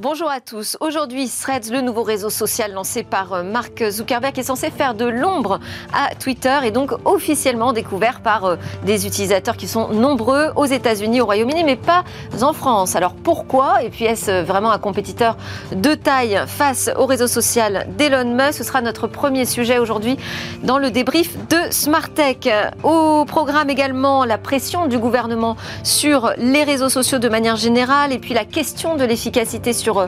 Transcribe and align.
Bonjour 0.00 0.30
à 0.30 0.40
tous. 0.40 0.76
Aujourd'hui, 0.78 1.28
Threads, 1.28 1.72
le 1.72 1.80
nouveau 1.80 2.04
réseau 2.04 2.30
social 2.30 2.72
lancé 2.72 3.02
par 3.02 3.32
euh, 3.32 3.42
Mark 3.42 3.82
Zuckerberg, 3.90 4.38
est 4.38 4.44
censé 4.44 4.70
faire 4.70 4.94
de 4.94 5.04
l'ombre 5.04 5.58
à 5.92 6.14
Twitter 6.14 6.56
et 6.62 6.70
donc 6.70 6.92
officiellement 7.04 7.72
découvert 7.72 8.20
par 8.20 8.44
euh, 8.44 8.56
des 8.86 9.08
utilisateurs 9.08 9.56
qui 9.56 9.66
sont 9.66 9.88
nombreux 9.88 10.52
aux 10.54 10.66
États-Unis, 10.66 11.20
au 11.20 11.24
Royaume-Uni, 11.24 11.64
mais 11.64 11.74
pas 11.74 12.04
en 12.42 12.52
France. 12.52 12.94
Alors 12.94 13.12
pourquoi 13.12 13.82
Et 13.82 13.90
puis 13.90 14.04
est-ce 14.04 14.44
vraiment 14.44 14.70
un 14.70 14.78
compétiteur 14.78 15.36
de 15.72 15.94
taille 15.94 16.44
face 16.46 16.88
au 16.96 17.06
réseau 17.06 17.26
social 17.26 17.88
d'Elon 17.98 18.36
Musk? 18.36 18.58
Ce 18.58 18.62
sera 18.62 18.82
notre 18.82 19.08
premier 19.08 19.46
sujet 19.46 19.80
aujourd'hui 19.80 20.16
dans 20.62 20.78
le 20.78 20.92
débrief 20.92 21.36
de 21.48 21.72
Smart 21.72 22.08
Tech. 22.08 22.48
Au 22.84 23.24
programme 23.24 23.68
également 23.68 24.24
la 24.24 24.38
pression 24.38 24.86
du 24.86 24.96
gouvernement 24.96 25.56
sur 25.82 26.34
les 26.36 26.62
réseaux 26.62 26.88
sociaux 26.88 27.18
de 27.18 27.28
manière 27.28 27.56
générale 27.56 28.12
et 28.12 28.18
puis 28.18 28.32
la 28.32 28.44
question 28.44 28.94
de 28.94 29.02
l'efficacité 29.02 29.72
sur 29.72 29.87
sur 29.88 30.00
euh, 30.00 30.06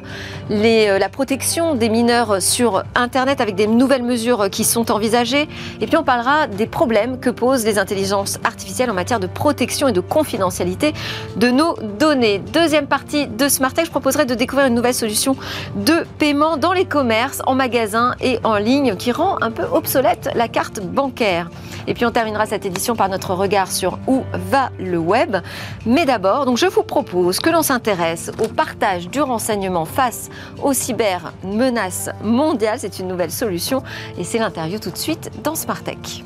euh, 0.51 0.98
la 0.98 1.09
protection 1.09 1.75
des 1.75 1.88
mineurs 1.88 2.43
sur 2.43 2.83
Internet 2.95 3.41
avec 3.41 3.55
des 3.55 3.66
nouvelles 3.66 4.02
mesures 4.02 4.51
qui 4.51 4.62
sont 4.62 4.91
envisagées. 4.91 5.48
Et 5.80 5.87
puis 5.87 5.97
on 5.97 6.05
parlera 6.05 6.48
des 6.48 6.66
problèmes 6.66 7.19
que 7.19 7.30
posent 7.30 7.65
les 7.65 7.79
intelligences 7.79 8.38
artificielles 8.45 8.91
en 8.91 8.95
matière 8.95 9.21
de 9.21 9.27
protection 9.27 9.88
et 9.88 9.93
de 9.93 10.01
confidentialité 10.01 10.93
de 11.37 11.48
nos 11.48 11.77
données. 11.98 12.41
Deuxième 12.52 12.88
partie 12.88 13.27
de 13.27 13.48
Smart 13.48 13.73
Tech, 13.73 13.87
je 13.87 13.91
proposerai 13.91 14.27
de 14.27 14.35
découvrir 14.35 14.66
une 14.66 14.74
nouvelle 14.74 14.93
solution 14.93 15.35
de 15.77 16.05
paiement 16.19 16.59
dans 16.59 16.74
les 16.74 16.85
commerces, 16.85 17.41
en 17.47 17.55
magasin 17.55 18.15
et 18.21 18.38
en 18.45 18.57
ligne 18.57 18.97
qui 18.97 19.12
rend 19.12 19.37
un 19.41 19.51
peu 19.51 19.65
obsolète 19.73 20.29
la 20.35 20.49
carte 20.49 20.80
bancaire. 20.80 21.49
Et 21.87 21.95
puis 21.95 22.05
on 22.05 22.10
terminera 22.10 22.45
cette 22.45 22.66
édition 22.66 22.95
par 22.97 23.09
notre 23.09 23.33
regard 23.33 23.73
sur 23.73 23.99
où 24.07 24.24
va 24.51 24.71
le 24.79 24.99
web. 24.99 25.38
Mais 25.87 26.04
d'abord, 26.04 26.45
donc 26.45 26.59
je 26.59 26.66
vous 26.66 26.82
propose 26.82 27.41
que 27.41 27.49
l'on 27.49 27.63
s'intéresse 27.63 28.30
au 28.43 28.49
partage 28.49 29.09
du 29.09 29.23
renseignement 29.23 29.70
face 29.85 30.29
aux 30.63 30.73
cyber-menaces 30.73 32.10
mondiales. 32.23 32.79
C'est 32.79 32.99
une 32.99 33.09
nouvelle 33.09 33.30
solution 33.30 33.82
et 34.18 34.24
c'est 34.24 34.38
l'interview 34.38 34.79
tout 34.79 34.90
de 34.90 34.99
suite 34.99 35.30
dans 35.43 35.54
Smart 35.54 35.82
Tech. 35.82 36.23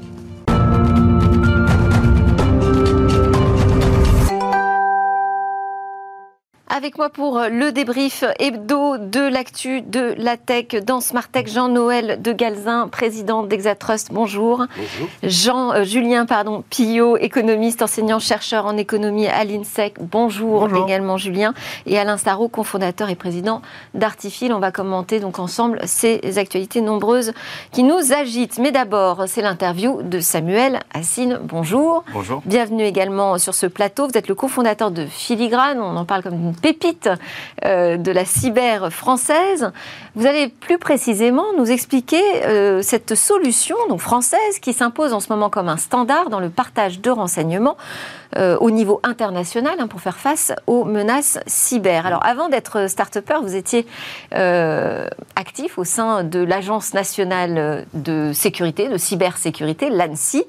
Avec 6.76 6.98
moi 6.98 7.08
pour 7.08 7.38
le 7.38 7.70
débrief 7.70 8.24
hebdo 8.40 8.98
de 8.98 9.20
l'actu 9.20 9.80
de 9.80 10.12
la 10.18 10.36
tech 10.36 10.70
dans 10.84 11.00
Smart 11.00 11.28
Tech, 11.28 11.46
Jean-Noël 11.46 12.20
de 12.20 12.32
Galzin, 12.32 12.88
président 12.88 13.44
d'Exatrust. 13.44 14.08
Bonjour. 14.10 14.66
Bonjour. 14.76 15.08
Jean-Julien 15.22 16.24
euh, 16.24 16.26
pardon, 16.26 16.64
Pillot, 16.70 17.16
économiste, 17.16 17.80
enseignant-chercheur 17.80 18.66
en 18.66 18.76
économie 18.76 19.28
à 19.28 19.44
l'INSEC. 19.44 19.98
Bonjour, 20.00 20.68
également 20.84 21.16
Julien. 21.16 21.54
Et 21.86 21.96
Alain 21.96 22.16
Starot, 22.16 22.48
cofondateur 22.48 23.08
et 23.08 23.14
président 23.14 23.62
d'Artifil. 23.94 24.52
On 24.52 24.58
va 24.58 24.72
commenter 24.72 25.20
donc 25.20 25.38
ensemble 25.38 25.78
ces 25.84 26.38
actualités 26.38 26.80
nombreuses 26.80 27.34
qui 27.70 27.84
nous 27.84 28.12
agitent. 28.12 28.58
Mais 28.58 28.72
d'abord, 28.72 29.26
c'est 29.28 29.42
l'interview 29.42 30.02
de 30.02 30.18
Samuel 30.18 30.80
Assine. 30.92 31.38
Bonjour. 31.40 32.02
Bonjour. 32.12 32.42
Bienvenue 32.46 32.82
également 32.82 33.38
sur 33.38 33.54
ce 33.54 33.66
plateau. 33.66 34.08
Vous 34.08 34.18
êtes 34.18 34.26
le 34.26 34.34
cofondateur 34.34 34.90
de 34.90 35.06
Filigrane. 35.06 35.80
On 35.80 35.96
en 35.96 36.04
parle 36.04 36.24
comme 36.24 36.36
d'une 36.36 36.63
pépite 36.64 37.10
euh, 37.66 37.98
de 37.98 38.10
la 38.10 38.24
cyber 38.24 38.90
française. 38.90 39.70
Vous 40.14 40.24
allez 40.24 40.48
plus 40.48 40.78
précisément 40.78 41.44
nous 41.58 41.70
expliquer 41.70 42.22
euh, 42.46 42.80
cette 42.80 43.14
solution 43.14 43.76
donc 43.90 44.00
française 44.00 44.58
qui 44.62 44.72
s'impose 44.72 45.12
en 45.12 45.20
ce 45.20 45.28
moment 45.28 45.50
comme 45.50 45.68
un 45.68 45.76
standard 45.76 46.30
dans 46.30 46.40
le 46.40 46.48
partage 46.48 47.02
de 47.02 47.10
renseignements 47.10 47.76
euh, 48.36 48.56
au 48.60 48.70
niveau 48.70 49.00
international 49.02 49.74
hein, 49.78 49.86
pour 49.86 50.00
faire 50.00 50.16
face 50.16 50.52
aux 50.66 50.84
menaces 50.84 51.38
cyber. 51.46 52.06
Alors 52.06 52.24
avant 52.24 52.48
d'être 52.48 52.88
start-upper, 52.88 53.38
vous 53.42 53.54
étiez 53.54 53.86
actif 55.36 55.78
au 55.78 55.84
sein 55.84 56.24
de 56.24 56.40
l'Agence 56.40 56.94
nationale 56.94 57.86
de 57.94 58.32
sécurité, 58.32 58.88
de 58.88 58.96
cybersécurité, 58.96 59.90
l'ANSI. 59.90 60.44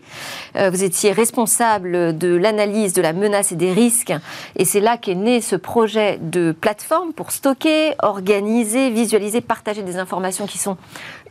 vous 0.55 0.83
étiez 0.83 1.11
responsable 1.11 2.17
de 2.17 2.35
l'analyse 2.35 2.94
de 2.94 3.01
la 3.01 3.13
menace 3.13 3.51
et 3.51 3.55
des 3.55 3.72
risques 3.72 4.13
et 4.55 4.66
c'est 4.66 4.79
là 4.79 4.97
qu'est 4.97 5.16
né 5.16 5.41
ce 5.41 5.55
projet 5.55 6.17
de 6.21 6.51
plateformes 6.51 7.13
pour 7.13 7.31
stocker, 7.31 7.94
organiser, 8.01 8.89
visualiser, 8.89 9.41
partager 9.41 9.83
des 9.83 9.97
informations 9.97 10.47
qui 10.47 10.57
sont 10.57 10.77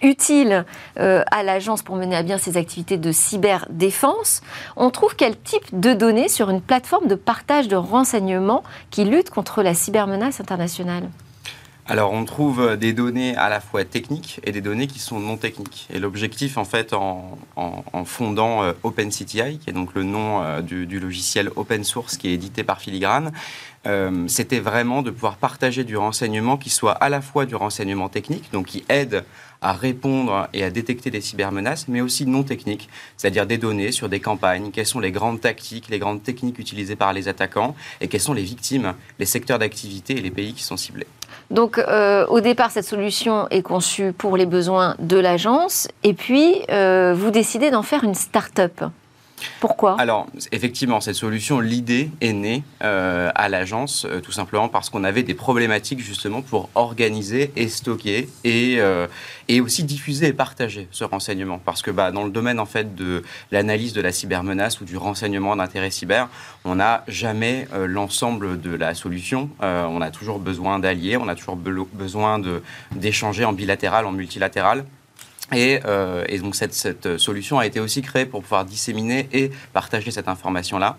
utiles 0.02 0.64
euh, 0.98 1.22
à 1.30 1.42
l'agence 1.42 1.82
pour 1.82 1.96
mener 1.96 2.16
à 2.16 2.22
bien 2.22 2.38
ses 2.38 2.56
activités 2.56 2.96
de 2.96 3.12
cyberdéfense. 3.12 4.42
On 4.76 4.90
trouve 4.90 5.16
quel 5.16 5.38
type 5.38 5.78
de 5.78 5.92
données 5.92 6.28
sur 6.28 6.50
une 6.50 6.60
plateforme 6.60 7.06
de 7.06 7.14
partage 7.14 7.68
de 7.68 7.76
renseignements 7.76 8.62
qui 8.90 9.04
lutte 9.04 9.30
contre 9.30 9.62
la 9.62 9.74
cybermenace 9.74 10.40
internationale? 10.40 11.08
Alors, 11.86 12.12
on 12.12 12.24
trouve 12.24 12.78
des 12.78 12.94
données 12.94 13.36
à 13.36 13.50
la 13.50 13.60
fois 13.60 13.84
techniques 13.84 14.40
et 14.44 14.52
des 14.52 14.62
données 14.62 14.86
qui 14.86 14.98
sont 14.98 15.20
non 15.20 15.36
techniques. 15.36 15.86
Et 15.92 15.98
l'objectif, 15.98 16.56
en 16.56 16.64
fait, 16.64 16.94
en, 16.94 17.36
fondant 18.06 18.62
euh, 18.62 18.72
OpenCTI, 18.82 19.58
qui 19.58 19.68
est 19.68 19.72
donc 19.72 19.94
le 19.94 20.02
nom 20.02 20.42
euh, 20.42 20.62
du, 20.62 20.98
logiciel 20.98 21.50
open 21.56 21.84
source 21.84 22.16
qui 22.16 22.28
est 22.28 22.32
édité 22.32 22.64
par 22.64 22.80
Filigrane, 22.80 23.32
euh, 23.86 24.26
c'était 24.28 24.60
vraiment 24.60 25.02
de 25.02 25.10
pouvoir 25.10 25.36
partager 25.36 25.84
du 25.84 25.98
renseignement 25.98 26.56
qui 26.56 26.70
soit 26.70 26.92
à 26.92 27.10
la 27.10 27.20
fois 27.20 27.44
du 27.44 27.54
renseignement 27.54 28.08
technique, 28.08 28.50
donc 28.50 28.66
qui 28.66 28.84
aide 28.88 29.22
à 29.60 29.74
répondre 29.74 30.48
et 30.54 30.64
à 30.64 30.70
détecter 30.70 31.10
des 31.10 31.20
cybermenaces, 31.20 31.88
mais 31.88 32.00
aussi 32.00 32.24
non 32.24 32.44
techniques, 32.44 32.88
c'est-à-dire 33.18 33.46
des 33.46 33.58
données 33.58 33.92
sur 33.92 34.08
des 34.08 34.20
campagnes, 34.20 34.70
quelles 34.70 34.86
sont 34.86 35.00
les 35.00 35.12
grandes 35.12 35.40
tactiques, 35.42 35.88
les 35.90 35.98
grandes 35.98 36.22
techniques 36.22 36.58
utilisées 36.58 36.96
par 36.96 37.12
les 37.12 37.28
attaquants, 37.28 37.74
et 38.00 38.08
quelles 38.08 38.20
sont 38.20 38.34
les 38.34 38.42
victimes, 38.42 38.94
les 39.18 39.26
secteurs 39.26 39.58
d'activité 39.58 40.16
et 40.16 40.22
les 40.22 40.30
pays 40.30 40.54
qui 40.54 40.62
sont 40.62 40.78
ciblés. 40.78 41.06
Donc 41.50 41.78
euh, 41.78 42.26
au 42.26 42.40
départ, 42.40 42.70
cette 42.70 42.84
solution 42.84 43.46
est 43.50 43.62
conçue 43.62 44.12
pour 44.12 44.36
les 44.36 44.46
besoins 44.46 44.96
de 44.98 45.18
l'agence, 45.18 45.88
et 46.02 46.14
puis 46.14 46.62
euh, 46.70 47.14
vous 47.16 47.30
décidez 47.30 47.70
d'en 47.70 47.82
faire 47.82 48.04
une 48.04 48.14
start-up. 48.14 48.84
Pourquoi 49.60 50.00
Alors, 50.00 50.26
effectivement, 50.52 51.00
cette 51.00 51.14
solution, 51.14 51.60
l'idée 51.60 52.10
est 52.20 52.32
née 52.32 52.62
euh, 52.82 53.30
à 53.34 53.48
l'agence, 53.48 54.04
euh, 54.04 54.20
tout 54.20 54.32
simplement 54.32 54.68
parce 54.68 54.90
qu'on 54.90 55.04
avait 55.04 55.22
des 55.22 55.34
problématiques 55.34 56.00
justement 56.00 56.42
pour 56.42 56.68
organiser 56.74 57.52
et 57.56 57.68
stocker 57.68 58.28
et, 58.44 58.76
euh, 58.78 59.06
et 59.48 59.60
aussi 59.60 59.84
diffuser 59.84 60.28
et 60.28 60.32
partager 60.32 60.88
ce 60.90 61.04
renseignement. 61.04 61.60
Parce 61.64 61.82
que 61.82 61.90
bah, 61.90 62.10
dans 62.10 62.24
le 62.24 62.30
domaine 62.30 62.60
en 62.60 62.66
fait 62.66 62.94
de 62.94 63.22
l'analyse 63.52 63.92
de 63.92 64.00
la 64.00 64.12
cybermenace 64.12 64.80
ou 64.80 64.84
du 64.84 64.96
renseignement 64.96 65.56
d'intérêt 65.56 65.90
cyber, 65.90 66.28
on 66.64 66.76
n'a 66.76 67.04
jamais 67.08 67.66
l'ensemble 67.86 68.60
de 68.60 68.74
la 68.74 68.94
solution. 68.94 69.50
on 69.60 70.00
a 70.00 70.10
toujours 70.10 70.38
besoin 70.38 70.78
d'alliés, 70.78 71.16
on 71.16 71.28
a 71.28 71.34
toujours 71.34 71.56
besoin 71.56 72.40
d'échanger 72.92 73.44
en 73.44 73.52
bilatéral, 73.52 74.06
en 74.06 74.12
multilatéral. 74.12 74.84
Euh, 75.52 76.24
et, 76.28 76.38
donc 76.38 76.54
cette, 76.54 76.74
cette, 76.74 77.18
solution 77.18 77.58
a 77.58 77.66
été 77.66 77.80
aussi 77.80 78.02
créée 78.02 78.26
pour 78.26 78.42
pouvoir 78.42 78.64
disséminer 78.64 79.28
et 79.32 79.50
partager 79.72 80.10
cette 80.10 80.28
information-là. 80.28 80.96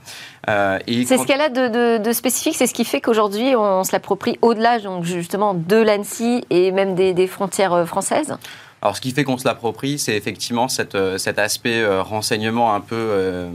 Euh, 0.49 0.79
c'est 0.87 1.17
ce 1.17 1.25
qu'elle 1.25 1.41
a 1.41 1.49
de, 1.49 1.97
de, 1.97 2.11
spécifique, 2.13 2.55
c'est 2.55 2.67
ce 2.67 2.73
qui 2.73 2.85
fait 2.85 3.01
qu'aujourd'hui 3.01 3.55
on 3.55 3.83
se 3.83 3.91
l'approprie 3.91 4.37
au-delà 4.41 4.79
donc 4.79 5.03
justement 5.03 5.53
de 5.53 5.77
l'ANSI 5.77 6.45
et 6.49 6.71
même 6.71 6.95
des, 6.95 7.13
des 7.13 7.27
frontières 7.27 7.73
euh, 7.73 7.85
françaises 7.85 8.37
alors, 8.85 8.95
ce 8.95 9.01
qui 9.01 9.11
fait 9.11 9.23
qu'on 9.23 9.37
se 9.37 9.45
l'approprie, 9.45 9.97
c'est 9.97 10.15
effectivement 10.15 10.67
cette, 10.67 10.97
cet 11.17 11.39
aspect 11.39 11.83
renseignement 11.99 12.75
un 12.75 12.81
peu, 12.81 13.49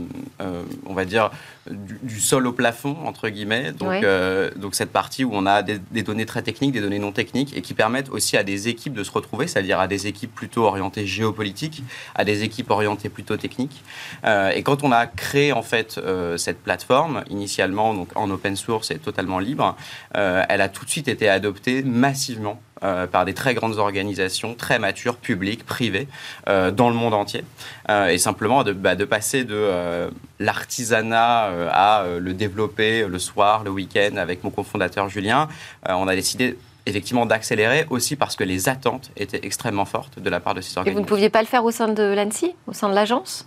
on 0.85 0.93
va 0.93 1.05
dire, 1.05 1.31
du, 1.69 2.19
sol 2.19 2.47
au 2.47 2.53
plafond, 2.53 2.97
entre 3.05 3.29
guillemets. 3.29 3.71
Donc, 3.71 4.03
euh, 4.03 4.49
donc 4.55 4.75
cette 4.75 4.91
partie 4.91 5.23
où 5.23 5.31
on 5.33 5.45
a 5.45 5.61
des, 5.61 6.03
données 6.03 6.25
très 6.25 6.41
techniques, 6.41 6.71
des 6.71 6.81
données 6.81 6.99
non 6.99 7.11
techniques, 7.11 7.55
et 7.55 7.61
qui 7.61 7.73
permettent 7.73 8.09
aussi 8.09 8.37
à 8.37 8.43
des 8.43 8.67
équipes 8.67 8.93
de 8.93 9.03
se 9.03 9.11
retrouver, 9.11 9.47
c'est-à-dire 9.47 9.79
à 9.79 9.87
des 9.87 10.07
équipes 10.07 10.33
plutôt 10.33 10.65
orientées 10.65 11.05
géopolitiques, 11.05 11.83
à 12.15 12.23
des 12.25 12.43
équipes 12.43 12.71
orientées 12.71 13.09
plutôt 13.09 13.37
techniques. 13.37 13.83
Euh, 14.25 14.49
et 14.49 14.63
quand 14.63 14.83
on 14.83 14.91
a 14.91 15.05
créé 15.05 15.53
en 15.53 15.61
fait 15.61 15.97
euh, 15.97 16.37
cette 16.37 16.61
plateforme, 16.61 17.23
initialement 17.29 17.93
donc 17.93 18.09
en 18.15 18.29
open 18.31 18.55
source 18.55 18.91
et 18.91 18.97
totalement 18.97 19.39
libre, 19.39 19.75
elle 20.13 20.61
a 20.61 20.69
tout 20.69 20.85
de 20.85 20.89
suite 20.89 21.07
été 21.07 21.29
adoptée 21.29 21.83
massivement 21.83 22.61
par 22.81 23.25
des 23.25 23.33
très 23.33 23.53
grandes 23.53 23.77
organisations, 23.77 24.55
très 24.55 24.79
matures, 24.79 25.17
publiques, 25.17 25.65
privées, 25.65 26.07
dans 26.47 26.89
le 26.89 26.95
monde 26.95 27.13
entier. 27.13 27.43
et 27.89 28.17
simplement 28.17 28.63
de, 28.63 28.73
bah, 28.73 28.95
de 28.95 29.05
passer 29.05 29.43
de 29.43 30.09
l'artisanat 30.41 31.45
euh, 31.45 31.69
à 31.71 32.03
euh, 32.03 32.19
le 32.19 32.33
développer 32.33 33.05
le 33.07 33.19
soir, 33.19 33.63
le 33.63 33.69
week-end 33.69 34.17
avec 34.17 34.43
mon 34.43 34.49
cofondateur 34.49 35.07
Julien. 35.07 35.47
Euh, 35.87 35.93
on 35.93 36.07
a 36.07 36.15
décidé 36.15 36.57
effectivement 36.85 37.25
d'accélérer 37.25 37.85
aussi 37.89 38.15
parce 38.15 38.35
que 38.35 38.43
les 38.43 38.67
attentes 38.67 39.11
étaient 39.15 39.45
extrêmement 39.45 39.85
fortes 39.85 40.19
de 40.19 40.29
la 40.29 40.39
part 40.39 40.55
de 40.55 40.61
ces 40.61 40.77
organisations. 40.77 40.91
Et 40.91 40.95
vous 40.95 41.05
ne 41.05 41.09
pouviez 41.09 41.29
pas 41.29 41.41
le 41.41 41.47
faire 41.47 41.63
au 41.63 41.71
sein 41.71 41.87
de 41.87 42.03
l'ANSI, 42.03 42.55
au 42.67 42.73
sein 42.73 42.89
de 42.89 42.95
l'agence? 42.95 43.45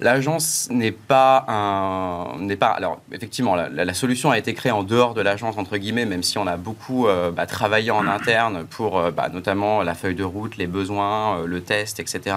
L'agence 0.00 0.68
n'est 0.70 0.92
pas 0.92 1.44
un, 1.48 2.38
n'est 2.40 2.56
pas. 2.56 2.70
Alors 2.70 3.00
effectivement, 3.12 3.54
la, 3.54 3.94
solution 3.94 4.30
a 4.30 4.38
été 4.38 4.54
créée 4.54 4.72
en 4.72 4.82
dehors 4.82 5.14
de 5.14 5.20
l'agence 5.20 5.56
entre 5.58 5.76
guillemets, 5.76 6.06
même 6.06 6.22
si 6.22 6.38
on 6.38 6.46
a 6.46 6.56
beaucoup 6.56 7.06
euh, 7.06 7.30
bah, 7.30 7.46
travaillé 7.46 7.90
en 7.90 8.06
interne 8.06 8.64
pour 8.64 8.98
euh, 8.98 9.10
bah, 9.10 9.28
notamment 9.32 9.82
la 9.82 9.94
feuille 9.94 10.14
de 10.14 10.24
route, 10.24 10.56
les 10.56 10.66
besoins, 10.66 11.38
euh, 11.38 11.46
le 11.46 11.60
test, 11.60 12.00
etc. 12.00 12.36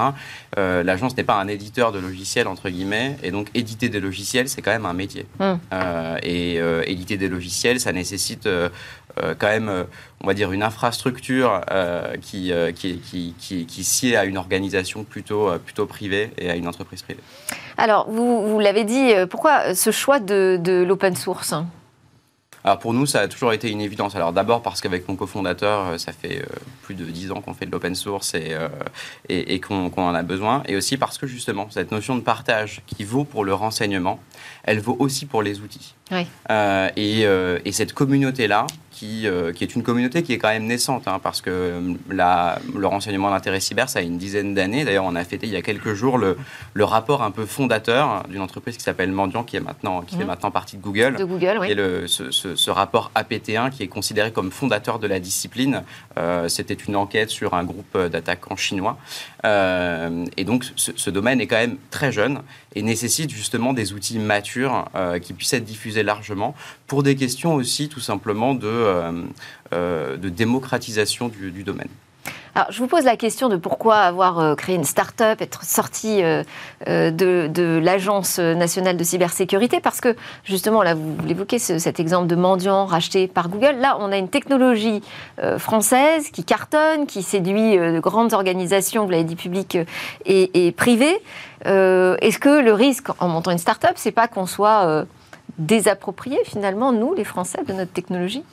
l'agence 0.58 1.18
n'est 1.18 1.24
pas 1.24 1.36
un 1.36 1.48
éditeur 1.48 1.92
de 1.92 2.00
logiciels 2.00 2.48
entre 2.48 2.70
guillemets, 2.70 3.18
et 3.24 3.32
donc 3.32 3.50
éditer 3.54 3.90
des 3.90 4.00
logiciels, 4.00 4.48
c'est 4.48 4.62
quand 4.62 4.72
même 4.72 4.86
un 4.86 4.94
métier. 4.94 5.26
Hum. 5.40 5.60
et 6.24 6.60
éditer 6.86 7.18
des 7.18 7.28
logiciels, 7.28 7.80
ça 7.80 7.92
nécessite 7.92 8.48
quand 9.18 9.48
même 9.48 9.86
on 10.22 10.28
va 10.28 10.34
dire, 10.34 10.52
une 10.52 10.64
infrastructure 10.64 11.62
qui, 12.22 12.52
qui, 12.76 13.00
qui, 13.00 13.36
qui, 13.38 13.66
qui 13.66 13.84
sied 13.84 14.16
à 14.16 14.26
une 14.26 14.38
organisation 14.38 15.04
plutôt, 15.04 15.52
plutôt 15.60 15.86
privée 15.86 16.32
et 16.38 16.50
à 16.50 16.56
une 16.56 16.68
entreprise 16.68 17.02
privée. 17.02 17.22
Alors, 17.78 18.10
vous, 18.10 18.48
vous 18.48 18.60
l'avez 18.60 18.86
dit, 18.86 19.12
pourquoi 19.30 19.76
ce 19.76 19.92
choix 19.92 20.20
de, 20.20 20.60
de 20.62 20.84
l'open 20.84 21.16
source? 21.16 21.54
Alors 22.66 22.80
pour 22.80 22.96
nous, 22.96 23.06
ça 23.06 23.20
a 23.20 23.28
toujours 23.28 23.54
été 23.54 23.70
une 23.70 23.80
évidence. 23.80 24.16
Alors 24.16 24.34
d'abord 24.34 24.64
parce 24.64 24.82
qu'avec 24.82 25.08
mon 25.08 25.16
cofondateur, 25.16 25.86
euh, 25.86 25.98
ça 26.00 26.12
fait 26.12 26.42
euh, 26.42 26.46
plus 26.82 26.96
de 26.96 27.06
10 27.06 27.32
ans 27.32 27.40
qu'on 27.40 27.54
fait 27.54 27.68
de 27.68 27.72
l'open 27.72 27.94
source 27.94 28.34
et, 28.34 28.54
euh, 28.54 28.70
et, 29.30 29.60
qu'on 29.60 29.92
en 29.96 30.16
a 30.16 30.24
besoin. 30.24 30.64
Et 30.66 30.76
aussi 30.76 30.98
parce 30.98 31.20
que 31.20 31.28
justement, 31.28 31.68
cette 31.70 31.92
notion 31.92 32.16
de 32.16 32.22
partage 32.22 32.82
qui 32.88 33.04
vaut 33.04 33.24
pour 33.24 33.46
le 33.46 33.54
renseignement, 33.54 34.20
elle 34.64 34.80
vaut 34.80 34.96
aussi 34.98 35.28
pour 35.28 35.44
les 35.44 35.60
outils. 35.60 35.94
Oui. 36.12 36.26
et, 36.96 37.22
et, 37.66 37.72
cette 37.72 37.94
communauté-là, 37.94 38.66
qui, 38.96 39.28
qui, 39.56 39.64
est 39.64 39.76
une 39.76 39.84
communauté 39.84 40.24
qui 40.24 40.34
est 40.34 40.38
quand 40.38 40.50
même 40.50 40.66
naissante, 40.66 41.08
hein, 41.08 41.20
parce 41.22 41.42
que 41.42 41.82
la, 42.10 42.60
le 42.74 42.88
renseignement 42.88 43.30
d'intérêt 43.30 43.60
cyber, 43.60 43.90
ça 43.90 44.00
a 44.00 44.02
une 44.02 44.18
dizaine 44.18 44.54
d'années. 44.54 44.86
D'ailleurs, 44.86 45.04
on 45.06 45.16
a 45.16 45.24
fêté 45.26 45.48
il 45.48 45.54
y 45.54 45.58
a 45.58 45.62
quelques 45.62 45.94
jours 45.94 46.18
le, 46.18 46.38
le 46.74 46.84
rapport 46.86 47.22
un 47.22 47.32
peu 47.32 47.46
fondateur 47.46 48.24
d'une 48.30 48.42
entreprise 48.42 48.78
qui 48.78 48.84
s'appelle 48.84 49.12
Mendiant, 49.12 49.44
qui, 49.44 49.58
est 49.58 49.60
maintenant, 49.60 50.02
qui 50.02 50.16
fait 50.16 50.24
mmh. 50.24 50.28
maintenant 50.28 50.52
partie 50.52 50.78
de 50.78 50.82
Google. 50.82 51.16
De 51.18 51.26
Google, 51.26 51.58
oui. 51.60 51.72
Et 51.72 51.76
le, 51.76 52.08
ce, 52.08 52.32
ce, 52.32 52.70
rapport 52.70 53.12
APT1, 53.16 53.70
qui 53.70 53.84
est 53.84 53.88
considéré 53.88 54.32
comme 54.32 54.50
fondateur 54.50 54.98
de 55.00 55.08
la 55.08 55.20
discipline, 55.20 55.84
euh, 56.18 56.48
c'était 56.48 56.74
une 56.74 56.96
enquête 56.96 57.30
sur 57.30 57.54
un 57.54 57.66
groupe 57.66 57.98
d'attaquants 57.98 58.56
chinois. 58.56 58.98
Euh, 59.44 60.26
et 60.38 60.46
donc, 60.46 60.64
ce, 60.76 60.92
ce, 60.96 61.10
domaine 61.10 61.42
est 61.42 61.48
quand 61.48 61.58
même 61.58 61.78
très 61.92 62.12
jeune 62.12 62.42
et 62.76 62.82
nécessite 62.82 63.30
justement 63.30 63.74
des 63.74 63.94
outils 63.94 64.20
matures 64.20 64.86
euh, 64.96 65.20
qui 65.20 65.34
puissent 65.34 65.54
être 65.54 65.66
diffusés 65.66 66.04
largement 66.04 66.56
pour 66.88 67.04
des 67.04 67.16
questions 67.16 67.56
aussi 67.56 67.90
tout 67.90 68.00
simplement 68.00 68.54
de, 68.54 68.68
euh, 68.68 68.85
euh, 68.85 68.85
de 68.86 70.30
démocratisation 70.30 71.28
du, 71.28 71.64
domaine. 71.64 71.90
Alors, 72.58 72.72
je 72.72 72.80
vous 72.80 72.88
pose 72.88 73.04
la 73.04 73.18
question 73.18 73.50
de 73.50 73.58
pourquoi 73.58 73.98
avoir 73.98 74.40
euh, 74.40 74.56
créé 74.56 74.76
une 74.76 74.86
start-up, 74.86 75.42
être 75.42 75.66
sorti 75.66 76.24
euh, 76.24 76.42
euh, 76.88 77.12
de, 77.12 77.82
l'Agence 77.84 78.40
nationale 78.40 78.96
de 78.96 79.04
cybersécurité, 79.04 79.82
parce 79.82 80.00
que 80.00 80.16
justement, 80.46 80.82
là, 80.82 80.94
vous 80.94 81.18
l'évoquez, 81.26 81.60
cet 81.60 82.00
exemple 82.00 82.28
de 82.28 82.36
mendiant 82.36 82.86
racheté 82.86 83.28
par 83.28 83.50
Google. 83.50 83.76
Là, 83.82 83.98
on 84.00 84.10
a 84.10 84.18
une 84.18 84.30
technologie 84.30 85.02
française 85.58 86.30
qui 86.30 86.46
cartonne, 86.46 87.06
qui 87.08 87.24
séduit 87.24 87.78
de 87.78 88.00
grandes 88.00 88.34
organisations, 88.34 89.04
vous 89.04 89.12
l'avez 89.12 89.26
dit, 89.26 89.36
publiques 89.36 89.78
et, 90.26 90.68
et 90.68 90.72
privées. 90.72 91.18
Est-ce 91.66 92.40
que 92.40 92.62
le 92.62 92.74
risque 92.74 93.08
en 93.20 93.28
montant 93.28 93.52
une 93.52 93.58
start-up, 93.58 93.94
c'est 93.96 94.12
pas 94.12 94.28
qu'on 94.28 94.46
soit 94.46 95.06
désapproprié 95.58 96.38
finalement, 96.46 96.92
nous, 96.92 97.14
les 97.14 97.24
Français, 97.24 97.64
de 97.64 97.74
notre 97.74 97.92
technologie? 97.92 98.44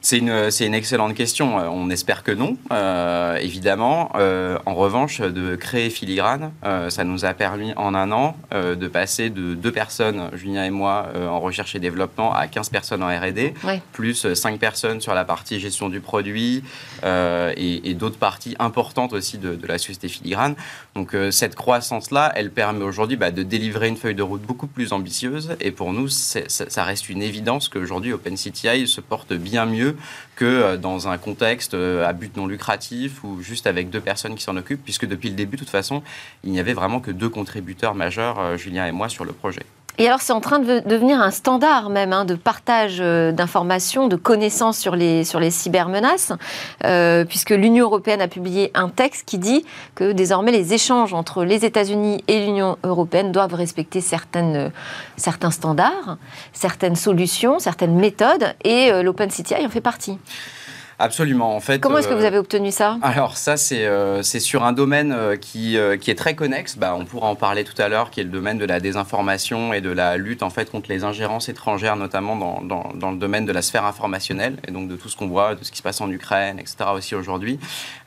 C'est 0.00 0.18
une, 0.18 0.50
une, 0.60 0.74
excellente 0.74 1.14
question. 1.14 1.58
Euh, 1.58 1.68
on 1.70 1.90
espère 1.90 2.22
que 2.22 2.32
non, 2.32 2.56
euh, 2.72 3.36
évidemment. 3.36 4.10
Euh, 4.16 4.58
en 4.66 4.74
revanche, 4.74 5.20
de 5.20 5.56
créer 5.56 5.90
Filigrane, 5.90 6.52
ça 6.88 7.04
nous 7.04 7.24
a 7.24 7.34
permis 7.34 7.72
en 7.76 7.94
un 7.94 8.10
an 8.12 8.36
de 8.52 8.88
passer 8.88 9.30
de 9.30 9.54
deux 9.54 9.72
personnes, 9.72 10.30
Julien 10.34 10.64
et 10.64 10.70
moi, 10.70 11.08
en 11.14 11.40
recherche 11.40 11.74
et 11.74 11.78
développement, 11.78 12.32
à 12.34 12.46
15 12.46 12.68
personnes 12.70 13.02
en 13.02 13.08
RD, 13.08 13.52
plus 13.92 14.32
5 14.32 14.58
personnes 14.58 15.00
sur 15.00 15.14
la 15.14 15.24
partie 15.24 15.60
gestion 15.60 15.88
du 15.88 16.00
produit 16.00 16.62
et, 17.04 17.94
d'autres 17.94 18.18
parties 18.18 18.56
importantes 18.58 19.12
aussi 19.12 19.38
de, 19.38 19.58
la 19.66 19.78
société 19.78 20.08
Filigrane. 20.08 20.54
Donc 20.94 21.16
cette 21.30 21.54
croissance-là, 21.54 22.32
elle 22.34 22.50
permet 22.50 22.84
aujourd'hui 22.84 23.16
bah, 23.16 23.30
de 23.30 23.42
délivrer 23.42 23.88
une 23.88 23.96
feuille 23.96 24.14
de 24.14 24.22
route 24.22 24.42
beaucoup 24.42 24.66
plus 24.66 24.92
ambitieuse. 24.92 25.56
Et 25.60 25.70
pour 25.70 25.92
nous, 25.92 26.08
ça, 26.08 26.40
ça 26.48 26.84
reste 26.84 27.08
une 27.08 27.22
évidence 27.22 27.68
qu'aujourd'hui, 27.68 28.12
OpenCTI 28.12 28.86
se 28.86 29.00
porte 29.00 29.32
bien 29.32 29.66
mieux 29.66 29.85
que 30.36 30.44
euh, 30.44 30.76
dans 30.76 31.08
un 31.08 31.18
contexte 31.18 31.74
euh, 31.74 32.06
à 32.06 32.12
but 32.12 32.36
non 32.36 32.46
lucratif 32.46 33.22
ou 33.24 33.40
juste 33.42 33.66
avec 33.66 33.90
deux 33.90 34.00
personnes 34.00 34.34
qui 34.34 34.42
s'en 34.42 34.56
occupent, 34.56 34.82
puisque 34.82 35.06
depuis 35.06 35.28
le 35.28 35.34
début, 35.34 35.56
de 35.56 35.60
toute 35.60 35.70
façon, 35.70 36.02
il 36.44 36.52
n'y 36.52 36.60
avait 36.60 36.74
vraiment 36.74 37.00
que 37.00 37.10
deux 37.10 37.28
contributeurs 37.28 37.94
majeurs, 37.94 38.38
euh, 38.38 38.56
Julien 38.56 38.86
et 38.86 38.92
moi, 38.92 39.08
sur 39.08 39.24
le 39.24 39.32
projet. 39.32 39.62
Et 39.98 40.06
alors, 40.06 40.20
c'est 40.20 40.32
en 40.32 40.40
train 40.40 40.58
de 40.58 40.80
devenir 40.80 41.20
un 41.20 41.30
standard 41.30 41.88
même 41.88 42.12
hein, 42.12 42.24
de 42.24 42.34
partage 42.34 42.98
d'informations, 42.98 44.08
de 44.08 44.16
connaissances 44.16 44.78
sur 44.78 44.94
les, 44.94 45.24
sur 45.24 45.40
les 45.40 45.50
cybermenaces, 45.50 46.32
puisque 47.28 47.50
l'Union 47.50 47.86
européenne 47.86 48.20
a 48.20 48.28
publié 48.28 48.70
un 48.74 48.88
texte 48.88 49.24
qui 49.26 49.38
dit 49.38 49.64
que 49.94 50.12
désormais 50.12 50.52
les 50.52 50.74
échanges 50.74 51.14
entre 51.14 51.44
les 51.44 51.64
États-Unis 51.64 52.22
et 52.28 52.44
l'Union 52.44 52.76
européenne 52.82 53.32
doivent 53.32 53.54
respecter 53.54 54.00
certaines, 54.00 54.70
certains 55.16 55.50
standards, 55.50 56.18
certaines 56.52 56.96
solutions, 56.96 57.58
certaines 57.58 57.96
méthodes, 57.96 58.54
et 58.64 59.02
l'Open 59.02 59.30
City 59.30 59.54
en 59.54 59.68
fait 59.68 59.80
partie. 59.80 60.18
Absolument. 60.98 61.54
En 61.54 61.60
fait, 61.60 61.78
Comment 61.78 61.98
est-ce 61.98 62.08
que 62.08 62.14
vous 62.14 62.24
euh, 62.24 62.26
avez 62.26 62.38
obtenu 62.38 62.70
ça? 62.70 62.98
Alors 63.02 63.36
ça, 63.36 63.56
c'est 63.56 63.86
euh, 63.86 64.22
c'est 64.22 64.40
sur 64.40 64.64
un 64.64 64.72
domaine 64.72 65.12
euh, 65.12 65.36
qui, 65.36 65.76
qui 66.00 66.10
est 66.10 66.14
très 66.14 66.34
connexe. 66.34 66.76
Bah, 66.78 66.96
on 66.98 67.04
pourra 67.04 67.28
en 67.28 67.34
parler 67.34 67.64
tout 67.64 67.80
à 67.80 67.88
l'heure, 67.88 68.10
qui 68.10 68.20
est 68.20 68.24
le 68.24 68.30
domaine 68.30 68.56
de 68.56 68.64
la 68.64 68.80
désinformation 68.80 69.74
et 69.74 69.80
de 69.80 69.90
la 69.90 70.16
lutte 70.16 70.42
en 70.42 70.50
fait 70.50 70.70
contre 70.70 70.88
les 70.88 71.04
ingérences 71.04 71.48
étrangères, 71.48 71.96
notamment 71.96 72.36
dans, 72.36 72.62
dans, 72.62 72.92
dans 72.94 73.10
le 73.10 73.18
domaine 73.18 73.44
de 73.44 73.52
la 73.52 73.62
sphère 73.62 73.84
informationnelle 73.84 74.56
et 74.66 74.72
donc 74.72 74.88
de 74.88 74.96
tout 74.96 75.08
ce 75.08 75.16
qu'on 75.16 75.28
voit, 75.28 75.54
de 75.54 75.64
ce 75.64 75.70
qui 75.70 75.78
se 75.78 75.82
passe 75.82 76.00
en 76.00 76.10
Ukraine, 76.10 76.58
etc. 76.58 76.76
aussi 76.94 77.14
aujourd'hui. 77.14 77.58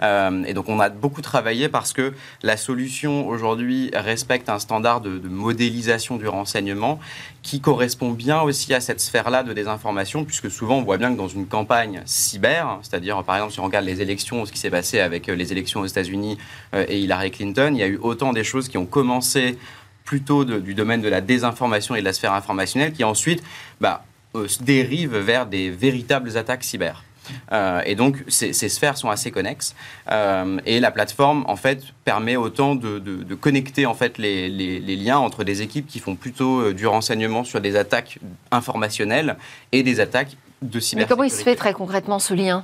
et 0.01 0.53
donc 0.53 0.69
on 0.69 0.79
a 0.79 0.89
beaucoup 0.89 1.21
travaillé 1.21 1.69
parce 1.69 1.93
que 1.93 2.13
la 2.41 2.57
solution 2.57 3.27
aujourd'hui 3.27 3.91
respecte 3.93 4.49
un 4.49 4.59
standard 4.59 5.01
de, 5.01 5.17
de 5.17 5.27
modélisation 5.27 6.17
du 6.17 6.27
renseignement 6.27 6.99
qui 7.41 7.61
correspond 7.61 8.11
bien 8.11 8.41
aussi 8.41 8.73
à 8.73 8.81
cette 8.81 8.99
sphère-là 8.99 9.43
de 9.43 9.53
désinformation, 9.53 10.25
puisque 10.25 10.51
souvent 10.51 10.77
on 10.77 10.83
voit 10.83 10.97
bien 10.97 11.11
que 11.11 11.17
dans 11.17 11.27
une 11.27 11.47
campagne 11.47 12.01
cyber, 12.05 12.79
c'est-à-dire 12.81 13.23
par 13.23 13.37
exemple 13.37 13.53
si 13.53 13.59
on 13.59 13.65
regarde 13.65 13.85
les 13.85 14.01
élections, 14.01 14.45
ce 14.45 14.51
qui 14.51 14.59
s'est 14.59 14.69
passé 14.69 14.99
avec 14.99 15.29
euh, 15.29 15.35
les 15.35 15.51
élections 15.51 15.81
aux 15.81 15.85
États-unis 15.85 16.37
euh, 16.73 16.85
et 16.87 16.99
Hillary 16.99 17.31
Clinton, 17.31 17.71
il 17.73 17.79
y 17.79 17.83
a 17.83 17.87
eu 17.87 17.97
autant 18.01 18.33
des 18.33 18.43
choses 18.43 18.67
qui 18.67 18.77
ont 18.77 18.85
commencé 18.85 19.57
plutôt 20.03 20.43
du 20.43 20.73
domaine 20.73 21.01
de 21.01 21.07
la 21.07 21.21
désinformation 21.21 21.93
et 21.93 21.99
de 21.99 22.05
la 22.05 22.13
sphère 22.13 22.33
informationnelle, 22.33 22.93
qui 22.93 23.03
ensuite 23.03 23.43
bah, 23.79 24.03
euh, 24.35 24.47
se 24.47 24.63
dérivent 24.63 25.17
vers 25.17 25.45
des 25.45 25.69
véritables 25.69 26.35
attaques 26.35 26.63
cyber. 26.63 27.03
Euh, 27.51 27.81
et 27.85 27.95
donc, 27.95 28.23
ces, 28.27 28.53
sphères 28.53 28.97
sont 28.97 29.09
assez 29.09 29.31
connexes. 29.31 29.75
Euh, 30.11 30.59
et 30.65 30.79
la 30.79 30.91
plateforme, 30.91 31.43
en 31.47 31.55
fait, 31.55 31.83
permet 32.05 32.35
autant 32.35 32.75
de, 32.75 32.99
connecter 33.35 33.85
en 33.85 33.93
fait 33.93 34.17
les, 34.17 34.95
liens 34.95 35.17
entre 35.17 35.43
des 35.43 35.61
équipes 35.61 35.87
qui 35.87 35.99
font 35.99 36.15
plutôt 36.15 36.61
euh, 36.61 36.73
du 36.73 36.87
renseignement 36.87 37.43
sur 37.43 37.61
des 37.61 37.75
attaques 37.75 38.19
informationnelles 38.51 39.37
et 39.71 39.83
des 39.83 39.99
attaques 39.99 40.35
de 40.61 40.79
cybersécurité. 40.79 40.95
Mais 40.97 41.05
comment 41.05 41.23
il 41.23 41.31
se 41.31 41.43
fait 41.43 41.55
très 41.55 41.73
concrètement 41.73 42.19
ce 42.19 42.33
lien? 42.33 42.63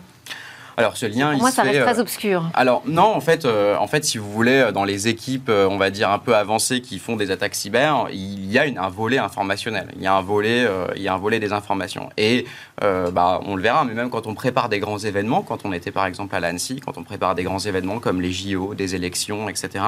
Alors 0.78 0.98
ce 0.98 1.06
lien, 1.06 1.32
Pour 1.32 1.42
moi, 1.42 1.52
ça 1.52 1.64
reste 1.64 1.82
très 1.82 2.00
obscur. 2.00 2.50
Alors 2.54 2.84
non, 2.86 3.14
en 3.14 3.22
fait, 3.22 3.46
en 3.46 3.88
fait, 3.88 4.04
si 4.04 4.18
vous 4.18 4.32
voulez, 4.32 4.72
dans 4.74 4.84
les 4.84 5.08
équipes, 5.08 5.50
on 5.50 5.78
va 5.78 5.90
dire 5.90 6.10
un 6.10 6.20
peu 6.20 6.36
avancées 6.36 6.82
qui 6.82 7.00
font 7.00 7.16
des 7.16 7.32
attaques 7.32 7.56
cyber, 7.56 8.08
il 8.12 8.52
y 8.52 8.60
a 8.60 8.66
une, 8.66 8.78
un 8.78 8.90
volet 8.90 9.18
informationnel. 9.18 9.88
Il 9.96 10.02
y 10.02 10.08
a 10.08 10.14
un 10.14 10.22
volet, 10.22 10.68
il 10.96 11.02
y 11.02 11.08
a 11.08 11.14
un 11.14 11.18
volet 11.18 11.40
des 11.40 11.54
informations. 11.54 12.10
Et 12.18 12.46
euh, 12.84 13.12
bah, 13.12 13.40
on 13.46 13.56
le 13.56 13.62
verra, 13.62 13.86
mais 13.86 13.94
même 13.94 14.10
quand 14.10 14.28
on 14.28 14.34
prépare 14.34 14.70
des 14.70 14.80
grands 14.80 14.98
événements, 14.98 15.42
quand 15.42 15.66
on 15.66 15.74
était 15.74 15.92
par 15.92 16.06
exemple 16.06 16.36
à 16.36 16.40
l'Annecy, 16.40 16.80
quand 16.80 16.98
on 16.98 17.04
prépare 17.04 17.36
des 17.36 17.44
grands 17.44 17.60
événements 17.60 18.00
comme 18.00 18.22
les 18.22 18.32
JO, 18.32 18.74
des 18.76 18.96
élections, 18.96 19.50
etc., 19.50 19.84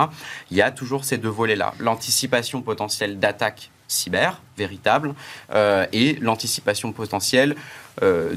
il 0.51 0.57
y 0.57 0.61
a 0.61 0.71
toujours 0.71 1.03
ces 1.03 1.17
deux 1.17 1.29
volets-là. 1.29 1.73
L'anticipation 1.79 2.61
potentielle 2.61 3.19
d'attaques 3.19 3.71
cyber, 3.87 4.41
véritable, 4.57 5.13
euh, 5.53 5.85
et 5.93 6.17
l'anticipation 6.21 6.91
potentielle 6.91 7.55
euh, 8.03 8.35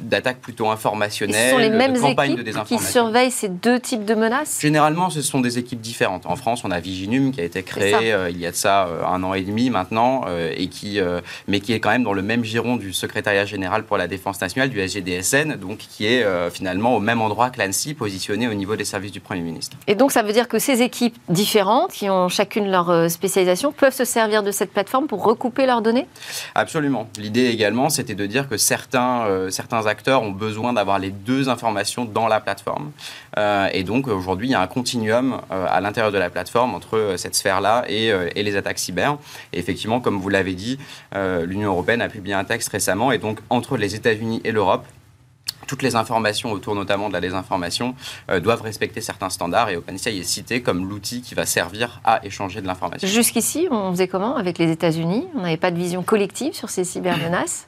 d'attaques 0.00 0.38
plutôt 0.38 0.70
informationnelles, 0.70 1.46
ce 1.46 1.50
sont 1.50 1.58
les 1.58 1.70
mêmes 1.70 1.96
équipes 1.96 2.64
qui 2.66 2.78
surveillent 2.78 3.32
ces 3.32 3.48
deux 3.48 3.80
types 3.80 4.04
de 4.04 4.14
menaces? 4.14 4.60
Généralement, 4.60 5.10
ce 5.10 5.22
sont 5.22 5.40
des 5.40 5.58
équipes 5.58 5.80
différentes. 5.80 6.24
En 6.26 6.36
France, 6.36 6.62
on 6.64 6.70
a 6.70 6.78
Viginum 6.78 7.32
qui 7.32 7.40
a 7.40 7.44
été 7.44 7.64
créé 7.64 8.12
euh, 8.12 8.30
il 8.30 8.38
y 8.38 8.46
a 8.46 8.52
de 8.52 8.56
ça 8.56 8.88
un 9.04 9.24
an 9.24 9.34
et 9.34 9.42
demi 9.42 9.70
maintenant, 9.70 10.24
et 10.56 10.68
qui, 10.68 11.00
mais 11.48 11.58
qui 11.58 11.72
est 11.72 11.80
quand 11.80 11.90
même 11.90 12.04
dans 12.04 12.12
le 12.12 12.22
même 12.22 12.44
giron 12.44 12.76
du 12.76 12.92
secrétariat 12.92 13.44
général 13.44 13.84
pour 13.84 13.96
la 13.96 14.06
défense 14.06 14.40
nationale, 14.40 14.70
du 14.70 14.78
SGDSN, 14.80 15.56
donc 15.56 15.78
qui 15.78 16.06
est 16.06 16.24
finalement 16.50 16.96
au 16.96 17.00
même 17.00 17.20
endroit 17.20 17.50
que 17.50 17.60
l'ANSI, 17.60 17.94
positionné 17.94 18.46
au 18.46 18.54
niveau 18.54 18.76
des 18.76 18.84
services 18.84 19.12
du 19.12 19.20
Premier 19.20 19.40
ministre. 19.40 19.76
Et 19.88 19.96
donc 19.96 20.12
ça 20.12 20.22
veut 20.22 20.32
dire 20.32 20.46
que 20.46 20.58
ces 20.60 20.82
équipes 20.82 21.16
différentes, 21.28 21.92
qui 21.92 22.08
ont 22.08 22.28
chacune 22.28 22.70
leur 22.70 23.10
spécialisation, 23.10 23.72
peuvent 23.72 23.94
se 23.94 24.04
servir 24.04 24.42
de 24.42 24.52
cette 24.52 24.72
plateforme 24.72 25.06
pour 25.08 25.24
recouper 25.24 25.51
leurs 25.58 25.82
données? 25.82 26.06
Absolument. 26.54 27.08
L'idée 27.18 27.46
également, 27.46 27.88
c'était 27.88 28.14
de 28.14 28.26
dire 28.26 28.48
que 28.48 28.56
certains, 28.56 29.26
euh, 29.26 29.50
certains 29.50 29.86
acteurs 29.86 30.22
ont 30.22 30.30
besoin 30.30 30.72
d'avoir 30.72 30.98
les 30.98 31.10
deux 31.10 31.48
informations 31.48 32.04
dans 32.04 32.28
la 32.28 32.40
plateforme. 32.40 32.92
Euh, 33.38 33.68
et 33.72 33.84
donc 33.84 34.08
aujourd'hui, 34.08 34.48
il 34.48 34.52
y 34.52 34.54
a 34.54 34.60
un 34.60 34.66
continuum 34.66 35.40
euh, 35.50 35.66
à 35.68 35.80
l'intérieur 35.80 36.12
de 36.12 36.18
la 36.18 36.30
plateforme 36.30 36.74
entre 36.74 37.14
cette 37.16 37.34
sphère-là 37.34 37.84
et, 37.88 38.08
et, 38.08 38.42
les 38.42 38.56
attaques 38.56 38.78
cyber. 38.78 39.16
Et 39.52 39.58
effectivement, 39.58 40.00
comme 40.00 40.18
vous 40.18 40.28
l'avez 40.28 40.54
dit, 40.54 40.78
l'Union 41.14 41.70
européenne 41.70 42.02
a 42.02 42.08
publié 42.08 42.34
un 42.34 42.44
texte 42.44 42.70
récemment. 42.70 43.12
Et 43.12 43.18
donc 43.18 43.40
entre 43.50 43.76
les 43.76 43.94
États-Unis 43.94 44.40
et 44.44 44.52
l'Europe, 44.52 44.86
toutes 45.66 45.82
les 45.82 45.96
informations 45.96 46.52
autour 46.52 46.74
notamment 46.74 47.08
de 47.08 47.14
la 47.14 47.20
désinformation 47.20 47.94
euh, 48.30 48.40
doivent 48.40 48.62
respecter 48.62 49.00
certains 49.00 49.30
standards 49.30 49.70
et 49.70 49.76
OpenCI 49.76 50.18
est 50.18 50.22
cité 50.24 50.62
comme 50.62 50.88
l'outil 50.88 51.22
qui 51.22 51.34
va 51.34 51.46
servir 51.46 52.00
à 52.04 52.24
échanger 52.24 52.60
de 52.60 52.66
l'information. 52.66 53.08
Jusqu'ici, 53.08 53.68
on 53.70 53.90
faisait 53.92 54.08
comment 54.08 54.36
avec 54.36 54.58
les 54.58 54.70
États-Unis? 54.70 55.26
On 55.34 55.42
n'avait 55.42 55.56
pas 55.56 55.70
de 55.70 55.78
vision 55.78 56.02
collective 56.02 56.54
sur 56.54 56.70
ces 56.70 56.84
cybermenaces? 56.84 57.66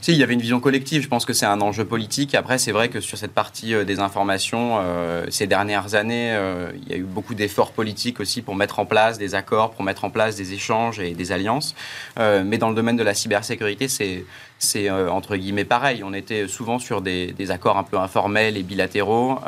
Si, 0.00 0.12
il 0.12 0.18
y 0.18 0.22
avait 0.22 0.34
une 0.34 0.40
vision 0.40 0.60
collective. 0.60 1.02
Je 1.02 1.08
pense 1.08 1.24
que 1.24 1.32
c'est 1.32 1.46
un 1.46 1.60
enjeu 1.60 1.84
politique. 1.84 2.34
Après, 2.34 2.58
c'est 2.58 2.72
vrai 2.72 2.88
que 2.88 3.00
sur 3.00 3.18
cette 3.18 3.32
partie 3.32 3.74
euh, 3.74 3.84
des 3.84 3.98
informations, 3.98 4.78
euh, 4.80 5.26
ces 5.30 5.46
dernières 5.46 5.94
années, 5.94 6.32
euh, 6.32 6.70
il 6.82 6.88
y 6.88 6.94
a 6.94 6.96
eu 6.98 7.02
beaucoup 7.02 7.34
d'efforts 7.34 7.72
politiques 7.72 8.20
aussi 8.20 8.42
pour 8.42 8.54
mettre 8.54 8.78
en 8.78 8.86
place 8.86 9.18
des 9.18 9.34
accords, 9.34 9.72
pour 9.72 9.82
mettre 9.84 10.04
en 10.04 10.10
place 10.10 10.36
des 10.36 10.52
échanges 10.52 11.00
et 11.00 11.12
des 11.14 11.32
alliances. 11.32 11.74
mais 12.16 12.58
dans 12.58 12.68
le 12.68 12.74
domaine 12.74 12.96
de 12.96 13.02
la 13.02 13.14
cybersécurité, 13.14 13.88
c'est 13.88 14.24
c'est 14.58 14.90
entre 14.90 15.36
guillemets 15.36 15.64
pareil. 15.64 16.02
On 16.04 16.12
était 16.14 16.48
souvent 16.48 16.78
sur 16.78 17.00
des, 17.00 17.32
des 17.32 17.50
accords 17.50 17.76
un 17.76 17.82
peu 17.82 17.98
informels 17.98 18.56
et 18.56 18.62
bilatéraux. 18.62 19.38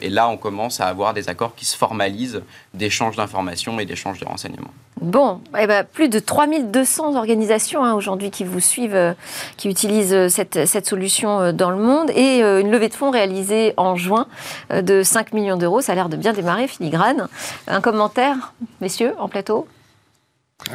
et 0.00 0.08
là, 0.08 0.28
on 0.28 0.36
commence 0.36 0.80
à 0.80 0.86
avoir 0.86 1.14
des 1.14 1.28
accords 1.28 1.54
qui 1.54 1.64
se 1.64 1.76
formalisent 1.76 2.42
d'échanges 2.72 3.16
d'informations 3.16 3.78
et 3.78 3.84
d'échanges 3.84 4.20
de 4.20 4.24
renseignements. 4.24 4.72
Bon, 5.00 5.40
eh 5.58 5.66
ben, 5.66 5.84
plus 5.84 6.08
de 6.08 6.18
3200 6.20 7.16
organisations 7.16 7.84
hein, 7.84 7.94
aujourd'hui 7.94 8.30
qui 8.30 8.44
vous 8.44 8.60
suivent, 8.60 8.94
euh, 8.94 9.12
qui 9.56 9.68
utilisent 9.68 10.14
euh, 10.14 10.28
cette, 10.28 10.66
cette, 10.66 10.86
solution 10.86 11.40
euh, 11.40 11.52
dans 11.52 11.70
le 11.70 11.76
monde 11.76 12.10
et 12.10 12.40
une 12.40 12.70
levée 12.70 12.88
de 12.88 12.94
fonds 12.94 13.10
réalisée 13.10 13.74
en 13.76 13.96
juin 13.96 14.26
de 14.70 15.02
5 15.02 15.32
millions 15.32 15.56
d'euros. 15.56 15.80
Ça 15.80 15.92
a 15.92 15.94
l'air 15.94 16.08
de 16.08 16.16
bien 16.16 16.32
démarrer, 16.32 16.68
filigrane. 16.68 17.28
Un 17.66 17.80
commentaire, 17.80 18.54
messieurs, 18.80 19.14
en 19.18 19.28
plateau? 19.28 19.66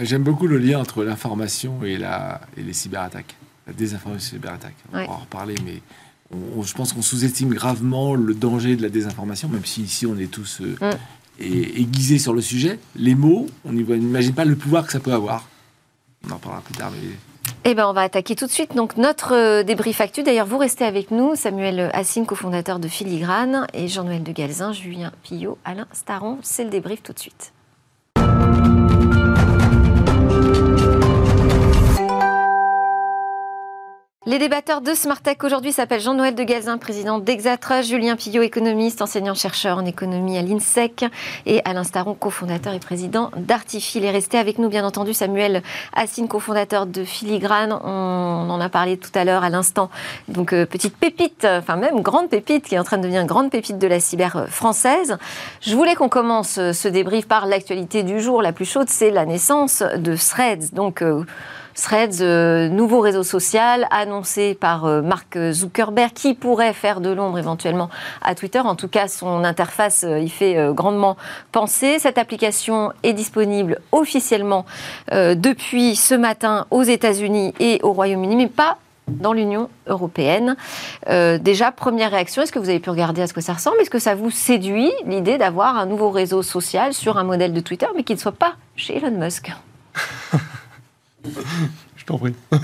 J'aime 0.01 0.23
beaucoup 0.23 0.47
le 0.47 0.57
lien 0.57 0.79
entre 0.79 1.03
l'information 1.03 1.79
et, 1.83 1.97
la, 1.97 2.41
et 2.57 2.61
les 2.61 2.73
cyberattaques, 2.73 3.35
la 3.69 3.73
désinformation 3.75 4.31
cyberattaques. 4.31 4.75
On 4.91 4.97
va 4.97 5.09
en 5.09 5.17
reparler, 5.17 5.55
mais 5.65 5.81
je 6.31 6.73
pense 6.73 6.93
qu'on 6.93 7.01
sous-estime 7.01 7.53
gravement 7.53 8.15
le 8.15 8.33
danger 8.33 8.75
de 8.75 8.81
la 8.81 8.89
désinformation, 8.89 9.49
même 9.49 9.65
si 9.65 9.81
ici 9.81 10.05
on 10.05 10.17
est 10.17 10.31
tous 10.31 10.61
mm 10.61 10.89
et 11.39 11.81
aiguisé 11.81 12.19
sur 12.19 12.33
le 12.33 12.41
sujet, 12.41 12.79
les 12.95 13.15
mots, 13.15 13.47
on 13.65 13.71
n'imagine 13.71 14.33
pas 14.33 14.45
le 14.45 14.55
pouvoir 14.55 14.85
que 14.85 14.91
ça 14.91 14.99
peut 14.99 15.13
avoir. 15.13 15.47
On 16.27 16.31
en 16.31 16.37
parlera 16.37 16.61
plus 16.61 16.73
tard, 16.73 16.91
mais 16.91 17.15
eh 17.65 17.73
ben, 17.75 17.87
on 17.87 17.93
va 17.93 18.01
attaquer 18.01 18.35
tout 18.35 18.45
de 18.45 18.51
suite 18.51 18.75
donc 18.75 18.95
notre 18.97 19.33
euh, 19.33 19.63
débrief 19.63 20.01
actu. 20.01 20.23
D'ailleurs, 20.23 20.45
vous 20.45 20.57
restez 20.57 20.85
avec 20.85 21.11
nous, 21.11 21.35
Samuel 21.35 21.89
Assine, 21.93 22.25
cofondateur 22.25 22.79
de 22.79 22.87
Filigrane, 22.87 23.67
et 23.73 23.87
Jean-Noël 23.87 24.23
de 24.23 24.31
Galzin, 24.31 24.71
Julien 24.71 25.11
Pillot, 25.23 25.57
Alain 25.65 25.87
Staron. 25.91 26.37
C'est 26.41 26.63
le 26.63 26.69
débrief 26.69 27.03
tout 27.03 27.13
de 27.13 27.19
suite. 27.19 27.51
Les 34.25 34.37
débatteurs 34.37 34.81
de 34.81 34.93
Smartech 34.93 35.45
aujourd'hui 35.45 35.71
s'appellent 35.71 36.01
Jean-Noël 36.01 36.35
de 36.35 36.43
Gazin, 36.43 36.77
président 36.77 37.19
d'Exatra, 37.19 37.81
Julien 37.81 38.17
Pillot, 38.17 38.41
économiste, 38.41 39.01
enseignant-chercheur 39.01 39.77
en 39.77 39.85
économie 39.85 40.37
à 40.37 40.41
l'INSEC, 40.41 41.05
et 41.45 41.61
Alain 41.63 41.85
Staron, 41.85 42.15
cofondateur 42.15 42.73
et 42.73 42.79
président 42.79 43.31
d'Artifil. 43.37 44.03
Et 44.03 44.11
restez 44.11 44.37
avec 44.37 44.59
nous, 44.59 44.67
bien 44.67 44.83
entendu, 44.83 45.13
Samuel 45.13 45.63
Assine, 45.95 46.27
cofondateur 46.27 46.85
de 46.85 47.05
Filigrane. 47.05 47.71
On 47.71 48.49
en 48.49 48.59
a 48.59 48.67
parlé 48.67 48.97
tout 48.97 49.09
à 49.15 49.23
l'heure, 49.23 49.45
à 49.45 49.49
l'instant. 49.49 49.89
Donc, 50.27 50.51
euh, 50.51 50.65
petite 50.65 50.97
pépite, 50.97 51.47
enfin 51.49 51.77
même 51.77 52.01
grande 52.01 52.29
pépite, 52.29 52.65
qui 52.65 52.75
est 52.75 52.79
en 52.79 52.83
train 52.83 52.97
de 52.97 53.03
devenir 53.03 53.25
grande 53.25 53.49
pépite 53.49 53.77
de 53.77 53.87
la 53.87 54.01
cyber 54.01 54.47
française. 54.49 55.17
Je 55.61 55.73
voulais 55.75 55.95
qu'on 55.95 56.09
commence 56.09 56.55
ce 56.55 56.87
débrief 56.89 57.25
par 57.25 57.45
l'actualité 57.45 58.03
du 58.03 58.19
jour. 58.19 58.41
La 58.41 58.51
plus 58.51 58.65
chaude, 58.65 58.89
c'est 58.89 59.11
la 59.11 59.25
naissance 59.25 59.81
de 59.81 60.17
Threads. 60.17 60.73
Donc, 60.73 61.01
euh, 61.01 61.23
Threads, 61.81 62.21
euh, 62.21 62.69
nouveau 62.69 62.99
réseau 62.99 63.23
social 63.23 63.87
annoncé 63.91 64.53
par 64.53 64.85
euh, 64.85 65.01
Mark 65.01 65.37
Zuckerberg, 65.51 66.13
qui 66.13 66.33
pourrait 66.33 66.73
faire 66.73 67.01
de 67.01 67.09
l'ombre 67.09 67.37
éventuellement 67.37 67.89
à 68.21 68.35
Twitter. 68.35 68.59
En 68.59 68.75
tout 68.75 68.87
cas, 68.87 69.07
son 69.07 69.43
interface 69.43 70.03
euh, 70.03 70.19
y 70.19 70.29
fait 70.29 70.73
grandement 70.73 71.17
penser. 71.51 71.99
Cette 71.99 72.17
application 72.17 72.91
est 73.03 73.13
disponible 73.13 73.79
officiellement 73.91 74.65
depuis 75.11 75.95
ce 75.95 76.15
matin 76.15 76.65
aux 76.71 76.83
États-Unis 76.83 77.53
et 77.59 77.79
au 77.83 77.93
Royaume-Uni, 77.93 78.35
mais 78.35 78.47
pas 78.47 78.77
dans 79.07 79.33
l'Union 79.33 79.69
européenne. 79.87 80.55
déjà, 81.07 81.71
première 81.71 82.11
réaction, 82.11 82.41
est-ce 82.41 82.51
que 82.51 82.59
vous 82.59 82.69
avez 82.69 82.79
pu 82.79 82.89
regarder 82.89 83.21
à 83.21 83.27
ce 83.27 83.33
que 83.33 83.41
ça 83.41 83.53
ressemble? 83.53 83.77
Est-ce 83.81 83.89
que 83.89 83.99
ça 83.99 84.15
vous 84.15 84.31
séduit 84.31 84.91
l'idée 85.05 85.37
d'avoir 85.37 85.77
un 85.77 85.85
nouveau 85.85 86.09
réseau 86.09 86.43
social 86.43 86.93
sur 86.93 87.17
un 87.17 87.23
modèle 87.23 87.53
de 87.53 87.59
Twitter, 87.59 87.87
mais 87.95 88.03
qui 88.03 88.13
ne 88.13 88.19
soit 88.19 88.31
pas 88.31 88.53
chez 88.75 88.97
Elon 88.97 89.17
Musk? 89.17 89.51
je 91.95 92.05
t'en 92.05 92.17
prie. 92.17 92.33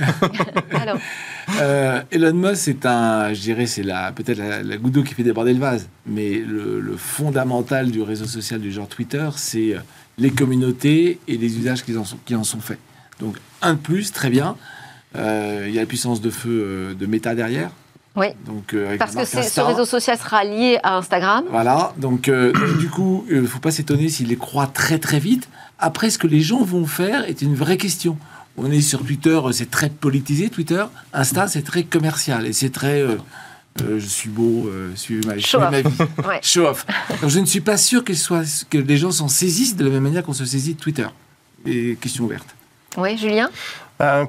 Euh, 1.61 2.01
Elon 2.09 2.33
Musk, 2.33 2.55
c'est 2.55 2.85
un, 2.87 3.31
je 3.31 3.39
dirais, 3.39 3.67
c'est 3.67 3.83
la, 3.83 4.11
peut-être 4.11 4.39
la, 4.39 4.77
goutte 4.77 4.93
d'eau 4.93 5.03
qui 5.03 5.13
fait 5.13 5.21
déborder 5.21 5.53
le 5.53 5.59
vase, 5.59 5.87
mais 6.07 6.39
le, 6.39 6.95
fondamental 6.97 7.91
du 7.91 8.01
réseau 8.01 8.25
social 8.25 8.59
du 8.59 8.71
genre 8.71 8.87
Twitter, 8.87 9.29
c'est 9.35 9.75
euh, 9.75 9.79
les 10.17 10.31
communautés 10.31 11.19
et 11.27 11.37
les 11.37 11.57
usages 11.57 11.85
qui 11.85 11.95
en 11.95 12.03
sont, 12.03 12.17
qui 12.25 12.33
en 12.33 12.43
sont 12.43 12.59
faits. 12.59 12.79
Donc, 13.19 13.37
un 13.61 13.73
de 13.73 13.79
plus, 13.79 14.11
très 14.11 14.31
bien. 14.31 14.57
Euh, 15.15 15.65
il 15.67 15.73
y 15.73 15.77
a 15.77 15.81
la 15.81 15.87
puissance 15.87 16.19
de 16.19 16.31
feu 16.31 16.95
de 16.99 17.05
Meta 17.05 17.35
derrière. 17.35 17.69
Oui. 18.15 18.27
Donc, 18.47 18.75
Parce 18.97 19.15
que 19.15 19.23
ce 19.23 19.61
réseau 19.61 19.85
social 19.85 20.17
sera 20.17 20.43
lié 20.43 20.79
à 20.81 20.97
Instagram. 20.97 21.45
Voilà. 21.51 21.93
Donc, 21.97 22.29
du 22.79 22.89
coup, 22.89 23.23
il 23.29 23.43
ne 23.43 23.47
faut 23.47 23.59
pas 23.59 23.71
s'étonner 23.71 24.09
s'il 24.09 24.29
les 24.29 24.37
croit 24.37 24.67
très 24.67 24.97
très 24.97 25.19
vite. 25.19 25.47
Après, 25.77 26.09
ce 26.09 26.17
que 26.17 26.27
les 26.27 26.41
gens 26.41 26.63
vont 26.63 26.87
faire 26.87 27.29
est 27.29 27.43
une 27.43 27.53
vraie 27.53 27.77
question. 27.77 28.17
On 28.57 28.71
est 28.71 28.81
sur 28.81 29.03
Twitter, 29.03 29.39
c'est 29.51 29.69
très 29.69 29.89
politisé, 29.89 30.49
Twitter. 30.49 30.85
Insta, 31.13 31.47
c'est 31.47 31.61
très 31.61 31.83
commercial 31.83 32.45
et 32.45 32.53
c'est 32.53 32.69
très. 32.69 33.01
Euh, 33.01 33.17
euh, 33.81 33.99
je 33.99 34.05
suis 34.05 34.29
beau, 34.29 34.69
euh, 34.69 34.93
suivez 34.95 35.27
ma, 35.27 35.37
Show 35.37 35.59
ma 35.59 35.81
vie. 35.81 35.89
Show 36.41 36.67
off. 36.67 36.85
Donc, 37.21 37.29
je 37.29 37.39
ne 37.39 37.45
suis 37.45 37.59
pas 37.59 37.75
sûr 37.75 38.03
soit, 38.13 38.65
que 38.69 38.77
les 38.77 38.95
gens 38.95 39.11
s'en 39.11 39.27
saisissent 39.27 39.75
de 39.75 39.83
la 39.83 39.91
même 39.91 40.03
manière 40.03 40.23
qu'on 40.23 40.33
se 40.33 40.45
saisit 40.45 40.75
de 40.75 40.79
Twitter. 40.79 41.07
Et 41.65 41.97
question 41.99 42.23
ouverte. 42.23 42.55
Oui, 42.95 43.17
Julien? 43.17 43.49
Un, 43.99 44.27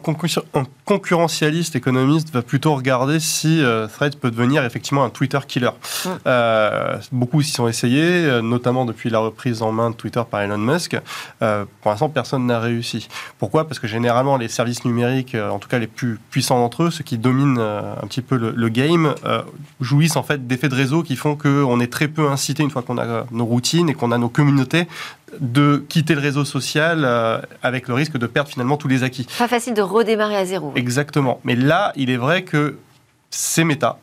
concurrentialiste 0.84 1.74
économiste 1.74 2.32
va 2.32 2.42
plutôt 2.42 2.74
regarder 2.76 3.18
si 3.18 3.62
euh, 3.62 3.88
Threads 3.88 4.16
peut 4.20 4.30
devenir 4.30 4.64
effectivement 4.64 5.02
un 5.02 5.10
Twitter 5.10 5.38
killer. 5.46 5.70
Mm. 6.04 6.08
Euh, 6.26 6.98
beaucoup 7.10 7.42
s'y 7.42 7.50
sont 7.50 7.66
essayés, 7.66 8.02
euh, 8.04 8.42
notamment 8.42 8.84
depuis 8.84 9.10
la 9.10 9.18
reprise 9.18 9.62
en 9.62 9.72
main 9.72 9.90
de 9.90 9.96
Twitter 9.96 10.22
par 10.30 10.42
Elon 10.42 10.58
Musk. 10.58 10.96
pour 11.40 11.90
l'instant, 11.90 12.08
personne 12.08 12.46
n'a 12.46 12.60
réussi. 12.60 13.08
Pourquoi? 13.38 13.66
Parce 13.66 13.80
que 13.80 13.88
généralement, 13.88 14.36
les 14.36 14.48
services 14.48 14.84
numériques, 14.84 15.34
en 15.34 15.58
tout 15.58 15.68
cas 15.68 15.78
les 15.78 15.88
plus 15.88 16.20
puissants 16.30 16.58
d'entre 16.58 16.84
eux, 16.84 16.90
ceux 16.90 17.04
qui 17.04 17.18
dominent 17.18 17.58
un 17.58 18.06
petit 18.06 18.22
peu 18.22 18.36
le, 18.36 18.68
game, 18.68 19.14
jouissent 19.80 20.16
en 20.16 20.22
fait 20.22 20.46
d'effets 20.46 20.68
de 20.68 20.74
réseau 20.74 21.02
qui 21.02 21.16
font 21.16 21.36
qu'on 21.36 21.80
est 21.80 21.92
très 21.92 22.08
peu 22.08 22.28
incité 22.28 22.62
une 22.62 22.70
fois 22.70 22.82
qu'on 22.82 22.98
a 22.98 23.26
nos 23.30 23.44
routines 23.44 23.88
et 23.88 23.94
qu'on 23.94 24.12
a 24.12 24.18
nos 24.18 24.28
communautés 24.28 24.86
de 25.40 25.84
quitter 25.88 26.14
le 26.14 26.20
réseau 26.20 26.44
social 26.44 27.02
euh, 27.04 27.40
avec 27.62 27.88
le 27.88 27.94
risque 27.94 28.16
de 28.16 28.26
perdre 28.26 28.50
finalement 28.50 28.76
tous 28.76 28.88
les 28.88 29.02
acquis. 29.02 29.26
Pas 29.38 29.48
facile 29.48 29.74
de 29.74 29.82
redémarrer 29.82 30.36
à 30.36 30.44
zéro. 30.44 30.72
Exactement. 30.76 31.40
Mais 31.44 31.56
là, 31.56 31.92
il 31.96 32.10
est 32.10 32.16
vrai 32.16 32.42
que 32.42 32.78
c'est 33.30 33.64
méta. 33.64 33.98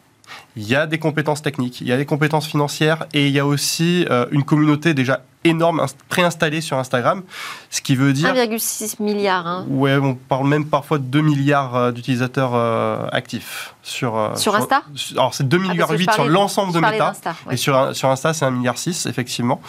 Il 0.55 0.67
y 0.67 0.75
a 0.75 0.85
des 0.85 0.99
compétences 0.99 1.41
techniques, 1.41 1.81
il 1.81 1.87
y 1.87 1.91
a 1.91 1.97
des 1.97 2.05
compétences 2.05 2.47
financières 2.47 3.05
et 3.13 3.27
il 3.27 3.33
y 3.33 3.39
a 3.39 3.45
aussi 3.45 4.05
euh, 4.09 4.25
une 4.31 4.43
communauté 4.43 4.93
déjà 4.93 5.23
énorme 5.43 5.85
préinstallée 6.09 6.61
sur 6.61 6.77
Instagram, 6.77 7.23
ce 7.69 7.81
qui 7.81 7.95
veut 7.95 8.13
dire 8.13 8.33
1,6 8.33 9.01
milliard. 9.01 9.45
Hein. 9.47 9.65
Ouais, 9.69 9.97
on 9.97 10.15
parle 10.15 10.47
même 10.47 10.65
parfois 10.65 10.97
de 10.97 11.03
2 11.03 11.21
milliards 11.21 11.75
euh, 11.75 11.91
d'utilisateurs 11.91 12.51
euh, 12.53 13.07
actifs 13.11 13.75
sur 13.83 14.31
sur 14.35 14.55
Insta. 14.55 14.83
alors 15.13 15.33
c'est 15.33 15.47
2 15.47 15.57
ah, 15.59 15.67
milliards 15.67 15.89
8 15.91 16.11
sur 16.11 16.25
l'ensemble 16.25 16.73
de 16.73 16.79
Meta 16.79 17.13
et 17.51 17.57
sur 17.57 17.95
sur 17.95 18.09
Insta 18.09 18.33
c'est 18.33 18.45
1 18.45 18.51
milliard 18.51 18.77
6 18.77 19.07
effectivement. 19.07 19.61